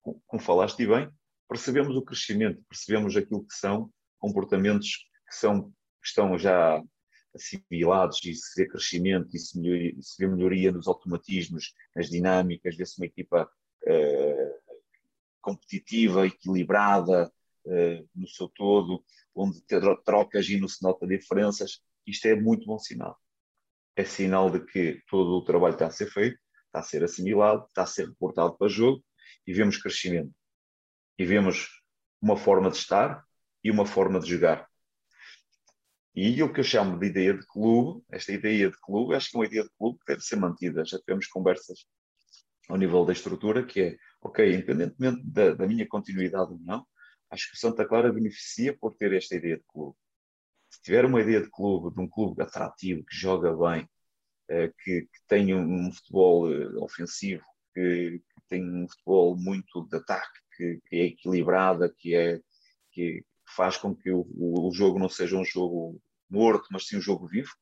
como, 0.00 0.22
como 0.26 0.42
falaste 0.42 0.86
bem, 0.86 1.10
percebemos 1.48 1.94
o 1.94 2.02
crescimento, 2.02 2.64
percebemos 2.68 3.14
aquilo 3.14 3.44
que 3.44 3.54
são 3.54 3.90
comportamentos 4.18 5.06
que, 5.28 5.36
são, 5.36 5.64
que 5.64 6.08
estão 6.08 6.38
já 6.38 6.82
assimilados 7.34 8.24
e 8.24 8.34
se 8.34 8.62
vê 8.62 8.68
crescimento 8.68 9.36
e 9.36 9.38
se, 9.38 9.60
melhoria, 9.60 9.94
se 10.00 10.16
vê 10.18 10.32
melhoria 10.32 10.72
nos 10.72 10.88
automatismos, 10.88 11.74
nas 11.94 12.08
dinâmicas, 12.08 12.76
vê-se 12.76 12.98
uma 12.98 13.06
equipa 13.06 13.46
uh, 13.82 14.78
competitiva, 15.42 16.26
equilibrada 16.26 17.30
uh, 17.66 18.08
no 18.14 18.28
seu 18.28 18.48
todo, 18.48 19.04
onde 19.34 19.60
trocas 20.04 20.48
e 20.48 20.58
não 20.58 20.68
se 20.68 20.82
nota 20.82 21.06
diferenças, 21.06 21.82
isto 22.06 22.26
é 22.26 22.34
muito 22.34 22.66
bom 22.66 22.78
sinal. 22.78 23.18
É 23.96 24.04
sinal 24.04 24.50
de 24.50 24.64
que 24.64 25.02
todo 25.08 25.30
o 25.30 25.44
trabalho 25.44 25.74
está 25.74 25.86
a 25.86 25.90
ser 25.90 26.10
feito, 26.10 26.38
está 26.66 26.80
a 26.80 26.82
ser 26.82 27.04
assimilado, 27.04 27.64
está 27.66 27.82
a 27.82 27.86
ser 27.86 28.08
reportado 28.08 28.56
para 28.56 28.68
jogo 28.68 29.04
e 29.46 29.52
vemos 29.52 29.78
crescimento. 29.78 30.32
E 31.18 31.24
vemos 31.24 31.68
uma 32.20 32.36
forma 32.36 32.70
de 32.70 32.76
estar 32.76 33.24
e 33.62 33.70
uma 33.70 33.86
forma 33.86 34.18
de 34.18 34.28
jogar 34.28 34.68
e 36.14 36.40
o 36.42 36.52
que 36.52 36.60
eu 36.60 36.64
chamo 36.64 36.96
de 36.98 37.06
ideia 37.06 37.34
de 37.34 37.44
clube, 37.46 38.04
esta 38.08 38.32
ideia 38.32 38.70
de 38.70 38.76
clube, 38.80 39.16
acho 39.16 39.30
que 39.30 39.36
é 39.36 39.40
uma 39.40 39.46
ideia 39.46 39.64
de 39.64 39.70
clube 39.76 39.98
que 39.98 40.12
deve 40.12 40.22
ser 40.22 40.36
mantida. 40.36 40.84
Já 40.84 40.98
tivemos 41.00 41.26
conversas 41.26 41.86
ao 42.68 42.76
nível 42.76 43.04
da 43.04 43.12
estrutura, 43.12 43.66
que 43.66 43.80
é, 43.80 43.96
ok, 44.22 44.54
independentemente 44.54 45.22
da, 45.24 45.54
da 45.54 45.66
minha 45.66 45.86
continuidade 45.88 46.52
ou 46.52 46.60
não, 46.60 46.86
acho 47.30 47.50
que 47.50 47.56
o 47.56 47.58
Santa 47.58 47.84
Clara 47.84 48.12
beneficia 48.12 48.76
por 48.78 48.94
ter 48.94 49.12
esta 49.12 49.34
ideia 49.34 49.56
de 49.56 49.64
clube. 49.66 49.96
Se 50.74 50.82
tiver 50.82 51.04
uma 51.04 51.20
ideia 51.20 51.40
de 51.40 51.48
clube, 51.50 51.94
de 51.94 52.00
um 52.00 52.08
clube 52.08 52.42
atrativo, 52.42 53.04
que 53.04 53.16
joga 53.16 53.56
bem, 53.56 53.88
eh, 54.48 54.72
que, 54.82 55.02
que 55.02 55.20
tem 55.28 55.54
um, 55.54 55.92
futebol 55.92 56.52
eh, 56.52 56.66
ofensivo, 56.78 57.44
que, 57.72 58.18
que, 58.18 58.40
tem 58.48 58.68
um 58.68 58.88
futebol 58.88 59.36
muito 59.36 59.86
de 59.88 59.96
ataque, 59.96 60.40
que, 60.56 60.80
que 60.88 60.96
é 60.96 61.04
equilibrada, 61.04 61.88
que, 61.96 62.14
é, 62.14 62.40
que 62.90 63.24
faz 63.46 63.76
com 63.76 63.94
que 63.94 64.10
o, 64.10 64.26
o, 64.36 64.72
jogo 64.72 64.98
não 64.98 65.08
seja 65.08 65.36
um 65.36 65.44
jogo 65.44 66.00
morto, 66.28 66.66
mas 66.72 66.88
sim 66.88 66.96
um 66.96 67.00
jogo 67.00 67.28
vivo, 67.28 67.52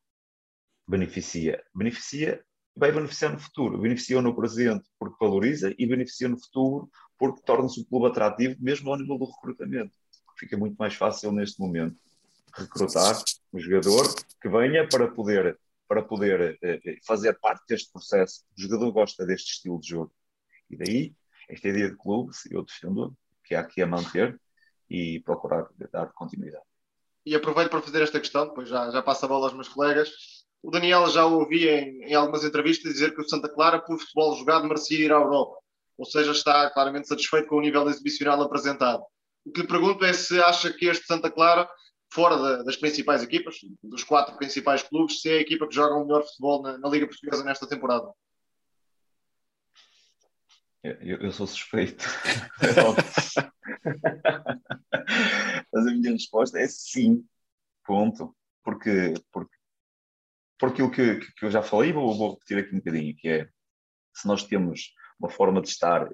beneficia. 0.89 1.63
Beneficia, 1.75 2.43
vai 2.75 2.93
beneficiar 2.93 3.33
no 3.33 3.39
futuro. 3.39 3.79
Beneficia 3.79 4.23
no 4.23 4.35
presente 4.35 4.89
porque 4.99 5.23
valoriza 5.23 5.75
e 5.79 5.87
beneficia 5.87 6.29
no 6.29 6.41
futuro 6.41 6.91
porque 7.19 7.43
torna-se 7.43 7.81
um 7.81 7.85
clube 7.85 8.07
atrativo 8.07 8.57
mesmo 8.59 8.91
ao 8.91 8.99
nível 8.99 9.19
do 9.19 9.27
recrutamento. 9.27 9.95
Fica 10.39 10.57
muito 10.57 10.77
mais 10.77 10.95
fácil 10.95 11.31
neste 11.31 11.61
momento 11.61 12.02
recrutar 12.55 13.23
um 13.53 13.59
jogador 13.59 14.15
que 14.41 14.49
venha 14.49 14.89
para 14.89 15.09
poder, 15.09 15.59
para 15.89 16.03
poder 16.03 16.59
eh, 16.63 16.81
eh, 16.85 16.99
fazer 17.07 17.39
parte 17.41 17.65
deste 17.69 17.91
processo. 17.93 18.43
O 18.57 18.61
jogador 18.61 18.93
gosta 18.93 19.27
deste 19.27 19.55
estilo 19.55 19.81
de 19.81 19.89
jogo. 19.89 20.13
E 20.71 20.77
daí, 20.77 21.15
esta 21.49 21.69
ideia 21.69 21.91
de 21.91 21.97
clube, 21.97 22.33
eu 22.51 22.63
defendo 22.63 23.17
que 23.45 23.55
há 23.55 23.61
aqui 23.61 23.83
a 23.83 23.87
manter 23.87 24.41
e 24.89 25.21
procurar 25.21 25.69
dar 25.91 26.07
continuidade. 26.13 26.65
E 27.25 27.35
aproveito 27.35 27.71
para 27.71 27.83
fazer 27.83 28.03
esta 28.03 28.21
questão, 28.21 28.49
depois 28.49 28.69
já, 28.69 28.91
já 28.91 29.03
passo 29.03 29.25
a 29.25 29.29
bola 29.29 29.47
aos 29.47 29.55
meus 29.55 29.69
colegas. 29.69 30.11
O 30.63 30.71
Daniel 30.71 31.09
já 31.09 31.27
ouvi 31.27 31.69
em, 31.69 32.05
em 32.05 32.15
algumas 32.15 32.45
entrevistas 32.45 32.93
dizer 32.93 33.15
que 33.15 33.21
o 33.21 33.29
Santa 33.29 33.49
Clara, 33.49 33.81
por 33.81 33.99
futebol 33.99 34.37
jogado, 34.37 34.67
merecia 34.67 35.05
ir 35.05 35.13
à 35.13 35.17
Europa 35.17 35.63
ou 35.97 36.07
seja, 36.07 36.33
está 36.33 36.69
claramente 36.71 37.09
satisfeito 37.09 37.49
com 37.49 37.57
o 37.57 37.61
nível 37.61 37.89
exibicional 37.89 38.41
apresentado. 38.43 39.05
O 39.45 39.53
que 39.53 39.61
lhe 39.61 39.69
pergunto 39.69 40.05
é 40.05 40.13
se 40.13 40.41
acha 40.41 40.73
que 40.73 40.87
este 40.87 41.07
Santa 41.07 41.31
Clara, 41.31 41.69
fora 42.13 42.37
de, 42.37 42.65
das 42.65 42.77
principais 42.77 43.23
equipas, 43.23 43.57
dos 43.83 44.05
quatro 44.05 44.37
principais 44.37 44.83
clubes, 44.83 45.23
se 45.23 45.31
é 45.31 45.39
a 45.39 45.41
equipa 45.41 45.67
que 45.67 45.75
joga 45.75 45.95
o 45.95 46.05
melhor 46.05 46.23
futebol 46.23 46.63
na, 46.63 46.77
na 46.79 46.89
Liga 46.89 47.07
Portuguesa 47.07 47.43
nesta 47.43 47.67
temporada. 47.67 48.13
Eu, 50.83 51.21
eu 51.21 51.33
sou 51.33 51.47
suspeito. 51.47 52.05
Mas 55.73 55.87
a 55.87 55.91
minha 55.93 56.13
resposta 56.13 56.59
é 56.59 56.69
sim, 56.69 57.25
ponto. 57.85 58.37
Porque, 58.65 59.15
porque, 59.33 59.57
porque 60.59 60.83
o 60.83 60.91
que, 60.91 61.21
que 61.21 61.47
eu 61.47 61.51
já 61.51 61.63
falei, 61.63 61.93
vou, 61.93 62.17
vou 62.17 62.35
repetir 62.35 62.59
aqui 62.59 62.75
um 62.75 62.79
bocadinho, 62.79 63.17
que 63.17 63.29
é 63.29 63.49
se 64.15 64.29
nós 64.29 64.45
temos 64.45 64.93
uma 65.19 65.31
forma 65.31 65.63
de 65.63 65.69
estar 65.69 66.09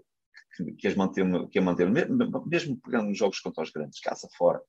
que, 0.55 0.72
que 0.72 0.86
as 0.86 0.94
manter, 0.94 1.24
que 1.49 1.59
a 1.59 1.62
manter, 1.62 1.90
mesmo 2.46 2.80
pegando 2.80 3.09
nos 3.09 3.18
jogos 3.18 3.40
contra 3.40 3.64
os 3.64 3.70
grandes, 3.70 4.01
caça 4.01 4.28
fora. 4.36 4.62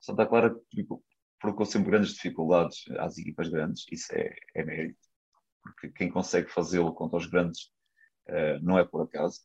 Santa 0.00 0.26
Clara 0.26 0.54
provocou 1.38 1.66
sempre 1.66 1.90
grandes 1.90 2.14
dificuldades 2.14 2.84
às 2.98 3.18
equipas 3.18 3.48
grandes, 3.48 3.84
isso 3.90 4.12
é, 4.14 4.34
é 4.54 4.64
mérito, 4.64 4.98
porque 5.62 5.90
quem 5.90 6.10
consegue 6.10 6.50
fazê-lo 6.50 6.94
contra 6.94 7.18
os 7.18 7.26
grandes 7.26 7.64
uh, 8.28 8.58
não 8.62 8.78
é 8.78 8.84
por 8.84 9.02
acaso. 9.02 9.40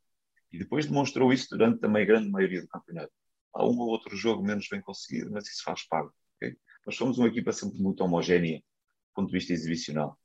E 0.52 0.58
depois 0.58 0.86
demonstrou 0.86 1.34
isso 1.34 1.48
durante 1.50 1.80
também 1.80 2.04
a 2.04 2.06
grande 2.06 2.30
maioria 2.30 2.62
do 2.62 2.68
campeonato. 2.68 3.12
Há 3.54 3.66
um 3.66 3.78
ou 3.78 3.90
outro 3.90 4.16
jogo 4.16 4.44
menos 4.44 4.68
bem 4.70 4.82
conseguido, 4.82 5.32
mas 5.32 5.48
isso 5.48 5.64
faz 5.64 5.86
parte. 5.88 6.14
Okay? 6.38 6.58
Nós 6.86 6.96
somos 6.96 7.18
uma 7.18 7.28
equipa 7.28 7.52
sempre 7.52 7.78
muito 7.80 8.02
homogénea 8.04 8.60
do 8.60 9.14
ponto 9.16 9.28
de 9.28 9.34
vista 9.34 9.54
exibicional. 9.54 10.18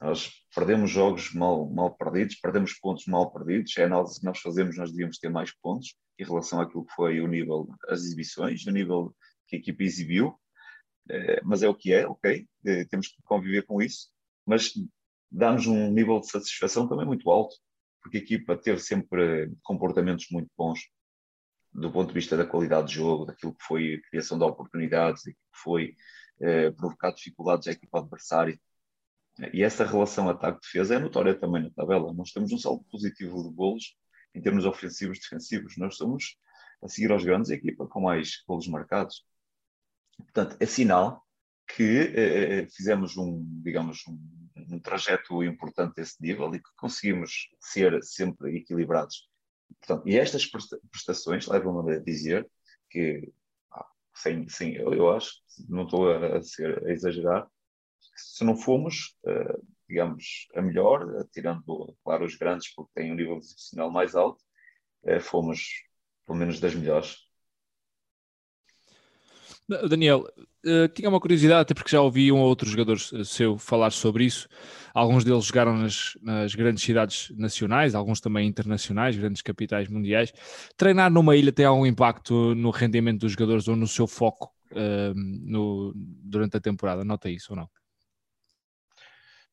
Nós 0.00 0.30
perdemos 0.54 0.90
jogos 0.90 1.34
mal, 1.34 1.68
mal 1.68 1.94
perdidos, 1.96 2.36
perdemos 2.36 2.72
pontos 2.74 3.06
mal 3.06 3.32
perdidos. 3.32 3.76
É 3.76 3.82
a 3.82 3.86
análise 3.86 4.20
que 4.20 4.26
nós 4.26 4.38
fazemos, 4.38 4.76
nós 4.76 4.90
devíamos 4.90 5.18
ter 5.18 5.28
mais 5.28 5.52
pontos 5.60 5.94
em 6.18 6.24
relação 6.24 6.60
àquilo 6.60 6.84
que 6.84 6.94
foi 6.94 7.20
o 7.20 7.26
nível 7.26 7.68
das 7.86 8.00
exibições, 8.04 8.64
o 8.66 8.70
nível 8.70 9.14
que 9.48 9.56
a 9.56 9.58
equipa 9.58 9.82
exibiu. 9.82 10.38
É, 11.10 11.40
mas 11.42 11.62
é 11.62 11.68
o 11.68 11.74
que 11.74 11.92
é, 11.92 12.06
ok, 12.06 12.46
é, 12.66 12.84
temos 12.84 13.08
que 13.08 13.22
conviver 13.24 13.62
com 13.64 13.80
isso. 13.82 14.08
Mas 14.46 14.72
dá-nos 15.30 15.66
um 15.66 15.90
nível 15.90 16.20
de 16.20 16.30
satisfação 16.30 16.88
também 16.88 17.06
muito 17.06 17.30
alto, 17.30 17.56
porque 18.02 18.18
a 18.18 18.20
equipa 18.20 18.56
teve 18.56 18.80
sempre 18.80 19.50
comportamentos 19.62 20.26
muito 20.30 20.50
bons 20.56 20.80
do 21.72 21.92
ponto 21.92 22.08
de 22.08 22.14
vista 22.14 22.36
da 22.36 22.46
qualidade 22.46 22.88
de 22.88 22.94
jogo, 22.94 23.26
daquilo 23.26 23.54
que 23.54 23.64
foi 23.64 23.94
a 23.94 24.10
criação 24.10 24.38
de 24.38 24.44
oportunidades, 24.44 25.22
daquilo 25.22 25.44
que 25.52 25.60
foi 25.62 25.96
eh, 26.40 26.70
provocar 26.70 27.12
dificuldades 27.12 27.68
à 27.68 27.72
equipa 27.72 27.98
adversária. 27.98 28.58
E 29.52 29.62
essa 29.62 29.84
relação 29.86 30.28
ataque-defesa 30.28 30.96
é 30.96 30.98
notória 30.98 31.34
também 31.38 31.62
na 31.62 31.70
tabela. 31.70 32.12
Nós 32.12 32.32
temos 32.32 32.52
um 32.52 32.58
saldo 32.58 32.84
positivo 32.90 33.42
de 33.48 33.54
golos 33.54 33.96
em 34.34 34.40
termos 34.40 34.64
ofensivos 34.64 35.20
defensivos. 35.20 35.76
Nós 35.76 35.96
somos, 35.96 36.36
a 36.82 36.88
seguir 36.88 37.12
aos 37.12 37.24
grandes, 37.24 37.50
a 37.50 37.54
equipa 37.54 37.86
com 37.86 38.00
mais 38.00 38.42
golos 38.46 38.66
marcados. 38.66 39.24
Portanto, 40.18 40.56
é 40.60 40.66
sinal 40.66 41.24
que 41.66 41.82
eh, 41.82 42.60
eh 42.62 42.68
fizemos 42.68 43.16
um, 43.16 43.44
digamos, 43.62 44.02
um, 44.08 44.18
um, 44.70 44.80
trajeto 44.80 45.42
importante 45.44 45.96
desse 45.96 46.20
nível 46.20 46.54
e 46.54 46.58
que 46.58 46.70
conseguimos 46.76 47.48
ser 47.60 48.02
sempre 48.02 48.56
equilibrados. 48.56 49.28
Portanto, 49.80 50.08
e 50.08 50.18
estas 50.18 50.46
prestações 50.90 51.46
levam-me 51.46 51.96
a 51.96 51.98
dizer 52.00 52.48
que, 52.90 53.30
sim, 54.14 54.48
sim, 54.48 54.72
eu, 54.72 54.92
eu 54.94 55.10
acho, 55.14 55.32
não 55.68 55.84
estou 55.84 56.10
a, 56.10 56.42
ser, 56.42 56.86
a 56.86 56.90
exagerar, 56.90 57.48
se 58.16 58.44
não 58.44 58.56
fomos, 58.56 59.16
uh, 59.24 59.66
digamos, 59.88 60.48
a 60.54 60.62
melhor, 60.62 61.24
tirando, 61.32 61.96
claro, 62.02 62.24
os 62.24 62.36
grandes, 62.36 62.72
porque 62.74 62.92
têm 62.94 63.12
um 63.12 63.14
nível 63.14 63.36
institucional 63.36 63.90
mais 63.90 64.14
alto, 64.14 64.42
uh, 65.04 65.20
fomos, 65.20 65.84
pelo 66.26 66.38
menos, 66.38 66.60
das 66.60 66.74
melhores. 66.74 67.27
Daniel, 69.88 70.24
tinha 70.94 71.08
uma 71.08 71.20
curiosidade, 71.20 71.60
até 71.60 71.74
porque 71.74 71.90
já 71.90 72.00
ouvi 72.00 72.32
um 72.32 72.38
ou 72.38 72.48
outro 72.48 72.68
jogador 72.68 72.98
seu 72.98 73.58
falar 73.58 73.90
sobre 73.90 74.24
isso. 74.24 74.48
Alguns 74.94 75.24
deles 75.24 75.44
jogaram 75.44 75.76
nas, 75.76 76.16
nas, 76.22 76.54
grandes 76.54 76.82
cidades 76.82 77.30
nacionais, 77.36 77.94
alguns 77.94 78.20
também 78.20 78.48
internacionais, 78.48 79.16
grandes 79.16 79.42
capitais 79.42 79.88
mundiais. 79.88 80.32
Treinar 80.76 81.10
numa 81.10 81.36
ilha 81.36 81.52
tem 81.52 81.66
algum 81.66 81.86
impacto 81.86 82.54
no 82.54 82.70
rendimento 82.70 83.20
dos 83.20 83.32
jogadores 83.32 83.68
ou 83.68 83.76
no 83.76 83.86
seu 83.86 84.06
foco 84.06 84.50
no, 85.14 85.92
durante 85.94 86.56
a 86.56 86.60
temporada? 86.60 87.04
Nota 87.04 87.28
isso 87.28 87.52
ou 87.52 87.56
não? 87.56 87.68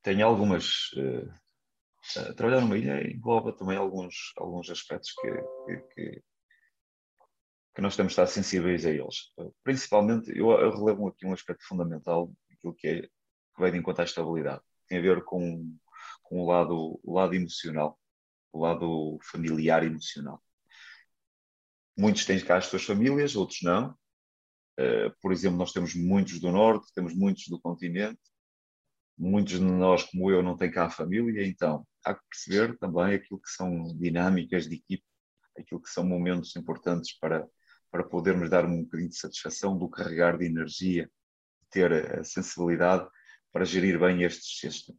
tem 0.05 0.21
algumas. 0.21 0.93
Uh, 0.93 2.33
trabalhar 2.35 2.61
numa 2.61 2.77
ilha 2.77 3.11
engloba 3.11 3.51
também 3.51 3.75
alguns, 3.75 4.31
alguns 4.37 4.69
aspectos 4.69 5.11
que, 5.11 5.31
que, 5.95 6.21
que 7.75 7.81
nós 7.81 7.95
temos 7.97 8.13
de 8.13 8.21
estar 8.21 8.27
sensíveis 8.27 8.85
a 8.85 8.89
eles. 8.89 9.33
Principalmente, 9.61 10.31
eu, 10.35 10.47
relevo 10.71 11.09
aqui 11.09 11.25
um 11.25 11.33
aspecto 11.33 11.67
fundamental, 11.67 12.31
aquilo 12.49 12.73
que, 12.73 12.87
é, 12.87 13.01
que 13.01 13.59
vai 13.59 13.69
de 13.69 13.77
encontro 13.77 14.01
à 14.01 14.05
estabilidade. 14.05 14.61
Tem 14.87 14.97
a 14.97 15.01
ver 15.01 15.23
com, 15.25 15.77
com 16.23 16.39
o, 16.39 16.47
lado, 16.47 16.99
o 17.03 17.13
lado 17.13 17.35
emocional, 17.35 17.99
o 18.53 18.61
lado 18.61 19.19
familiar 19.23 19.83
emocional. 19.83 20.41
Muitos 21.97 22.25
têm 22.25 22.39
cá 22.39 22.57
as 22.57 22.67
suas 22.67 22.85
famílias, 22.85 23.35
outros 23.35 23.61
não. 23.61 23.91
Uh, 24.79 25.11
por 25.21 25.33
exemplo, 25.33 25.57
nós 25.57 25.73
temos 25.73 25.95
muitos 25.95 26.39
do 26.39 26.51
Norte, 26.51 26.93
temos 26.93 27.13
muitos 27.13 27.47
do 27.47 27.59
continente, 27.59 28.21
muitos 29.17 29.59
de 29.59 29.65
nós, 29.65 30.03
como 30.03 30.31
eu, 30.31 30.41
não 30.41 30.55
têm 30.55 30.71
cá 30.71 30.85
a 30.85 30.89
família, 30.89 31.45
então 31.45 31.85
há 32.05 32.13
que 32.13 32.21
perceber 32.29 32.77
também 32.77 33.15
aquilo 33.15 33.39
que 33.39 33.49
são 33.49 33.83
dinâmicas 33.97 34.67
de 34.67 34.75
equipe, 34.75 35.03
aquilo 35.57 35.81
que 35.81 35.89
são 35.89 36.05
momentos 36.05 36.55
importantes 36.57 37.17
para, 37.17 37.47
para 37.95 38.03
podermos 38.03 38.49
dar 38.49 38.65
um 38.65 38.83
bocadinho 38.83 39.07
de 39.07 39.17
satisfação 39.17 39.77
do 39.77 39.87
carregar 39.87 40.37
de 40.37 40.45
energia, 40.45 41.09
ter 41.69 42.19
a 42.19 42.25
sensibilidade 42.25 43.07
para 43.53 43.63
gerir 43.63 43.97
bem 43.97 44.25
estas 44.25 44.43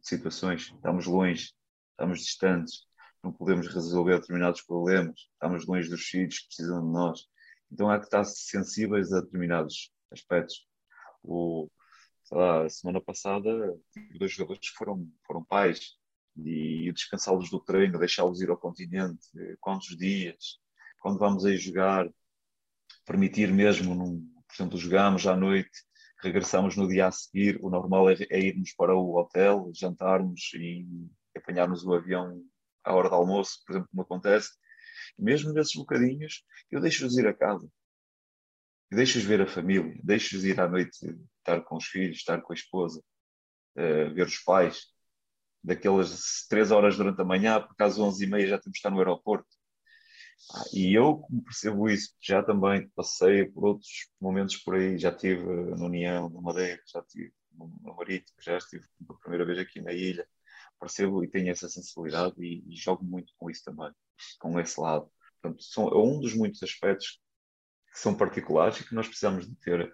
situações. 0.01 0.71
Estamos 0.73 1.05
longe, 1.05 1.53
estamos 1.91 2.21
distantes, 2.21 2.87
não 3.23 3.31
podemos 3.31 3.67
resolver 3.67 4.19
determinados 4.19 4.63
problemas, 4.63 5.13
estamos 5.31 5.67
longe 5.67 5.87
dos 5.87 6.01
filhos 6.05 6.39
que 6.39 6.47
precisam 6.47 6.83
de 6.83 6.91
nós. 6.91 7.27
Então 7.71 7.87
há 7.87 7.99
que 7.99 8.05
estar 8.05 8.23
sensíveis 8.23 9.13
a 9.13 9.21
determinados 9.21 9.93
aspectos. 10.11 10.67
O, 11.21 11.69
lá, 12.31 12.67
semana 12.67 12.99
passada, 12.99 13.77
dois 14.17 14.31
jogadores 14.31 14.69
foram, 14.69 15.07
foram 15.23 15.43
pais 15.43 15.91
e 16.35 16.91
descansá-los 16.91 17.51
do 17.51 17.59
treino, 17.59 17.99
deixá-los 17.99 18.41
ir 18.41 18.49
ao 18.49 18.57
continente, 18.57 19.27
quantos 19.59 19.95
dias, 19.95 20.57
quando 20.99 21.19
vamos 21.19 21.45
aí 21.45 21.57
jogar, 21.57 22.09
permitir 23.07 23.51
mesmo, 23.51 23.95
num, 23.95 24.19
por 24.47 24.55
exemplo, 24.55 24.77
jogamos 24.77 25.25
à 25.25 25.35
noite, 25.35 25.71
regressamos 26.21 26.75
no 26.75 26.87
dia 26.87 27.07
a 27.07 27.11
seguir, 27.11 27.57
o 27.61 27.69
normal 27.69 28.09
é, 28.11 28.17
é 28.29 28.39
irmos 28.39 28.73
para 28.73 28.95
o 28.95 29.15
hotel, 29.15 29.71
jantarmos 29.73 30.51
e 30.53 30.85
apanharmos 31.35 31.83
o 31.83 31.93
avião 31.93 32.43
à 32.83 32.93
hora 32.93 33.09
do 33.09 33.15
almoço, 33.15 33.63
por 33.65 33.73
exemplo, 33.73 33.89
como 33.89 34.03
acontece. 34.03 34.51
mesmo 35.17 35.53
nesses 35.53 35.75
bocadinhos, 35.75 36.43
eu 36.71 36.81
deixo-os 36.81 37.17
ir 37.17 37.27
a 37.27 37.33
casa 37.33 37.67
deixas 38.91 39.23
ver 39.23 39.41
a 39.41 39.47
família, 39.47 39.99
deixas 40.03 40.43
ir 40.43 40.59
à 40.59 40.67
noite 40.67 40.97
estar 41.39 41.61
com 41.61 41.77
os 41.77 41.85
filhos, 41.85 42.17
estar 42.17 42.41
com 42.41 42.53
a 42.53 42.55
esposa, 42.55 43.01
uh, 43.75 44.13
ver 44.13 44.25
os 44.25 44.39
pais. 44.39 44.87
daquelas 45.63 46.45
três 46.49 46.71
horas 46.71 46.95
durante 46.95 47.21
a 47.21 47.25
manhã, 47.25 47.61
porque 47.61 47.83
às 47.83 47.99
onze 47.99 48.23
e 48.23 48.27
meia 48.27 48.47
já 48.47 48.57
temos 48.57 48.73
que 48.73 48.79
estar 48.79 48.89
no 48.89 48.99
aeroporto. 48.99 49.47
Ah, 50.53 50.63
e 50.73 50.93
eu, 50.93 51.23
percebo 51.43 51.89
isso, 51.89 52.15
já 52.21 52.41
também 52.43 52.87
passei 52.89 53.45
por 53.45 53.65
outros 53.65 54.09
momentos 54.19 54.57
por 54.57 54.75
aí, 54.75 54.97
já 54.97 55.09
estive 55.09 55.43
na 55.75 55.85
União, 55.85 56.29
na 56.29 56.41
Madeira, 56.41 56.81
já 56.87 56.99
estive 57.01 57.33
no 57.51 57.95
Marítimo, 57.95 58.37
já 58.41 58.57
estive 58.57 58.85
pela 59.05 59.19
primeira 59.19 59.45
vez 59.45 59.59
aqui 59.59 59.81
na 59.81 59.91
ilha, 59.93 60.27
percebo 60.79 61.23
e 61.23 61.27
tenho 61.27 61.49
essa 61.51 61.67
sensibilidade 61.67 62.35
e, 62.39 62.63
e 62.67 62.75
jogo 62.75 63.03
muito 63.03 63.33
com 63.37 63.49
isso 63.49 63.63
também, 63.63 63.91
com 64.39 64.59
esse 64.59 64.79
lado. 64.79 65.09
Portanto, 65.41 65.63
são, 65.63 65.87
é 65.89 65.97
um 65.97 66.19
dos 66.19 66.33
muitos 66.33 66.61
aspectos 66.63 67.19
que 67.91 67.99
são 67.99 68.15
particulares 68.15 68.79
e 68.79 68.87
que 68.87 68.95
nós 68.95 69.07
precisamos 69.07 69.47
de 69.47 69.55
ter 69.57 69.93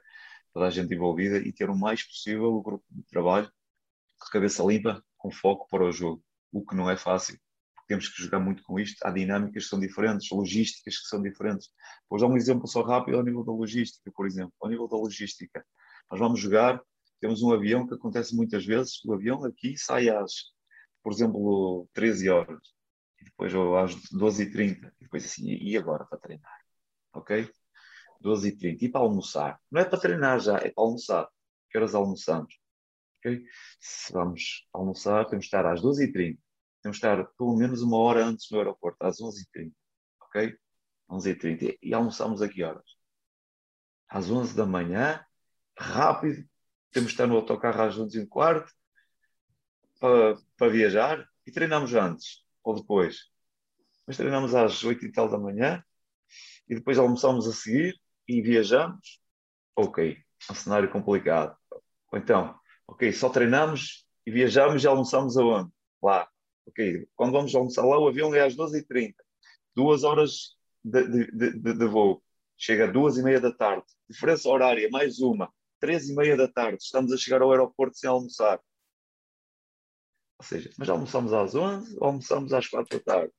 toda 0.53 0.67
a 0.67 0.69
gente 0.69 0.93
envolvida 0.93 1.37
e 1.37 1.51
ter 1.51 1.69
o 1.69 1.75
mais 1.75 2.03
possível 2.03 2.53
o 2.53 2.61
grupo 2.61 2.85
de 2.89 3.03
trabalho 3.03 3.47
de 3.47 4.31
cabeça 4.31 4.63
limpa, 4.63 5.03
com 5.17 5.31
foco 5.31 5.67
para 5.69 5.83
o 5.83 5.91
jogo, 5.91 6.23
o 6.51 6.65
que 6.65 6.75
não 6.75 6.89
é 6.89 6.97
fácil. 6.97 7.39
Temos 7.87 8.07
que 8.09 8.23
jogar 8.23 8.39
muito 8.39 8.63
com 8.63 8.79
isto. 8.79 8.97
Há 9.03 9.11
dinâmicas 9.11 9.63
que 9.63 9.69
são 9.69 9.79
diferentes, 9.79 10.29
logísticas 10.31 10.97
que 10.97 11.07
são 11.07 11.21
diferentes. 11.21 11.69
Vou 12.09 12.19
dar 12.19 12.27
um 12.27 12.37
exemplo 12.37 12.67
só 12.67 12.81
rápido 12.81 13.17
ao 13.17 13.23
nível 13.23 13.43
da 13.43 13.51
logística, 13.51 14.11
por 14.15 14.25
exemplo. 14.25 14.53
Ao 14.61 14.69
nível 14.69 14.87
da 14.87 14.97
logística, 14.97 15.65
nós 16.09 16.19
vamos 16.19 16.39
jogar, 16.39 16.81
temos 17.19 17.41
um 17.41 17.51
avião 17.51 17.87
que 17.87 17.93
acontece 17.93 18.35
muitas 18.35 18.65
vezes, 18.65 19.03
o 19.05 19.13
avião 19.13 19.43
aqui 19.43 19.77
sai 19.77 20.09
às, 20.09 20.51
por 21.01 21.13
exemplo, 21.13 21.87
13 21.93 22.29
horas, 22.29 22.73
e 23.19 23.25
depois 23.25 23.53
às 23.53 23.95
12h30, 24.11 24.91
e 24.99 25.03
depois 25.03 25.25
assim, 25.25 25.49
e 25.49 25.77
agora 25.77 26.05
para 26.05 26.19
treinar? 26.19 26.59
Ok? 27.13 27.49
12h30. 28.23 28.77
E 28.81 28.89
para 28.89 29.01
almoçar? 29.01 29.59
Não 29.71 29.81
é 29.81 29.85
para 29.85 29.99
treinar 29.99 30.39
já, 30.39 30.57
é 30.57 30.69
para 30.71 30.83
almoçar. 30.83 31.27
Que 31.69 31.77
horas 31.77 31.95
almoçamos? 31.95 32.57
Okay? 33.19 33.43
Se 33.79 34.11
vamos 34.13 34.67
almoçar, 34.73 35.25
temos 35.25 35.45
que 35.45 35.55
estar 35.55 35.65
às 35.65 35.81
12h30. 35.81 36.37
Temos 36.83 36.99
que 36.99 37.05
estar 37.05 37.25
pelo 37.37 37.55
menos 37.55 37.81
uma 37.81 37.97
hora 37.97 38.25
antes 38.25 38.51
no 38.51 38.57
aeroporto, 38.57 39.03
às 39.03 39.17
11h30. 39.17 39.71
Ok? 40.21 40.57
11h30. 41.09 41.77
E 41.81 41.93
almoçamos 41.93 42.41
a 42.41 42.49
que 42.49 42.61
horas? 42.61 42.83
Às 44.09 44.29
11 44.29 44.55
da 44.55 44.65
manhã, 44.65 45.25
rápido. 45.77 46.45
Temos 46.91 47.07
que 47.07 47.13
estar 47.13 47.25
no 47.25 47.37
autocarro 47.37 47.81
às 47.81 47.97
11h15 47.97 48.65
para, 49.99 50.37
para 50.57 50.71
viajar 50.71 51.25
e 51.47 51.51
treinamos 51.51 51.93
antes 51.93 52.43
ou 52.61 52.75
depois. 52.75 53.31
Mas 54.05 54.17
treinamos 54.17 54.53
às 54.53 54.83
8 54.83 55.05
e 55.05 55.11
tal 55.11 55.29
da 55.29 55.39
manhã 55.39 55.81
e 56.67 56.75
depois 56.75 56.99
almoçamos 56.99 57.47
a 57.47 57.53
seguir 57.53 57.97
e 58.27 58.41
viajamos, 58.41 59.21
ok, 59.75 60.17
um 60.51 60.53
cenário 60.53 60.91
complicado. 60.91 61.55
Ou 62.11 62.19
então, 62.19 62.59
ok, 62.85 63.11
só 63.13 63.29
treinamos 63.29 64.05
e 64.25 64.31
viajamos 64.31 64.83
e 64.83 64.87
almoçamos 64.87 65.37
aonde? 65.37 65.71
Lá. 66.01 66.27
Ok, 66.67 67.07
quando 67.15 67.33
vamos 67.33 67.53
almoçar 67.53 67.85
lá, 67.85 67.99
o 67.99 68.07
avião 68.07 68.33
é 68.33 68.41
às 68.41 68.55
12h30. 68.55 69.13
Duas 69.75 70.03
horas 70.03 70.55
de, 70.83 71.07
de, 71.07 71.59
de, 71.59 71.73
de 71.73 71.85
voo. 71.85 72.23
Chega 72.57 72.85
às 72.85 72.93
duas 72.93 73.17
e 73.17 73.23
meia 73.23 73.39
da 73.39 73.51
tarde. 73.51 73.85
Diferença 74.09 74.47
horária, 74.49 74.89
mais 74.89 75.19
uma. 75.19 75.51
Três 75.79 76.07
e 76.07 76.15
meia 76.15 76.37
da 76.37 76.47
tarde. 76.47 76.77
Estamos 76.81 77.11
a 77.11 77.17
chegar 77.17 77.41
ao 77.41 77.51
aeroporto 77.51 77.97
sem 77.97 78.09
almoçar. 78.09 78.59
Ou 80.39 80.45
seja, 80.45 80.69
mas 80.77 80.89
almoçamos 80.89 81.33
às 81.33 81.55
11 81.55 81.97
ou 81.99 82.07
almoçamos 82.07 82.53
às 82.53 82.67
4 82.67 82.99
da 82.99 83.03
tarde? 83.03 83.33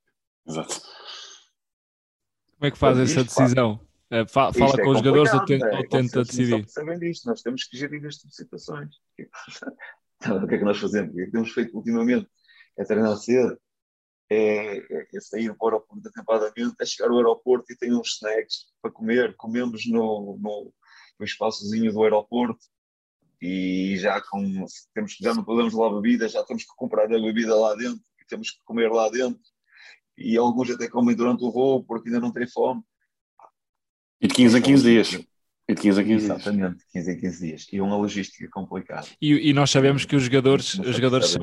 Exato. 0.47 0.81
Como 2.59 2.66
é 2.66 2.70
que 2.70 2.79
faz 2.79 2.99
essa 2.99 3.25
decisão? 3.25 3.81
É, 4.11 4.27
fala 4.27 4.51
Isto 4.51 4.81
é 4.81 4.85
com 4.85 4.91
os 4.91 4.99
jogadores 4.99 5.33
ou, 5.33 5.45
te, 5.45 5.55
é, 5.55 5.77
ou 5.77 5.89
tenta 5.89 6.16
não 6.16 6.22
decidir? 6.22 6.68
Sabem 6.68 6.99
disto, 6.99 7.27
nós 7.27 7.43
temos 7.43 7.64
que 7.64 7.77
gerir 7.77 8.05
este 8.05 8.20
tipo 8.20 8.31
de 8.31 8.37
situações. 8.37 8.97
o 10.43 10.47
que 10.47 10.55
é 10.55 10.59
que 10.59 10.64
nós 10.64 10.79
fazemos? 10.79 11.12
O 11.12 11.14
que 11.14 11.22
é 11.22 11.25
que 11.27 11.33
temos 11.33 11.53
feito 11.53 11.77
ultimamente? 11.77 12.29
É 12.77 12.85
treinar 12.85 13.16
cedo, 13.16 13.59
é, 14.31 14.79
é, 14.79 15.20
sair 15.20 15.55
para 15.57 15.64
o 15.64 15.68
aeroporto 15.68 16.09
atempadamente, 16.09 16.75
é 16.81 16.87
chegar 16.87 17.11
ao 17.11 17.16
aeroporto 17.16 17.72
e 17.72 17.77
tem 17.77 17.95
uns 17.95 18.16
snacks 18.16 18.66
para 18.81 18.91
comer. 18.91 19.35
Comemos 19.37 19.87
no, 19.87 20.39
no, 20.41 20.72
no 21.18 21.25
espaçozinho 21.25 21.93
do 21.93 22.03
aeroporto 22.03 22.64
e 23.41 23.97
já 23.99 24.20
com, 24.20 24.64
temos, 24.95 25.16
já 25.20 25.35
não 25.35 25.45
podemos 25.45 25.75
levar 25.75 25.95
bebida, 26.01 26.29
já 26.29 26.43
temos 26.45 26.64
que 26.64 26.75
comprar 26.77 27.05
a 27.05 27.09
bebida 27.09 27.55
lá 27.55 27.75
dentro 27.75 28.03
e 28.20 28.25
temos 28.27 28.51
que 28.51 28.59
comer 28.64 28.91
lá 28.91 29.09
dentro. 29.11 29.43
E 30.16 30.37
alguns 30.37 30.70
até 30.70 30.89
comem 30.89 31.14
durante 31.14 31.45
o 31.45 31.51
voo 31.51 31.85
porque 31.85 32.09
ainda 32.09 32.20
não 32.20 32.33
têm 32.33 32.49
fome. 32.49 32.83
E 34.20 34.29
de 34.29 34.35
15 34.35 34.57
a 34.57 34.62
15 34.62 34.83
dias. 34.83 35.27
E 35.66 35.74
de 35.74 35.80
15 35.80 36.00
a 36.00 36.04
15 36.04 36.26
dias. 36.26 36.30
Exatamente, 36.30 36.84
15 36.92 37.10
a 37.10 37.16
15 37.18 37.46
dias. 37.46 37.66
E 37.72 37.78
é 37.78 37.82
uma 37.82 37.96
logística 37.96 38.48
complicada. 38.50 39.06
E, 39.20 39.50
e 39.50 39.52
nós 39.54 39.70
sabemos 39.70 40.04
que 40.04 40.14
os 40.14 40.24
jogadores, 40.24 40.78
os 40.78 40.96
jogadores 40.96 41.36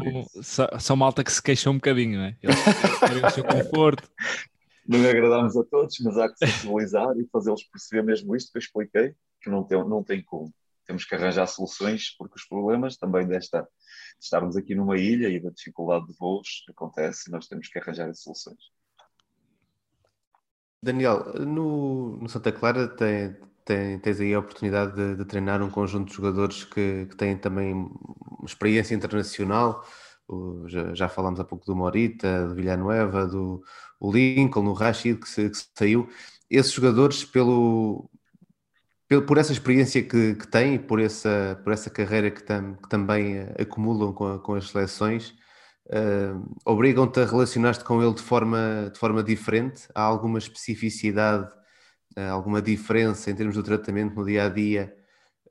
são, 0.43 0.67
são, 0.79 0.95
malta 0.95 1.23
que 1.23 1.31
se 1.31 1.41
queixam 1.41 1.73
um 1.73 1.77
bocadinho, 1.77 2.19
não 2.19 2.25
é? 2.25 2.37
Eles 2.41 2.55
querem 2.99 3.25
o 3.25 3.29
seu 3.31 3.43
conforto. 3.43 4.07
Não 4.87 4.99
agradamos 5.07 5.55
a 5.55 5.63
todos, 5.63 5.95
mas 6.01 6.17
há 6.17 6.27
que 6.27 6.37
sensibilizar 6.39 7.15
e 7.17 7.25
fazê-los 7.31 7.63
perceber 7.63 8.03
mesmo 8.03 8.35
isto 8.35 8.51
que 8.51 8.57
eu 8.57 8.59
expliquei, 8.59 9.13
que 9.39 9.49
não 9.49 9.63
tem, 9.63 9.77
não 9.87 10.03
tem 10.03 10.23
como. 10.23 10.51
Temos 10.85 11.05
que 11.05 11.15
arranjar 11.15 11.47
soluções, 11.47 12.15
porque 12.17 12.35
os 12.35 12.45
problemas 12.45 12.97
também 12.97 13.25
desta, 13.25 13.61
de 13.61 13.67
estarmos 14.19 14.57
aqui 14.57 14.75
numa 14.75 14.97
ilha 14.97 15.29
e 15.29 15.39
da 15.39 15.51
dificuldade 15.51 16.07
de 16.07 16.13
voos 16.17 16.65
acontece 16.69 17.29
e 17.29 17.31
nós 17.31 17.47
temos 17.47 17.69
que 17.69 17.79
arranjar 17.79 18.09
as 18.09 18.21
soluções. 18.21 18.59
Daniel, 20.83 21.35
no, 21.35 22.17
no 22.17 22.27
Santa 22.27 22.51
Clara 22.51 22.87
tem, 22.87 23.35
tem- 23.73 23.99
tens 23.99 24.19
aí 24.19 24.33
a 24.33 24.39
oportunidade 24.39 24.93
de, 24.95 25.15
de 25.17 25.25
treinar 25.25 25.61
um 25.61 25.69
conjunto 25.69 26.09
de 26.09 26.15
jogadores 26.15 26.63
que, 26.63 27.05
que 27.07 27.15
têm 27.15 27.37
também 27.37 27.89
experiência 28.45 28.95
internacional. 28.95 29.85
O- 30.27 30.67
já, 30.67 30.93
já 30.95 31.09
falámos 31.09 31.39
há 31.39 31.43
pouco 31.45 31.65
do 31.65 31.75
Morita, 31.75 32.47
do 32.47 32.55
Villanueva, 32.55 33.25
do 33.27 33.61
o 33.99 34.11
Lincoln, 34.11 34.65
o 34.67 34.73
Rashid, 34.73 35.19
que, 35.19 35.29
se- 35.29 35.49
que 35.49 35.57
saiu. 35.77 36.09
Esses 36.49 36.71
jogadores, 36.73 37.23
pelo, 37.23 38.09
pelo- 39.07 39.25
por 39.25 39.37
essa 39.37 39.51
experiência 39.51 40.01
que, 40.03 40.35
que 40.35 40.47
têm 40.47 40.75
e 40.75 40.79
por 40.79 40.99
essa, 40.99 41.59
por 41.63 41.73
essa 41.73 41.89
carreira 41.89 42.31
que, 42.31 42.43
tam- 42.43 42.75
que 42.75 42.89
também 42.89 43.37
eh, 43.37 43.55
acumulam 43.61 44.13
com, 44.13 44.39
com 44.39 44.53
as 44.55 44.69
seleções, 44.69 45.33
eh, 45.91 46.33
obrigam-te 46.65 47.19
a 47.19 47.25
relacionar-te 47.25 47.83
com 47.83 48.01
ele 48.03 48.13
de 48.15 48.21
forma, 48.21 48.89
de 48.93 48.99
forma 48.99 49.23
diferente? 49.23 49.87
Há 49.95 50.01
alguma 50.03 50.39
especificidade, 50.39 51.51
alguma 52.31 52.61
diferença 52.61 53.31
em 53.31 53.35
termos 53.35 53.55
do 53.55 53.63
tratamento 53.63 54.15
no 54.15 54.25
dia 54.25 54.45
a 54.45 54.49
dia 54.49 54.95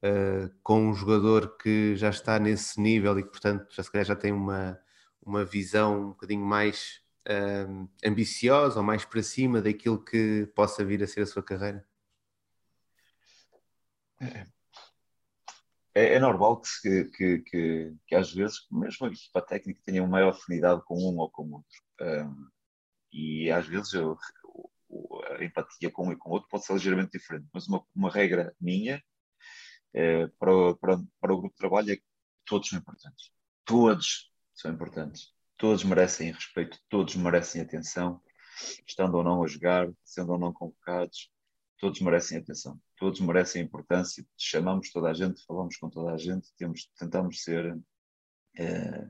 eh, 0.03 0.51
com 0.63 0.89
um 0.89 0.95
jogador 0.95 1.57
que 1.59 1.95
já 1.97 2.09
está 2.11 2.39
nesse 2.39 2.81
nível 2.81 3.19
e 3.19 3.23
que, 3.23 3.31
portanto, 3.31 3.67
já 3.71 3.83
se 3.83 3.91
calhar 3.91 4.07
já 4.07 4.17
tem 4.17 4.33
uma, 4.33 4.79
uma 5.23 5.45
visão 5.45 6.07
um 6.07 6.09
bocadinho 6.09 6.45
mais 6.45 7.03
eh, 7.27 7.67
ambiciosa 8.05 8.81
ou 8.81 8.85
mais 8.85 9.05
para 9.05 9.23
cima 9.23 9.61
daquilo 9.61 10.03
que 10.03 10.47
possa 10.55 10.85
vir 10.85 11.03
a 11.03 11.07
ser 11.07 11.21
a 11.23 11.27
sua 11.27 11.43
carreira? 11.43 11.87
É, 15.95 16.15
é 16.15 16.19
normal 16.19 16.61
que, 16.61 17.05
que, 17.07 17.39
que, 17.41 17.95
que 18.07 18.15
às 18.15 18.33
vezes, 18.33 18.67
mesmo 18.71 19.07
a 19.07 19.11
equipa 19.11 19.43
técnica 19.43 19.83
tenha 19.85 20.03
uma 20.03 20.11
maior 20.13 20.31
afinidade 20.31 20.83
com 20.85 20.95
um 20.95 21.19
ou 21.19 21.31
com 21.31 21.51
outro. 21.53 21.83
Um, 22.01 22.49
e 23.13 23.51
às 23.51 23.67
vezes 23.67 23.93
eu- 23.93 24.17
a 25.39 25.45
empatia 25.45 25.91
com 25.91 26.09
um 26.09 26.13
e 26.13 26.17
com 26.17 26.31
outro 26.31 26.49
pode 26.49 26.65
ser 26.65 26.73
ligeiramente 26.75 27.13
diferente, 27.19 27.47
mas 27.53 27.67
uma, 27.69 27.85
uma 27.95 28.11
regra 28.11 28.55
minha 28.61 29.03
eh, 29.95 30.27
para, 30.39 30.55
o- 30.55 30.77
para, 30.77 30.99
para 31.21 31.33
o 31.35 31.39
grupo 31.41 31.55
de 31.55 31.59
trabalho 31.59 31.93
é 31.93 31.97
que 31.97 32.05
todos 32.45 32.69
são 32.69 32.79
importantes. 32.79 33.31
Todos 33.65 34.33
são 34.55 34.73
importantes. 34.73 35.33
Todos 35.57 35.85
merecem 35.85 36.33
respeito, 36.33 36.79
todos 36.89 37.15
merecem 37.17 37.61
atenção, 37.63 38.23
estando 38.87 39.17
ou 39.17 39.25
não 39.25 39.43
a 39.45 39.47
jogar, 39.47 39.89
sendo 40.05 40.33
ou 40.33 40.39
não 40.39 40.53
convocados, 40.53 41.31
todos 41.79 42.01
merecem 42.01 42.39
atenção, 42.39 42.81
todos 42.97 43.21
merecem 43.21 43.63
importância. 43.63 44.25
Chamamos 44.39 44.91
toda 44.91 45.11
a 45.11 45.15
gente, 45.15 45.45
falamos 45.45 45.77
com 45.77 45.91
toda 45.91 46.13
a 46.13 46.19
gente, 46.19 46.49
temos, 46.57 46.91
tentamos 46.99 47.43
ser, 47.43 47.79
eh, 48.59 49.09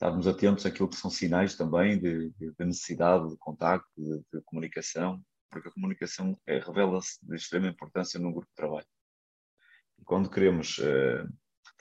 estarmos 0.00 0.26
atentos 0.26 0.64
àquilo 0.64 0.88
que 0.88 0.96
são 0.96 1.10
sinais 1.10 1.54
também 1.56 1.98
de, 2.00 2.30
de- 2.30 2.52
de 2.58 2.64
necessidade 2.64 3.28
de 3.28 3.36
contacto, 3.36 3.86
de, 3.98 4.18
de 4.32 4.40
comunicação, 4.46 5.22
porque 5.50 5.68
a 5.68 5.72
comunicação 5.72 6.40
eh, 6.46 6.58
revela-se 6.58 7.18
de 7.22 7.36
extrema 7.36 7.66
importância 7.68 8.18
num 8.18 8.32
grupo 8.32 8.48
de 8.48 8.54
trabalho. 8.54 8.86
E 9.98 10.04
quando 10.04 10.30
queremos 10.30 10.78
eh, 10.78 11.26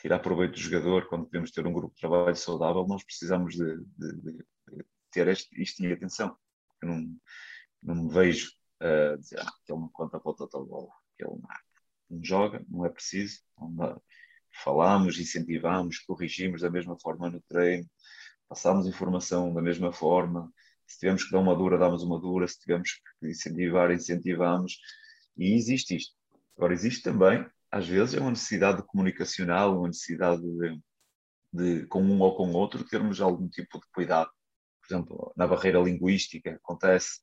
tirar 0.01 0.19
proveito 0.19 0.51
do 0.53 0.59
jogador, 0.59 1.07
quando 1.07 1.27
queremos 1.27 1.49
ter 1.51 1.65
um 1.65 1.71
grupo 1.71 1.93
de 1.95 2.01
trabalho 2.01 2.35
saudável, 2.35 2.85
nós 2.85 3.03
precisamos 3.05 3.55
de, 3.55 3.77
de- 3.97 4.45
ter 5.11 5.27
este, 5.29 5.61
isto 5.61 5.81
em 5.83 5.91
atenção. 5.91 6.37
Eu 6.81 6.89
não, 6.89 7.15
não 7.81 7.95
me 8.03 8.13
vejo 8.13 8.51
a 8.81 9.15
dizer 9.15 9.39
ah, 9.39 9.51
que 9.65 9.71
ele 9.71 9.79
não 9.81 9.89
conta 9.89 10.19
para 10.19 10.29
o 10.31 10.35
total 10.35 10.67
ele 11.17 11.29
não, 11.29 11.41
não 12.09 12.23
joga, 12.23 12.63
não 12.69 12.85
é 12.85 12.89
preciso. 12.89 13.39
Não 13.57 13.73
dá. 13.75 13.99
Falamos, 14.63 15.17
incentivamos, 15.19 15.99
corrigimos 15.99 16.61
da 16.61 16.69
mesma 16.69 16.97
forma 16.99 17.29
no 17.29 17.41
treino, 17.41 17.87
passamos 18.49 18.87
informação 18.87 19.53
da 19.53 19.61
mesma 19.61 19.93
forma. 19.93 20.51
Se 20.87 20.97
tivermos 20.99 21.23
que 21.23 21.31
dar 21.31 21.39
uma 21.39 21.55
dura, 21.55 21.77
damos 21.77 22.01
uma 22.03 22.19
dura. 22.19 22.47
Se 22.47 22.59
tivermos 22.59 22.93
que 23.19 23.27
incentivar, 23.27 23.91
incentivamos. 23.91 24.79
E 25.37 25.53
existe 25.53 25.95
isto. 25.95 26.15
Agora, 26.57 26.73
existe 26.73 27.03
também, 27.03 27.45
às 27.71 27.87
vezes, 27.87 28.15
é 28.15 28.19
uma 28.19 28.31
necessidade 28.31 28.83
comunicacional, 28.83 29.77
uma 29.77 29.87
necessidade 29.87 30.41
de, 30.41 30.81
de, 31.53 31.87
com 31.87 32.01
um 32.01 32.19
ou 32.19 32.35
com 32.35 32.51
outro, 32.51 32.83
termos 32.83 33.21
algum 33.21 33.47
tipo 33.47 33.79
de 33.79 33.85
cuidado. 33.93 34.29
Por 34.81 34.93
exemplo, 34.93 35.33
na 35.37 35.47
barreira 35.47 35.79
linguística 35.79 36.55
acontece 36.55 37.19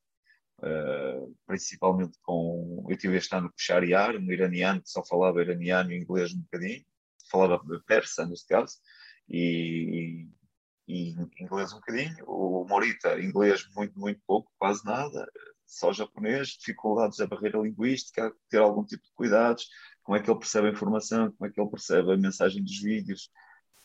uh, 0.61 1.37
principalmente 1.47 2.17
com. 2.23 2.87
Eu 2.89 2.97
tive 2.97 3.17
este 3.17 3.35
ano 3.35 3.49
com 3.51 3.59
Shariar, 3.59 4.17
um 4.17 4.31
iraniano 4.33 4.81
que 4.81 4.89
só 4.89 5.05
falava 5.05 5.43
iraniano 5.43 5.93
e 5.93 5.99
inglês 5.99 6.33
um 6.33 6.41
bocadinho, 6.41 6.85
falava 7.31 7.63
persa 7.87 8.25
neste 8.25 8.47
caso, 8.47 8.77
e 9.29 10.29
inglês 10.89 11.73
um 11.73 11.77
bocadinho. 11.77 12.25
O 12.27 12.65
Morita, 12.69 13.21
inglês 13.21 13.69
muito, 13.75 13.99
muito 13.99 14.21
pouco, 14.27 14.51
quase 14.59 14.85
nada, 14.85 15.27
só 15.67 15.93
japonês, 15.93 16.49
dificuldades 16.51 17.19
da 17.19 17.27
barreira 17.27 17.59
linguística, 17.59 18.33
ter 18.49 18.59
algum 18.59 18.85
tipo 18.85 19.03
de 19.03 19.13
cuidados, 19.15 19.69
como 20.03 20.17
é 20.17 20.23
que 20.23 20.31
ele 20.31 20.39
percebe 20.39 20.69
a 20.69 20.71
informação, 20.71 21.33
como 21.33 21.51
é 21.51 21.53
que 21.53 21.61
ele 21.61 21.71
percebe 21.71 22.13
a 22.13 22.17
mensagem 22.17 22.63
dos 22.63 22.81
vídeos. 22.81 23.31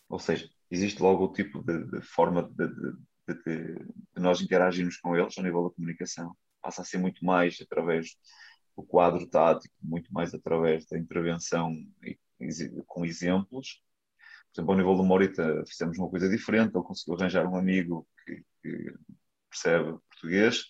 Ou 0.07 0.19
seja, 0.19 0.47
existe 0.69 1.01
logo 1.01 1.25
o 1.25 1.33
tipo 1.33 1.63
de, 1.63 1.85
de 1.85 2.01
forma 2.01 2.43
de, 2.43 2.67
de, 2.67 3.43
de, 3.43 3.85
nós 4.15 4.41
interagirmos 4.41 4.97
com 4.97 5.15
eles 5.15 5.37
ao 5.37 5.43
nível 5.43 5.63
da 5.63 5.75
comunicação. 5.75 6.35
Passa 6.61 6.83
a 6.83 6.85
ser 6.85 6.99
muito 6.99 7.25
mais 7.25 7.57
através 7.61 8.15
do 8.75 8.83
quadro 8.83 9.25
tático, 9.27 9.73
muito 9.81 10.13
mais 10.13 10.33
através 10.33 10.85
da 10.85 10.97
intervenção 10.97 11.75
com 12.85 13.05
exemplos. 13.05 13.81
Por 14.53 14.59
exemplo, 14.59 14.71
ao 14.73 14.77
nível 14.77 14.95
do 14.95 15.03
Morita 15.03 15.63
fizemos 15.67 15.97
uma 15.97 16.09
coisa 16.09 16.29
diferente, 16.29 16.75
ele 16.75 16.83
conseguiu 16.83 17.15
arranjar 17.15 17.47
um 17.47 17.55
amigo 17.55 18.07
que, 18.25 18.43
que 18.61 18.93
percebe 19.49 19.97
português, 20.09 20.65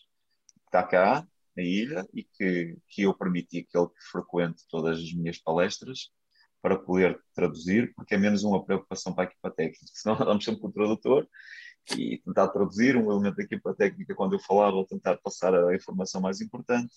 está 0.65 0.83
cá 0.83 1.27
na 1.55 1.63
ilha 1.63 2.07
e 2.13 2.23
que, 2.23 2.77
que 2.87 3.01
eu 3.03 3.13
permiti 3.13 3.63
que 3.63 3.77
ele 3.77 3.89
frequente 4.11 4.63
todas 4.69 4.99
as 4.99 5.13
minhas 5.13 5.37
palestras 5.39 6.11
para 6.61 6.77
poder 6.77 7.19
traduzir, 7.33 7.93
porque 7.95 8.15
é 8.15 8.17
menos 8.17 8.43
uma 8.43 8.63
preocupação 8.63 9.13
para 9.13 9.25
a 9.25 9.27
equipa 9.27 9.51
técnica, 9.51 9.85
senão 9.93 10.15
andamos 10.15 10.45
sempre 10.45 10.61
com 10.61 10.67
o 10.67 10.71
tradutor 10.71 11.27
e 11.97 12.19
tentar 12.19 12.49
traduzir 12.49 12.95
um 12.95 13.11
elemento 13.11 13.37
da 13.37 13.43
equipa 13.43 13.73
técnica 13.73 14.15
quando 14.15 14.33
eu 14.33 14.39
falava, 14.39 14.75
ou 14.75 14.85
tentar 14.85 15.17
passar 15.17 15.53
a 15.55 15.75
informação 15.75 16.21
mais 16.21 16.39
importante, 16.39 16.93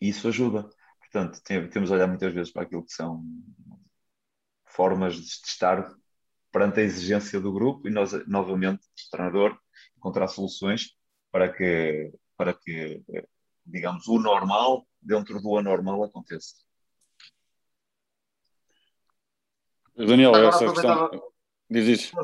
e 0.00 0.08
isso 0.10 0.28
ajuda. 0.28 0.68
Portanto, 0.98 1.40
tem, 1.42 1.68
temos 1.68 1.90
a 1.90 1.94
olhar 1.94 2.06
muitas 2.06 2.32
vezes 2.34 2.52
para 2.52 2.62
aquilo 2.62 2.84
que 2.84 2.92
são 2.92 3.24
formas 4.74 5.14
de 5.14 5.22
estar 5.22 5.94
perante 6.50 6.80
a 6.80 6.82
exigência 6.82 7.40
do 7.40 7.52
grupo 7.52 7.88
e 7.88 7.90
nós, 7.90 8.12
novamente, 8.26 8.82
o 8.84 9.10
treinador, 9.10 9.58
encontrar 9.96 10.28
soluções 10.28 10.96
para 11.30 11.50
que 11.50 12.12
para 12.36 12.54
que, 12.54 13.02
digamos, 13.64 14.08
o 14.08 14.18
normal 14.18 14.84
dentro 15.00 15.40
do 15.40 15.56
anormal 15.56 16.02
aconteça. 16.02 16.56
Daniel, 19.96 20.34
Agora, 20.34 20.48
essa 20.48 20.72
questão. 20.72 21.32
Diz 21.70 21.86
isso. 21.86 22.16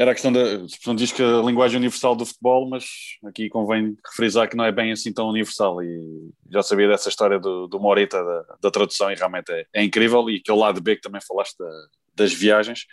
Era 0.00 0.12
a 0.12 0.14
questão 0.14 0.32
da. 0.32 0.40
A 0.40 0.94
diz 0.94 1.12
que 1.12 1.22
a 1.22 1.42
linguagem 1.42 1.76
universal 1.76 2.16
do 2.16 2.24
futebol, 2.24 2.66
mas 2.70 2.86
aqui 3.22 3.50
convém 3.50 3.94
frisar 4.16 4.48
que 4.48 4.56
não 4.56 4.64
é 4.64 4.72
bem 4.72 4.92
assim 4.92 5.12
tão 5.12 5.28
universal. 5.28 5.82
E 5.82 6.30
já 6.50 6.62
sabia 6.62 6.88
dessa 6.88 7.10
história 7.10 7.38
do, 7.38 7.66
do 7.66 7.78
Morita, 7.78 8.24
da, 8.24 8.56
da 8.62 8.70
tradução, 8.70 9.12
e 9.12 9.14
realmente 9.14 9.52
é, 9.52 9.66
é, 9.74 9.84
incrível. 9.84 10.30
E 10.30 10.36
aquele 10.36 10.56
lado 10.56 10.80
B 10.80 10.96
que 10.96 11.02
também 11.02 11.20
falaste 11.20 11.54
da, 11.58 11.68
das 12.16 12.32
viagens. 12.32 12.86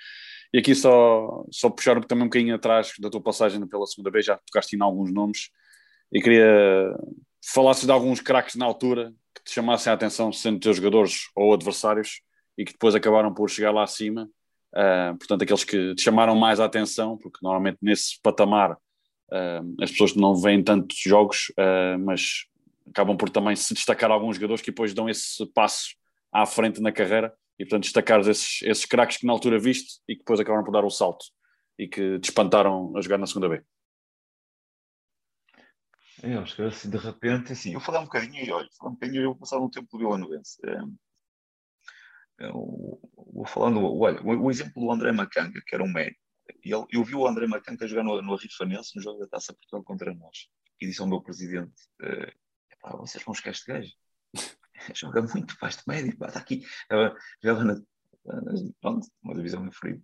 E 0.53 0.59
aqui 0.59 0.75
só, 0.75 1.45
só 1.49 1.69
puxar 1.69 2.03
também 2.03 2.25
um 2.25 2.27
bocadinho 2.27 2.53
atrás 2.53 2.91
da 2.99 3.09
tua 3.09 3.21
passagem 3.21 3.65
pela 3.65 3.85
segunda 3.85 4.11
vez, 4.11 4.25
já 4.25 4.37
tocaste 4.45 4.75
em 4.75 4.81
alguns 4.81 5.09
nomes 5.09 5.49
e 6.11 6.21
queria 6.21 6.93
falar 7.53 7.73
de 7.73 7.89
alguns 7.89 8.19
craques 8.19 8.55
na 8.55 8.65
altura 8.65 9.13
que 9.33 9.45
te 9.45 9.53
chamassem 9.53 9.89
a 9.89 9.93
atenção, 9.93 10.33
sendo 10.33 10.59
teus 10.59 10.75
jogadores 10.75 11.29
ou 11.33 11.53
adversários, 11.53 12.19
e 12.57 12.65
que 12.65 12.73
depois 12.73 12.95
acabaram 12.95 13.33
por 13.33 13.49
chegar 13.49 13.71
lá 13.71 13.83
acima. 13.83 14.29
Uh, 14.73 15.17
portanto, 15.17 15.41
aqueles 15.43 15.63
que 15.63 15.95
te 15.95 16.01
chamaram 16.01 16.35
mais 16.35 16.59
a 16.59 16.65
atenção, 16.65 17.17
porque 17.17 17.39
normalmente 17.41 17.77
nesse 17.81 18.19
patamar 18.21 18.73
uh, 18.73 19.75
as 19.81 19.91
pessoas 19.91 20.15
não 20.15 20.35
veem 20.35 20.63
tantos 20.63 20.97
jogos, 20.97 21.51
uh, 21.57 21.97
mas 21.99 22.45
acabam 22.89 23.17
por 23.17 23.29
também 23.29 23.55
se 23.55 23.73
destacar 23.73 24.11
alguns 24.11 24.35
jogadores 24.35 24.61
que 24.61 24.71
depois 24.71 24.93
dão 24.93 25.09
esse 25.09 25.45
passo 25.47 25.95
à 26.31 26.45
frente 26.45 26.81
na 26.81 26.91
carreira 26.91 27.33
e, 27.57 27.65
portanto, 27.65 27.83
destacar 27.83 28.19
esses, 28.21 28.61
esses 28.61 28.85
craques 28.85 29.17
que 29.17 29.25
na 29.25 29.33
altura 29.33 29.59
viste 29.59 29.99
e 30.07 30.13
que 30.13 30.19
depois 30.19 30.39
acabaram 30.39 30.63
por 30.63 30.71
dar 30.71 30.85
o 30.85 30.89
salto 30.89 31.25
e 31.77 31.87
que 31.87 32.19
te 32.19 32.25
espantaram 32.25 32.95
a 32.95 33.01
jogar 33.01 33.17
na 33.17 33.27
segunda 33.27 33.49
B. 33.49 33.63
Eu 36.23 36.41
acho 36.41 36.55
que 36.55 36.61
assim, 36.63 36.89
de 36.89 36.97
repente, 36.97 37.53
assim, 37.53 37.73
eu 37.73 37.79
falei 37.79 38.01
um 38.01 38.05
bocadinho 38.05 38.43
e 38.43 38.51
olha, 38.51 38.67
falei 38.77 38.91
um 38.91 38.95
bocadinho, 38.95 39.21
eu 39.21 39.29
vou 39.29 39.35
passar 39.35 39.59
um 39.59 39.69
tempo 39.69 39.87
do 39.91 39.99
Vilanovense. 39.99 40.57
É, 40.65 40.79
vou 42.39 43.45
falando, 43.45 43.83
olha, 43.83 44.21
o, 44.23 44.51
exemplo 44.51 44.81
do 44.81 44.91
André 44.91 45.11
Macanga, 45.11 45.61
que 45.65 45.75
era 45.75 45.83
um 45.83 45.91
médico, 45.91 46.21
ele, 46.63 46.85
eu 46.91 47.03
vi 47.03 47.15
o 47.15 47.27
André 47.27 47.47
Macanga 47.47 47.87
jogar 47.87 48.03
no, 48.03 48.21
no 48.21 48.33
Arrifanense, 48.33 48.95
no 48.95 49.01
jogo 49.01 49.19
da 49.19 49.27
Taça 49.27 49.53
Portugal 49.53 49.83
contra 49.83 50.13
nós, 50.13 50.49
e 50.79 50.87
disse 50.87 51.01
ao 51.01 51.07
meu 51.07 51.21
presidente: 51.21 51.73
é, 52.01 52.33
vocês 52.99 53.23
vão 53.23 53.33
buscar 53.33 53.51
este 53.51 53.65
gajo, 53.65 53.91
joga 54.93 55.21
muito 55.21 55.55
baixo 55.59 55.79
de 55.79 55.83
médio, 55.87 56.11
está 56.11 56.39
aqui, 56.39 56.63
jogava 57.43 57.63
na, 57.63 57.81
pronto, 58.81 59.07
uma 59.23 59.35
divisão 59.35 59.65
inferior. 59.65 60.01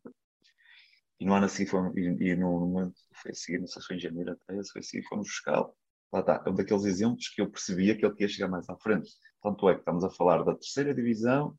E 1.19 1.25
no 1.25 1.33
ano 1.35 1.45
assim, 1.45 1.65
foi, 1.65 1.79
e, 1.95 2.31
e 2.31 2.35
no, 2.35 2.67
momento, 2.67 2.99
foi 3.21 3.31
a 3.31 3.35
seguir, 3.35 3.59
não 3.59 3.67
sei 3.67 3.81
se 3.81 3.87
foi 3.87 3.95
em 3.97 3.99
janeiro 3.99 4.31
até, 4.31 4.61
foi 4.71 4.81
assim, 4.81 5.01
fomos 5.03 5.27
buscá-lo 5.27 5.73
lá 6.13 6.19
está, 6.19 6.43
é 6.45 6.49
um 6.49 6.53
daqueles 6.53 6.85
exemplos 6.85 7.27
que 7.29 7.41
eu 7.41 7.49
percebia 7.49 7.97
que 7.97 8.05
ele 8.05 8.15
ia 8.19 8.27
chegar 8.27 8.47
mais 8.47 8.69
à 8.69 8.77
frente. 8.77 9.09
Tanto 9.41 9.67
é 9.67 9.73
que 9.73 9.79
estamos 9.79 10.03
a 10.03 10.11
falar 10.11 10.43
da 10.43 10.53
terceira 10.53 10.93
divisão 10.93 11.57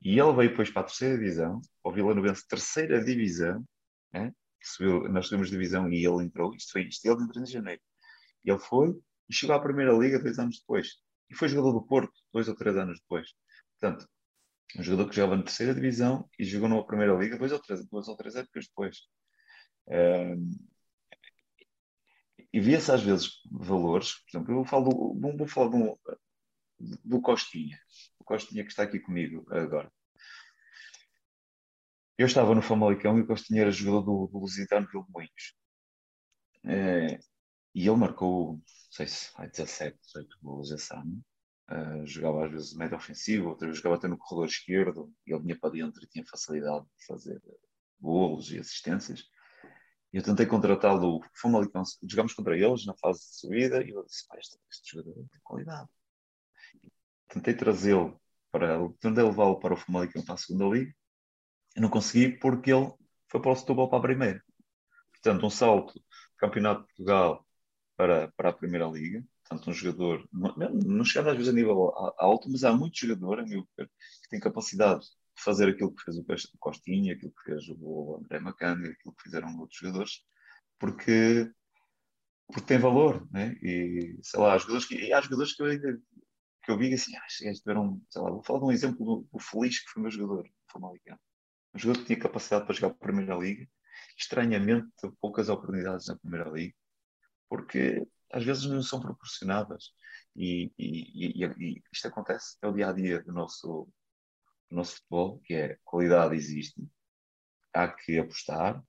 e 0.00 0.18
ele 0.18 0.32
veio 0.32 0.50
depois 0.50 0.70
para 0.70 0.82
a 0.82 0.84
terceira 0.84 1.18
divisão, 1.18 1.60
o 1.82 1.92
Vila 1.92 2.14
Novense 2.14 2.46
terceira 2.46 3.04
divisão, 3.04 3.64
né? 4.12 4.32
Subiu, 4.60 5.08
nós 5.08 5.26
subimos 5.26 5.50
divisão 5.50 5.88
e 5.88 6.04
ele 6.04 6.24
entrou, 6.24 6.54
isto 6.54 6.72
foi 6.72 6.82
isto, 6.82 7.04
ele 7.06 7.22
entrou 7.22 7.42
em 7.42 7.46
janeiro. 7.46 7.80
Ele 8.44 8.58
foi 8.58 8.94
e 9.28 9.34
chegou 9.34 9.54
à 9.54 9.60
primeira 9.60 9.92
liga 9.92 10.18
dois 10.18 10.38
anos 10.38 10.58
depois. 10.58 10.96
E 11.30 11.34
foi 11.34 11.48
jogador 11.48 11.72
do 11.72 11.86
Porto 11.86 12.12
dois 12.32 12.48
ou 12.48 12.54
três 12.54 12.76
anos 12.76 12.98
depois. 13.00 13.28
Portanto, 13.78 14.08
um 14.76 14.82
jogador 14.82 15.08
que 15.08 15.16
jogava 15.16 15.36
na 15.36 15.42
terceira 15.42 15.74
divisão 15.74 16.28
e 16.38 16.44
jogou 16.44 16.68
na 16.68 16.82
primeira 16.82 17.14
liga 17.14 17.38
dois 17.38 17.52
ou 17.52 17.58
três, 17.60 17.86
duas 17.88 18.08
ou 18.08 18.16
três 18.16 18.36
épocas 18.36 18.66
depois. 18.66 18.98
Um, 19.86 20.50
e 22.52 22.60
via-se 22.60 22.90
às 22.90 23.02
vezes 23.02 23.30
valores, 23.50 24.14
por 24.14 24.30
exemplo, 24.30 24.54
eu 24.54 24.64
falo 24.64 25.18
vou 25.18 25.46
falar 25.46 25.68
do, 25.68 25.98
do 27.04 27.20
Costinha, 27.20 27.78
Costinha 28.28 28.62
que 28.62 28.70
está 28.70 28.82
aqui 28.82 29.00
comigo 29.00 29.46
agora. 29.50 29.90
Eu 32.18 32.26
estava 32.26 32.54
no 32.54 32.60
Famalicão 32.60 33.16
e 33.16 33.22
o 33.22 33.26
Costinha 33.26 33.62
era 33.62 33.70
jogador 33.70 34.02
do, 34.02 34.26
do 34.26 34.38
Lusitano 34.38 34.86
de 34.86 34.92
Moinhos. 35.10 35.54
É, 36.64 37.18
e 37.74 37.88
ele 37.88 37.96
marcou, 37.96 38.54
não 38.54 38.62
sei 38.90 39.06
se 39.06 39.32
vai 39.34 39.48
17, 39.48 39.98
18 40.04 40.38
golos 40.42 40.70
esse 40.70 40.92
ano. 40.94 41.22
Uh, 41.70 42.06
jogava 42.06 42.46
às 42.46 42.50
vezes 42.50 42.74
médio 42.74 42.96
ofensivo, 42.96 43.50
outras 43.50 43.68
vezes 43.68 43.82
jogava 43.82 43.96
até 43.96 44.08
no 44.08 44.18
corredor 44.18 44.48
esquerdo, 44.48 45.12
e 45.26 45.32
ele 45.32 45.42
vinha 45.42 45.58
para 45.58 45.70
dentro 45.70 46.02
e 46.02 46.06
tinha 46.06 46.24
facilidade 46.26 46.84
de 46.84 47.06
fazer 47.06 47.40
golos 48.00 48.50
e 48.50 48.58
assistências. 48.58 49.24
Eu 50.12 50.22
tentei 50.22 50.46
contratá-lo, 50.46 51.20
ali, 51.44 51.68
jogámos 52.08 52.32
contra 52.34 52.56
eles 52.56 52.86
na 52.86 52.96
fase 52.96 53.20
de 53.20 53.36
subida 53.36 53.82
e 53.84 53.90
eu 53.90 54.04
disse, 54.04 54.24
este, 54.38 54.58
este 54.70 54.96
jogador 54.96 55.14
tem 55.14 55.40
qualidade. 55.42 55.88
Tentei 57.28 57.54
trazê-lo 57.54 58.20
para, 58.50 58.78
tentei 59.00 59.24
levá-lo 59.24 59.58
para 59.60 59.74
o 59.74 59.76
Famalicão 59.76 60.24
para 60.24 60.34
a 60.34 60.38
segunda 60.38 60.64
liga, 60.76 60.94
eu 61.76 61.82
não 61.82 61.90
consegui 61.90 62.36
porque 62.38 62.72
ele 62.72 62.92
foi 63.28 63.40
para 63.40 63.52
o 63.52 63.56
Setúbal 63.56 63.88
para 63.88 63.98
a 63.98 64.02
primeira. 64.02 64.42
Portanto, 65.12 65.46
um 65.46 65.50
salto 65.50 65.94
do 65.94 66.04
Campeonato 66.36 66.80
de 66.80 66.86
Portugal 66.86 67.46
para, 67.96 68.28
para 68.36 68.48
a 68.50 68.52
Primeira 68.52 68.86
Liga, 68.86 69.24
portanto, 69.42 69.70
um 69.70 69.74
jogador, 69.74 70.28
não, 70.32 71.04
chegando 71.04 71.30
às 71.30 71.36
vezes 71.36 71.52
a 71.52 71.54
nível 71.54 71.92
alto, 72.18 72.48
mas 72.50 72.64
há 72.64 72.72
muitos 72.72 73.00
jogadores, 73.00 73.48
que 73.48 74.28
têm 74.30 74.40
capacidade 74.40 75.06
fazer 75.36 75.68
aquilo 75.68 75.94
que 75.94 76.02
fez 76.02 76.16
o 76.16 76.58
Costinha, 76.58 77.14
aquilo 77.14 77.32
que 77.32 77.44
fez 77.44 77.64
o 77.68 78.20
André 78.20 78.40
Macanga, 78.40 78.90
aquilo 78.90 79.14
que 79.14 79.22
fizeram 79.22 79.56
outros 79.58 79.78
jogadores, 79.78 80.24
porque, 80.78 81.50
porque 82.46 82.66
tem 82.66 82.78
valor, 82.78 83.26
né? 83.30 83.56
E 83.62 84.18
sei 84.22 84.40
lá, 84.40 84.54
há 84.54 84.58
jogadores 84.58 84.86
que, 84.86 85.12
há 85.12 85.20
jogadores 85.20 85.54
que 85.54 85.62
eu 85.62 85.66
ainda 85.66 86.00
que 86.68 86.72
eu 86.72 86.76
vi 86.76 86.92
assim, 86.92 87.16
ah, 87.16 87.24
estes 87.26 87.60
tiveram, 87.60 87.98
sei 88.10 88.20
lá, 88.20 88.30
vou 88.30 88.42
falar 88.42 88.58
de 88.58 88.64
um 88.66 88.70
exemplo 88.70 89.02
do, 89.02 89.28
do 89.32 89.38
Feliz, 89.38 89.80
que 89.80 89.90
foi 89.90 90.02
meu 90.02 90.10
jogador, 90.10 90.46
Famalicão. 90.70 91.18
Um 91.74 91.78
jogador 91.78 92.00
que 92.00 92.06
tinha 92.08 92.18
capacidade 92.18 92.66
para 92.66 92.74
jogar 92.74 92.88
a 92.88 92.94
Primeira 92.94 93.34
Liga, 93.36 93.66
estranhamente 94.18 94.90
poucas 95.18 95.48
oportunidades 95.48 96.08
na 96.08 96.18
Primeira 96.18 96.50
Liga, 96.50 96.74
porque 97.48 98.06
às 98.30 98.44
vezes 98.44 98.66
não 98.66 98.82
são 98.82 99.00
proporcionadas. 99.00 99.94
E, 100.36 100.70
e, 100.78 101.42
e, 101.42 101.46
e 101.46 101.82
isto 101.90 102.06
acontece, 102.06 102.58
é 102.60 102.68
o 102.68 102.74
dia 102.74 102.90
a 102.90 102.92
dia 102.92 103.22
do 103.22 103.32
nosso, 103.32 103.88
no 104.70 104.76
nosso 104.76 104.96
futebol, 104.96 105.40
que 105.40 105.54
é 105.54 105.78
qualidade 105.84 106.34
existe, 106.34 106.86
há 107.72 107.88
que 107.88 108.18
apostar 108.18 108.84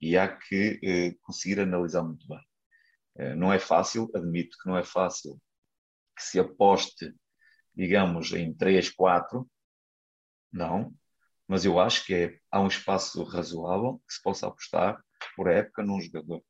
e 0.00 0.16
há 0.16 0.28
que 0.28 0.78
eh, 0.80 1.16
conseguir 1.22 1.58
analisar 1.58 2.04
muito 2.04 2.24
bem. 2.28 2.40
Eh, 3.16 3.34
não 3.34 3.52
é 3.52 3.58
fácil, 3.58 4.08
admito 4.14 4.56
que 4.62 4.68
não 4.68 4.78
é 4.78 4.84
fácil 4.84 5.40
que 6.16 6.22
se 6.22 6.38
aposte, 6.40 7.14
digamos, 7.74 8.32
em 8.32 8.54
3, 8.54 8.90
4, 8.90 9.48
não, 10.52 10.94
Mas 11.48 11.64
eu 11.64 11.78
acho 11.78 12.04
que 12.04 12.14
é, 12.14 12.38
há 12.50 12.60
um 12.60 12.66
espaço 12.68 13.22
razoável 13.24 14.02
que 14.06 14.14
se 14.14 14.22
possa 14.22 14.46
apostar 14.48 15.00
por 15.36 15.48
época 15.48 15.82
num 15.82 16.00
jogador, 16.00 16.42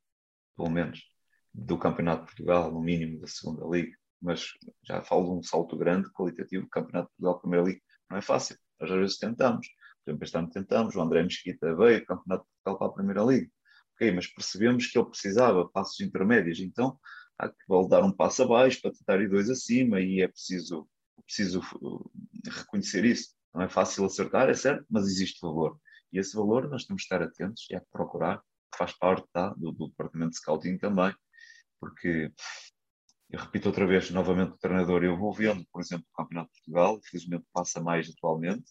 pelo 0.57 0.71
menos, 0.71 1.03
do 1.53 1.79
Campeonato 1.79 2.23
de 2.23 2.27
Portugal, 2.29 2.73
no 2.73 2.81
mínimo 2.81 3.21
da 3.21 3.27
Segunda 3.27 3.67
Liga. 3.67 3.97
Mas 4.21 4.53
já 4.83 5.03
falo 5.03 5.25
de 5.25 5.31
um 5.41 5.43
salto 5.43 5.77
grande, 5.77 6.11
qualitativo, 6.12 6.69
Campeonato 6.69 7.09
de 7.09 7.17
Portugal, 7.17 7.41
Primeira 7.41 7.67
Liga. 7.67 7.81
Não 8.11 8.17
é 8.19 8.23
fácil. 8.23 8.57
Às 8.81 8.91
vezes 8.91 9.19
tentamos. 9.19 9.67
Por 10.05 10.11
exemplo, 10.11 10.25
este 10.25 10.39
ano 10.39 10.51
tentamos. 10.51 10.97
O 10.97 11.01
André 11.03 11.23
Mesquita 11.23 11.75
veio 11.75 12.07
Campeonato 12.07 12.45
de 12.45 12.51
Portugal 12.62 12.79
para 12.79 12.87
a 12.89 12.95
Primeira 12.95 13.23
Liga. 13.23 13.51
Ok, 13.95 14.12
mas 14.12 14.27
percebemos 14.27 14.87
que 14.87 14.99
ele 14.99 15.09
precisava 15.09 15.69
passos 15.69 16.01
intermédios. 16.01 16.61
Então, 16.61 16.99
há 17.39 17.49
que 17.49 17.89
dar 17.89 18.03
um 18.03 18.12
passo 18.12 18.43
abaixo 18.43 18.80
para 18.80 18.93
tentar 18.93 19.20
ir 19.20 19.28
dois 19.28 19.51
acima 19.51 20.01
e 20.01 20.20
é 20.20 20.28
preciso, 20.28 20.89
preciso 21.24 21.61
uh, 21.80 22.11
reconhecer 22.45 23.05
isso. 23.05 23.34
Não 23.55 23.62
é 23.62 23.68
fácil 23.68 24.05
acertar, 24.05 24.49
é 24.49 24.55
certo, 24.55 24.84
mas 24.91 25.07
existe 25.07 25.41
valor. 25.41 25.78
E 26.12 26.18
esse 26.18 26.37
valor 26.37 26.68
nós 26.68 26.84
temos 26.84 27.03
que 27.03 27.14
estar 27.14 27.22
atentos 27.22 27.66
e 27.70 27.74
é 27.74 27.80
procurar, 27.93 28.39
que 28.39 28.78
faz 28.78 28.93
parte 28.93 29.26
tá, 29.32 29.51
do, 29.51 29.72
do, 29.72 29.89
departamento 29.89 30.30
de 30.30 30.37
scouting 30.37 30.78
também, 30.78 31.14
porque 31.80 32.32
eu 33.30 33.41
repito 33.41 33.68
outra 33.68 33.87
vez, 33.87 34.11
novamente 34.11 34.53
o 34.53 34.59
treinador, 34.59 35.03
eu 35.03 35.16
vou 35.16 35.32
vendo, 35.32 35.64
por 35.72 35.80
exemplo, 35.80 36.07
o 36.12 36.16
Campeonato 36.16 36.51
de 36.53 36.59
Portugal, 36.59 36.99
infelizmente 36.99 37.47
passa 37.53 37.80
mais 37.80 38.09
atualmente, 38.09 38.64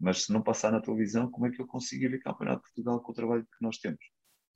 mas 0.00 0.24
se 0.24 0.32
não 0.32 0.42
passar 0.42 0.72
na 0.72 0.80
televisão, 0.80 1.30
como 1.30 1.46
é 1.46 1.50
que 1.50 1.60
eu 1.60 1.66
consigo 1.66 2.04
ir 2.04 2.08
ver 2.08 2.20
Campeonato 2.20 2.62
de 2.62 2.68
Portugal 2.68 3.00
com 3.00 3.12
o 3.12 3.14
trabalho 3.14 3.42
que 3.42 3.64
nós 3.64 3.78
temos? 3.78 4.00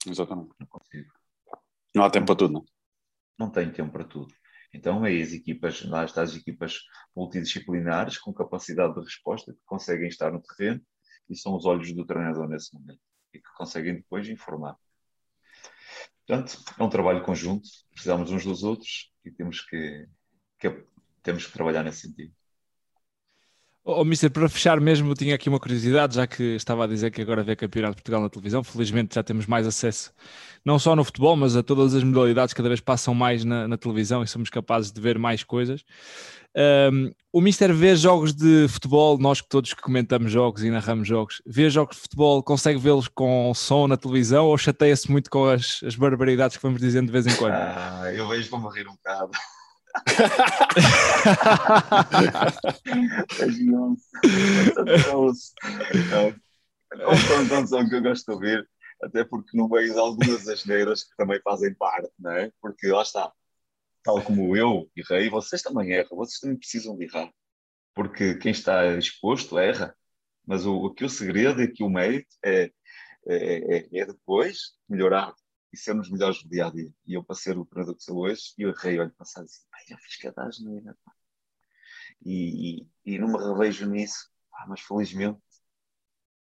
Exatamente. 0.06 0.54
Não 0.58 0.66
consigo. 0.68 1.12
Não 1.94 2.04
há 2.04 2.10
tempo 2.10 2.26
para 2.26 2.36
tudo, 2.36 2.54
não? 2.54 2.64
Não 3.39 3.51
tem 3.51 3.70
tempo 3.70 3.93
para 3.93 4.05
tudo. 4.05 4.33
Então, 4.74 5.05
é 5.05 5.20
as 5.20 5.33
equipas, 5.33 5.83
lá 5.85 6.05
está 6.05 6.22
as 6.22 6.35
equipas 6.35 6.80
multidisciplinares 7.14 8.18
com 8.18 8.33
capacidade 8.33 8.95
de 8.95 9.01
resposta 9.01 9.53
que 9.53 9.61
conseguem 9.66 10.09
estar 10.09 10.33
no 10.33 10.41
terreno 10.41 10.80
e 11.28 11.37
são 11.37 11.55
os 11.55 11.66
olhos 11.66 11.93
do 11.93 12.07
treinador 12.07 12.49
nesse 12.49 12.74
momento 12.74 13.01
e 13.35 13.39
que 13.39 13.53
conseguem 13.57 13.97
depois 13.97 14.28
informar. 14.28 14.76
Portanto, 16.26 16.59
é 16.78 16.83
um 16.83 16.89
trabalho 16.89 17.22
conjunto, 17.22 17.68
precisamos 17.91 18.30
uns 18.30 18.45
dos 18.45 18.62
outros 18.62 19.12
e 19.24 19.30
temos 19.30 19.61
que, 19.61 20.09
que 20.59 20.87
temos 21.22 21.47
que 21.47 21.53
trabalhar 21.53 21.83
nesse 21.83 22.09
sentido. 22.09 22.35
Oh, 23.85 24.05
Mister, 24.05 24.30
para 24.30 24.49
fechar 24.49 24.80
mesmo, 24.80 25.12
tinha 25.12 25.35
aqui 25.35 25.49
uma 25.49 25.59
curiosidade, 25.59 26.14
já 26.14 26.24
que 26.24 26.55
estava 26.55 26.85
a 26.85 26.87
dizer 26.87 27.11
que 27.11 27.20
agora 27.20 27.43
vê 27.43 27.57
Campeonato 27.57 27.97
de 27.97 28.03
Portugal 28.03 28.22
na 28.22 28.28
televisão. 28.28 28.62
Felizmente 28.62 29.16
já 29.16 29.24
temos 29.24 29.45
mais 29.45 29.66
acesso, 29.66 30.12
não 30.64 30.78
só 30.78 30.95
no 30.95 31.03
futebol, 31.03 31.35
mas 31.35 31.57
a 31.57 31.64
todas 31.64 31.93
as 31.93 32.05
modalidades, 32.05 32.55
cada 32.55 32.68
vez 32.68 32.78
passam 32.80 33.12
mais 33.12 33.45
na, 33.45 33.66
na 33.66 33.76
televisão 33.76 34.22
e 34.22 34.28
somos 34.28 34.51
capazes 34.51 34.93
de 34.93 35.01
ver 35.01 35.18
mais 35.18 35.43
coisas. 35.43 35.83
Um, 36.93 37.11
o 37.33 37.41
Mister 37.41 37.74
vê 37.74 37.97
jogos 37.97 38.33
de 38.33 38.68
futebol, 38.68 39.18
nós 39.18 39.41
que 39.41 39.49
todos 39.49 39.74
que 39.74 39.83
comentamos 39.83 40.30
jogos 40.30 40.62
e 40.62 40.70
narramos 40.70 41.09
jogos, 41.09 41.43
vê 41.45 41.68
jogos 41.68 41.97
de 41.97 42.03
futebol, 42.03 42.41
consegue 42.41 42.78
vê-los 42.78 43.09
com 43.09 43.53
som 43.53 43.89
na 43.89 43.97
televisão 43.97 44.47
ou 44.47 44.57
chateia-se 44.57 45.11
muito 45.11 45.28
com 45.28 45.47
as, 45.47 45.80
as 45.83 45.97
barbaridades 45.97 46.57
que 46.57 46.62
vamos 46.62 46.80
dizendo 46.80 47.07
de 47.07 47.12
vez 47.12 47.26
em 47.26 47.35
quando? 47.35 47.55
Ah, 47.55 48.12
eu 48.14 48.28
vejo 48.28 48.49
para 48.49 48.70
rir 48.70 48.87
um 48.87 48.93
bocado. 48.93 49.33
Não 57.51 57.66
são 57.66 57.88
que 57.88 57.95
eu 57.95 58.03
gosto 58.03 58.26
de 58.26 58.32
ouvir, 58.32 58.68
até 59.03 59.24
porque 59.24 59.57
no 59.57 59.68
meio 59.68 59.93
de 59.93 59.99
algumas 59.99 60.45
das 60.45 60.64
negras 60.64 61.05
que 61.05 61.16
também 61.16 61.40
fazem 61.43 61.74
parte, 61.74 62.11
não 62.18 62.32
é? 62.32 62.53
Porque 62.61 62.86
lá 62.88 63.03
está, 63.03 63.32
tal 64.03 64.22
como 64.22 64.57
eu 64.57 64.90
errei, 64.97 65.28
vocês 65.30 65.62
também 65.62 65.93
erram, 65.93 66.16
vocês 66.16 66.38
também 66.38 66.57
precisam 66.57 66.97
de 66.97 67.05
errar, 67.05 67.30
porque 67.95 68.34
quem 68.36 68.53
está 68.53 68.86
exposto 68.97 69.59
erra, 69.59 69.95
mas 70.47 70.66
o, 70.66 70.86
aqui 70.86 71.05
o 71.05 71.09
segredo 71.09 71.61
e 71.61 71.64
aqui 71.64 71.82
o 71.82 71.90
mérito 71.90 72.34
é, 72.45 72.70
é, 73.26 73.76
é, 73.76 73.88
é 73.93 74.07
depois 74.07 74.72
melhorar 74.88 75.34
e 75.72 75.76
sermos 75.76 76.10
melhores 76.10 76.42
no 76.44 76.50
dia 76.50 76.66
a 76.66 76.70
dia. 76.70 76.92
E 77.06 77.14
eu, 77.14 77.24
para 77.24 77.34
ser 77.34 77.56
o 77.56 77.64
treinador 77.64 77.96
que 77.96 78.02
sou 78.02 78.18
hoje, 78.18 78.52
eu 78.58 78.70
errei, 78.70 78.98
olho 78.98 79.12
passado 79.12 79.44
assim, 79.44 79.62
eu 79.88 79.98
fiz 79.98 80.16
cada 80.16 80.46
asneira. 80.46 80.96
E, 82.24 82.82
e, 82.82 83.14
e 83.14 83.18
não 83.18 83.28
me 83.28 83.38
revejo 83.38 83.88
nisso, 83.88 84.30
mas 84.68 84.80
felizmente 84.80 85.40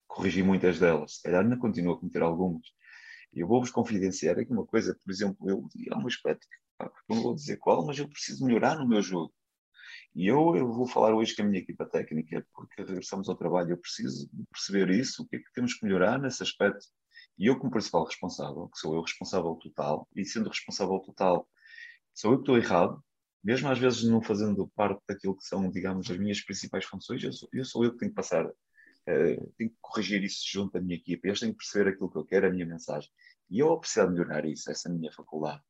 corrigi 0.07 0.43
muitas 0.43 0.79
delas. 0.79 1.17
Se 1.17 1.23
calhar 1.23 1.43
ainda 1.43 1.57
continuo 1.57 1.95
a 1.95 1.99
cometer 1.99 2.23
algumas. 2.23 2.67
E 3.33 3.41
eu 3.41 3.47
vou-vos 3.47 3.71
confidenciar 3.71 4.39
aqui 4.39 4.53
uma 4.53 4.67
coisa, 4.67 4.95
por 5.03 5.11
exemplo, 5.11 5.49
eu, 5.49 5.67
há 5.93 5.99
um 5.99 6.07
aspecto 6.07 6.47
que 6.49 7.15
não 7.15 7.23
vou 7.23 7.35
dizer 7.35 7.57
qual, 7.59 7.87
mas 7.87 7.99
eu 7.99 8.09
preciso 8.09 8.45
melhorar 8.45 8.77
no 8.77 8.87
meu 8.87 9.01
jogo. 9.01 9.33
E 10.15 10.27
eu, 10.27 10.55
eu 10.57 10.71
vou 10.71 10.87
falar 10.87 11.15
hoje 11.15 11.35
com 11.35 11.43
a 11.43 11.45
minha 11.47 11.61
equipa 11.61 11.87
técnica, 11.87 12.47
porque 12.53 12.83
regressamos 12.83 13.29
ao 13.29 13.37
trabalho, 13.37 13.71
eu 13.71 13.79
preciso 13.79 14.29
perceber 14.51 14.91
isso, 14.91 15.23
o 15.23 15.27
que 15.27 15.37
é 15.37 15.39
que 15.39 15.53
temos 15.55 15.75
que 15.75 15.87
melhorar 15.87 16.21
nesse 16.21 16.43
aspecto 16.43 16.87
e 17.43 17.47
eu, 17.47 17.59
como 17.59 17.73
principal 17.73 18.05
responsável, 18.05 18.69
que 18.69 18.79
sou 18.79 18.95
eu 18.95 19.03
responsável 19.03 19.57
total, 19.57 20.09
e 20.15 20.25
sendo 20.25 20.49
responsável 20.49 21.01
total, 21.01 21.49
sou 22.15 22.31
eu 22.31 22.37
que 22.37 22.43
estou 22.43 22.57
errado, 22.57 23.05
mesmo 23.43 23.69
às 23.69 23.81
vezes 23.81 24.05
não 24.05 24.23
fazendo 24.23 24.69
parte 24.77 25.03
daquilo 25.09 25.37
que 25.37 25.45
são, 25.45 25.69
digamos, 25.69 26.09
as 26.09 26.17
minhas 26.19 26.41
principais 26.41 26.85
funções, 26.85 27.21
eu 27.25 27.33
sou 27.33 27.49
eu, 27.53 27.65
sou 27.65 27.85
eu 27.85 27.93
que 27.95 27.99
tenho 27.99 28.13
que 28.13 28.15
passar, 28.15 28.47
uh, 28.47 29.53
tenho 29.59 29.71
que 29.71 29.77
corrigir 29.81 30.23
isso 30.23 30.41
junto 30.47 30.79
à 30.79 30.81
minha 30.81 30.95
equipa, 30.95 31.27
eles 31.27 31.41
têm 31.41 31.51
que 31.51 31.57
perceber 31.57 31.91
aquilo 31.91 32.09
que 32.13 32.19
eu 32.19 32.25
quero, 32.25 32.47
a 32.47 32.51
minha 32.51 32.65
mensagem. 32.65 33.11
E 33.51 33.59
eu 33.59 33.77
preciso 33.77 34.09
melhorar 34.09 34.45
isso, 34.47 34.71
essa 34.71 34.89
minha 34.89 35.11
faculdade. 35.11 35.61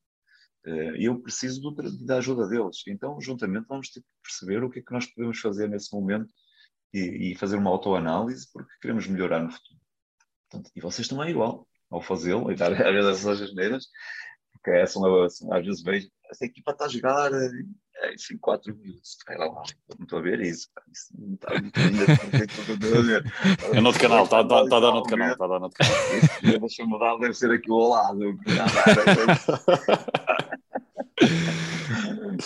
Uh, 0.66 0.94
eu 0.96 1.18
preciso 1.22 1.58
do, 1.62 2.04
da 2.04 2.18
ajuda 2.18 2.48
deles. 2.48 2.82
Então, 2.86 3.18
juntamente, 3.18 3.66
vamos 3.66 3.88
ter 3.90 4.00
que 4.00 4.06
perceber 4.22 4.62
o 4.62 4.68
que 4.68 4.80
é 4.80 4.82
que 4.82 4.92
nós 4.92 5.06
podemos 5.06 5.40
fazer 5.40 5.70
nesse 5.70 5.90
momento 5.94 6.30
e, 6.92 7.32
e 7.32 7.34
fazer 7.34 7.56
uma 7.56 7.70
autoanálise, 7.70 8.46
porque 8.52 8.70
queremos 8.82 9.06
melhorar 9.06 9.42
no 9.42 9.50
futuro. 9.50 9.81
Portanto, 10.52 10.70
e 10.76 10.80
vocês 10.80 11.08
também 11.08 11.30
igual, 11.30 11.66
ao 11.90 12.02
fazê-lo, 12.02 12.52
e 12.52 12.54
dar 12.54 12.72
às 12.72 12.92
vezes 12.92 13.10
essas 13.10 13.40
asneiras, 13.40 13.86
porque 14.52 14.70
é, 14.70 14.86
são, 14.86 15.02
são, 15.30 15.52
às 15.52 15.64
vezes 15.64 15.82
vejo, 15.82 16.08
esta 16.30 16.44
equipa 16.44 16.72
está 16.72 16.84
a 16.84 16.88
jogar 16.88 17.32
é, 17.32 18.14
em 18.32 18.38
4 18.38 18.76
minutos, 18.76 19.16
lá, 19.28 19.46
não 19.46 19.64
estou 20.02 20.18
a 20.18 20.22
ver 20.22 20.40
isso, 20.40 20.68
isso 20.92 21.08
não 21.18 21.34
está 21.34 21.58
muito 21.58 21.80
ainda, 21.80 22.04
estou 22.04 22.98
a 22.98 23.02
ver. 23.02 23.24
É 23.72 23.80
no 23.80 23.86
outro 23.86 24.02
canal, 24.02 24.24
está, 24.24 24.40
a 24.40 24.42
dar 24.42 24.64
no 24.64 24.96
outro 24.96 25.10
canal, 25.10 25.32
está 25.32 25.44
a 25.44 25.48
dar 25.48 25.58
no 25.58 25.64
outro 25.64 25.78
canal. 25.78 26.60
Deixa-me 26.60 26.88
mudar, 26.88 27.16
deve 27.18 27.34
ser 27.34 27.50
aqui 27.50 27.70
ao 27.70 27.88
lado. 27.88 28.18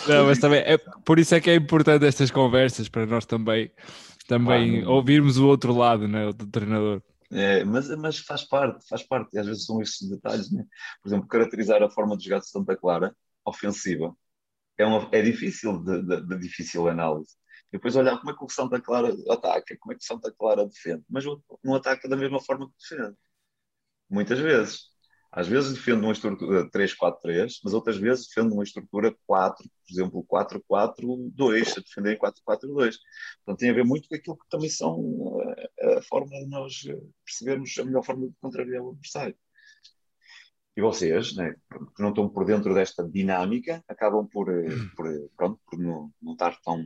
Não, 0.08 0.26
mas 0.26 0.38
também, 0.38 0.60
é, 0.60 0.76
por 1.04 1.18
isso 1.18 1.34
é 1.34 1.40
que 1.40 1.50
é 1.50 1.54
importante 1.54 2.04
estas 2.04 2.30
conversas, 2.30 2.88
para 2.88 3.06
nós 3.06 3.24
também, 3.24 3.70
também 4.28 4.84
ouvirmos 4.86 5.38
o 5.38 5.46
outro 5.46 5.74
lado, 5.74 6.06
né, 6.06 6.32
do 6.32 6.46
treinador. 6.46 7.00
É, 7.30 7.64
mas, 7.64 7.88
mas 7.96 8.18
faz 8.18 8.44
parte, 8.44 8.86
faz 8.88 9.02
parte, 9.02 9.36
às 9.38 9.46
vezes 9.46 9.64
são 9.64 9.80
estes 9.82 10.08
detalhes, 10.08 10.50
né? 10.52 10.64
por 11.02 11.08
exemplo, 11.08 11.28
caracterizar 11.28 11.82
a 11.82 11.90
forma 11.90 12.16
de 12.16 12.24
jogar 12.24 12.40
de 12.40 12.48
Santa 12.48 12.76
Clara, 12.76 13.16
ofensiva, 13.44 14.16
é, 14.78 14.86
uma, 14.86 15.08
é 15.12 15.22
difícil, 15.22 15.78
de, 15.84 16.02
de, 16.02 16.26
de 16.26 16.38
difícil 16.38 16.88
análise. 16.88 17.36
Depois 17.72 17.96
olhar 17.96 18.18
como 18.18 18.32
é 18.32 18.36
que 18.36 18.44
o 18.44 18.48
Santa 18.50 18.80
Clara 18.80 19.14
ataca, 19.30 19.76
como 19.80 19.92
é 19.92 19.96
que 19.96 20.02
o 20.04 20.06
Santa 20.06 20.32
Clara 20.32 20.66
defende, 20.66 21.04
mas 21.08 21.24
não 21.64 21.74
ataca 21.74 22.08
da 22.08 22.16
mesma 22.16 22.40
forma 22.40 22.68
que 22.68 22.96
defende. 22.96 23.16
Muitas 24.10 24.38
vezes. 24.38 24.95
Às 25.36 25.48
vezes 25.48 25.74
defende 25.74 26.00
uma 26.00 26.14
estrutura 26.14 26.66
3-4-3, 26.70 27.60
mas 27.62 27.74
outras 27.74 27.98
vezes 27.98 28.26
defende 28.26 28.54
uma 28.54 28.64
estrutura 28.64 29.14
4, 29.26 29.68
por 29.68 29.92
exemplo, 29.92 30.26
4-4-2, 30.26 31.76
a 31.76 31.80
defender 31.82 32.14
em 32.14 32.18
4-4-2. 32.18 32.96
Portanto, 33.44 33.58
tem 33.58 33.68
a 33.68 33.74
ver 33.74 33.84
muito 33.84 34.08
com 34.08 34.14
aquilo 34.14 34.38
que 34.38 34.48
também 34.48 34.70
são 34.70 34.98
eh, 35.78 35.98
a 35.98 36.02
forma 36.02 36.30
de 36.30 36.46
nós 36.46 36.72
eh, 36.88 36.98
percebermos 37.22 37.76
a 37.78 37.84
melhor 37.84 38.02
forma 38.02 38.28
de 38.28 38.34
contrariar 38.40 38.82
o 38.82 38.92
adversário. 38.92 39.36
E 40.74 40.80
vocês, 40.80 41.36
né, 41.36 41.54
que 41.94 42.02
não 42.02 42.08
estão 42.08 42.30
por 42.30 42.46
dentro 42.46 42.72
desta 42.72 43.06
dinâmica, 43.06 43.84
acabam 43.86 44.26
por, 44.26 44.48
eh, 44.48 44.68
por, 44.96 45.06
pronto, 45.36 45.60
por 45.66 45.78
não, 45.78 46.10
não 46.22 46.32
estar 46.32 46.58
tão 46.62 46.82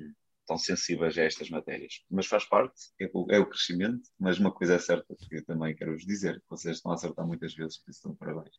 tão 0.51 0.59
sensíveis 0.59 1.16
a 1.16 1.22
estas 1.22 1.48
matérias. 1.48 2.01
Mas 2.11 2.26
faz 2.26 2.44
parte, 2.44 2.74
é 3.01 3.09
o, 3.14 3.26
é 3.30 3.38
o 3.38 3.46
crescimento, 3.46 4.03
mas 4.18 4.40
uma 4.40 4.51
coisa 4.51 4.74
é 4.74 4.78
certa 4.80 5.14
que 5.14 5.36
eu 5.36 5.44
também 5.44 5.76
quero 5.76 5.92
vos 5.92 6.05
dizer, 6.05 6.40
que 6.40 6.51
vocês 6.51 6.76
estão 6.76 6.90
a 6.90 6.96
acertar 6.96 7.24
muitas 7.24 7.55
vezes, 7.55 7.78
por 7.78 7.90
isso 7.90 8.01
estão 8.01 8.16
parabéns. 8.16 8.57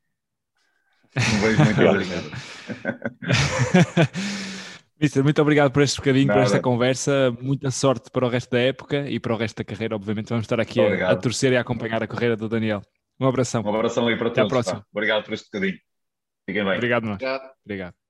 Não 1.14 1.42
vejo 1.42 1.66
muito 1.66 1.82
Mister, 5.02 5.24
muito 5.24 5.42
obrigado 5.42 5.72
por 5.72 5.82
este 5.82 5.98
bocadinho, 5.98 6.28
Nada. 6.28 6.39
por 6.39 6.46
esta 6.46 6.62
conversa. 6.62 7.36
Muita 7.42 7.72
sorte 7.72 8.10
para 8.10 8.26
o 8.26 8.30
resto 8.30 8.52
da 8.52 8.60
época 8.60 9.10
e 9.10 9.20
para 9.20 9.34
o 9.34 9.38
resto 9.38 9.58
da 9.58 9.64
carreira. 9.64 9.96
Obviamente, 9.96 10.30
vamos 10.30 10.46
estar 10.46 10.60
aqui 10.60 10.80
a, 10.80 11.10
a, 11.10 11.16
torcer 11.16 11.52
e 11.52 11.58
a 11.58 11.62
acompanhar 11.62 12.04
a 12.04 12.08
carreira 12.08 12.38
do 12.38 12.48
Daniel. 12.48 12.84
Um 13.20 13.28
abração. 13.28 13.64
Um 13.64 13.76
abração 13.76 14.08
aí 14.08 14.16
para 14.16 14.28
Até 14.28 14.42
todos. 14.42 14.52
Até 14.52 14.60
à 14.60 14.64
próxima. 14.64 14.88
Obrigado 14.94 15.26
por 15.26 15.34
este 15.34 15.50
bocadinho. 15.52 15.80
Fiquem 16.46 16.64
bem. 16.64 16.76
Obrigado, 16.76 17.08
Obrigado. 17.08 17.52
Obrigado. 17.66 18.01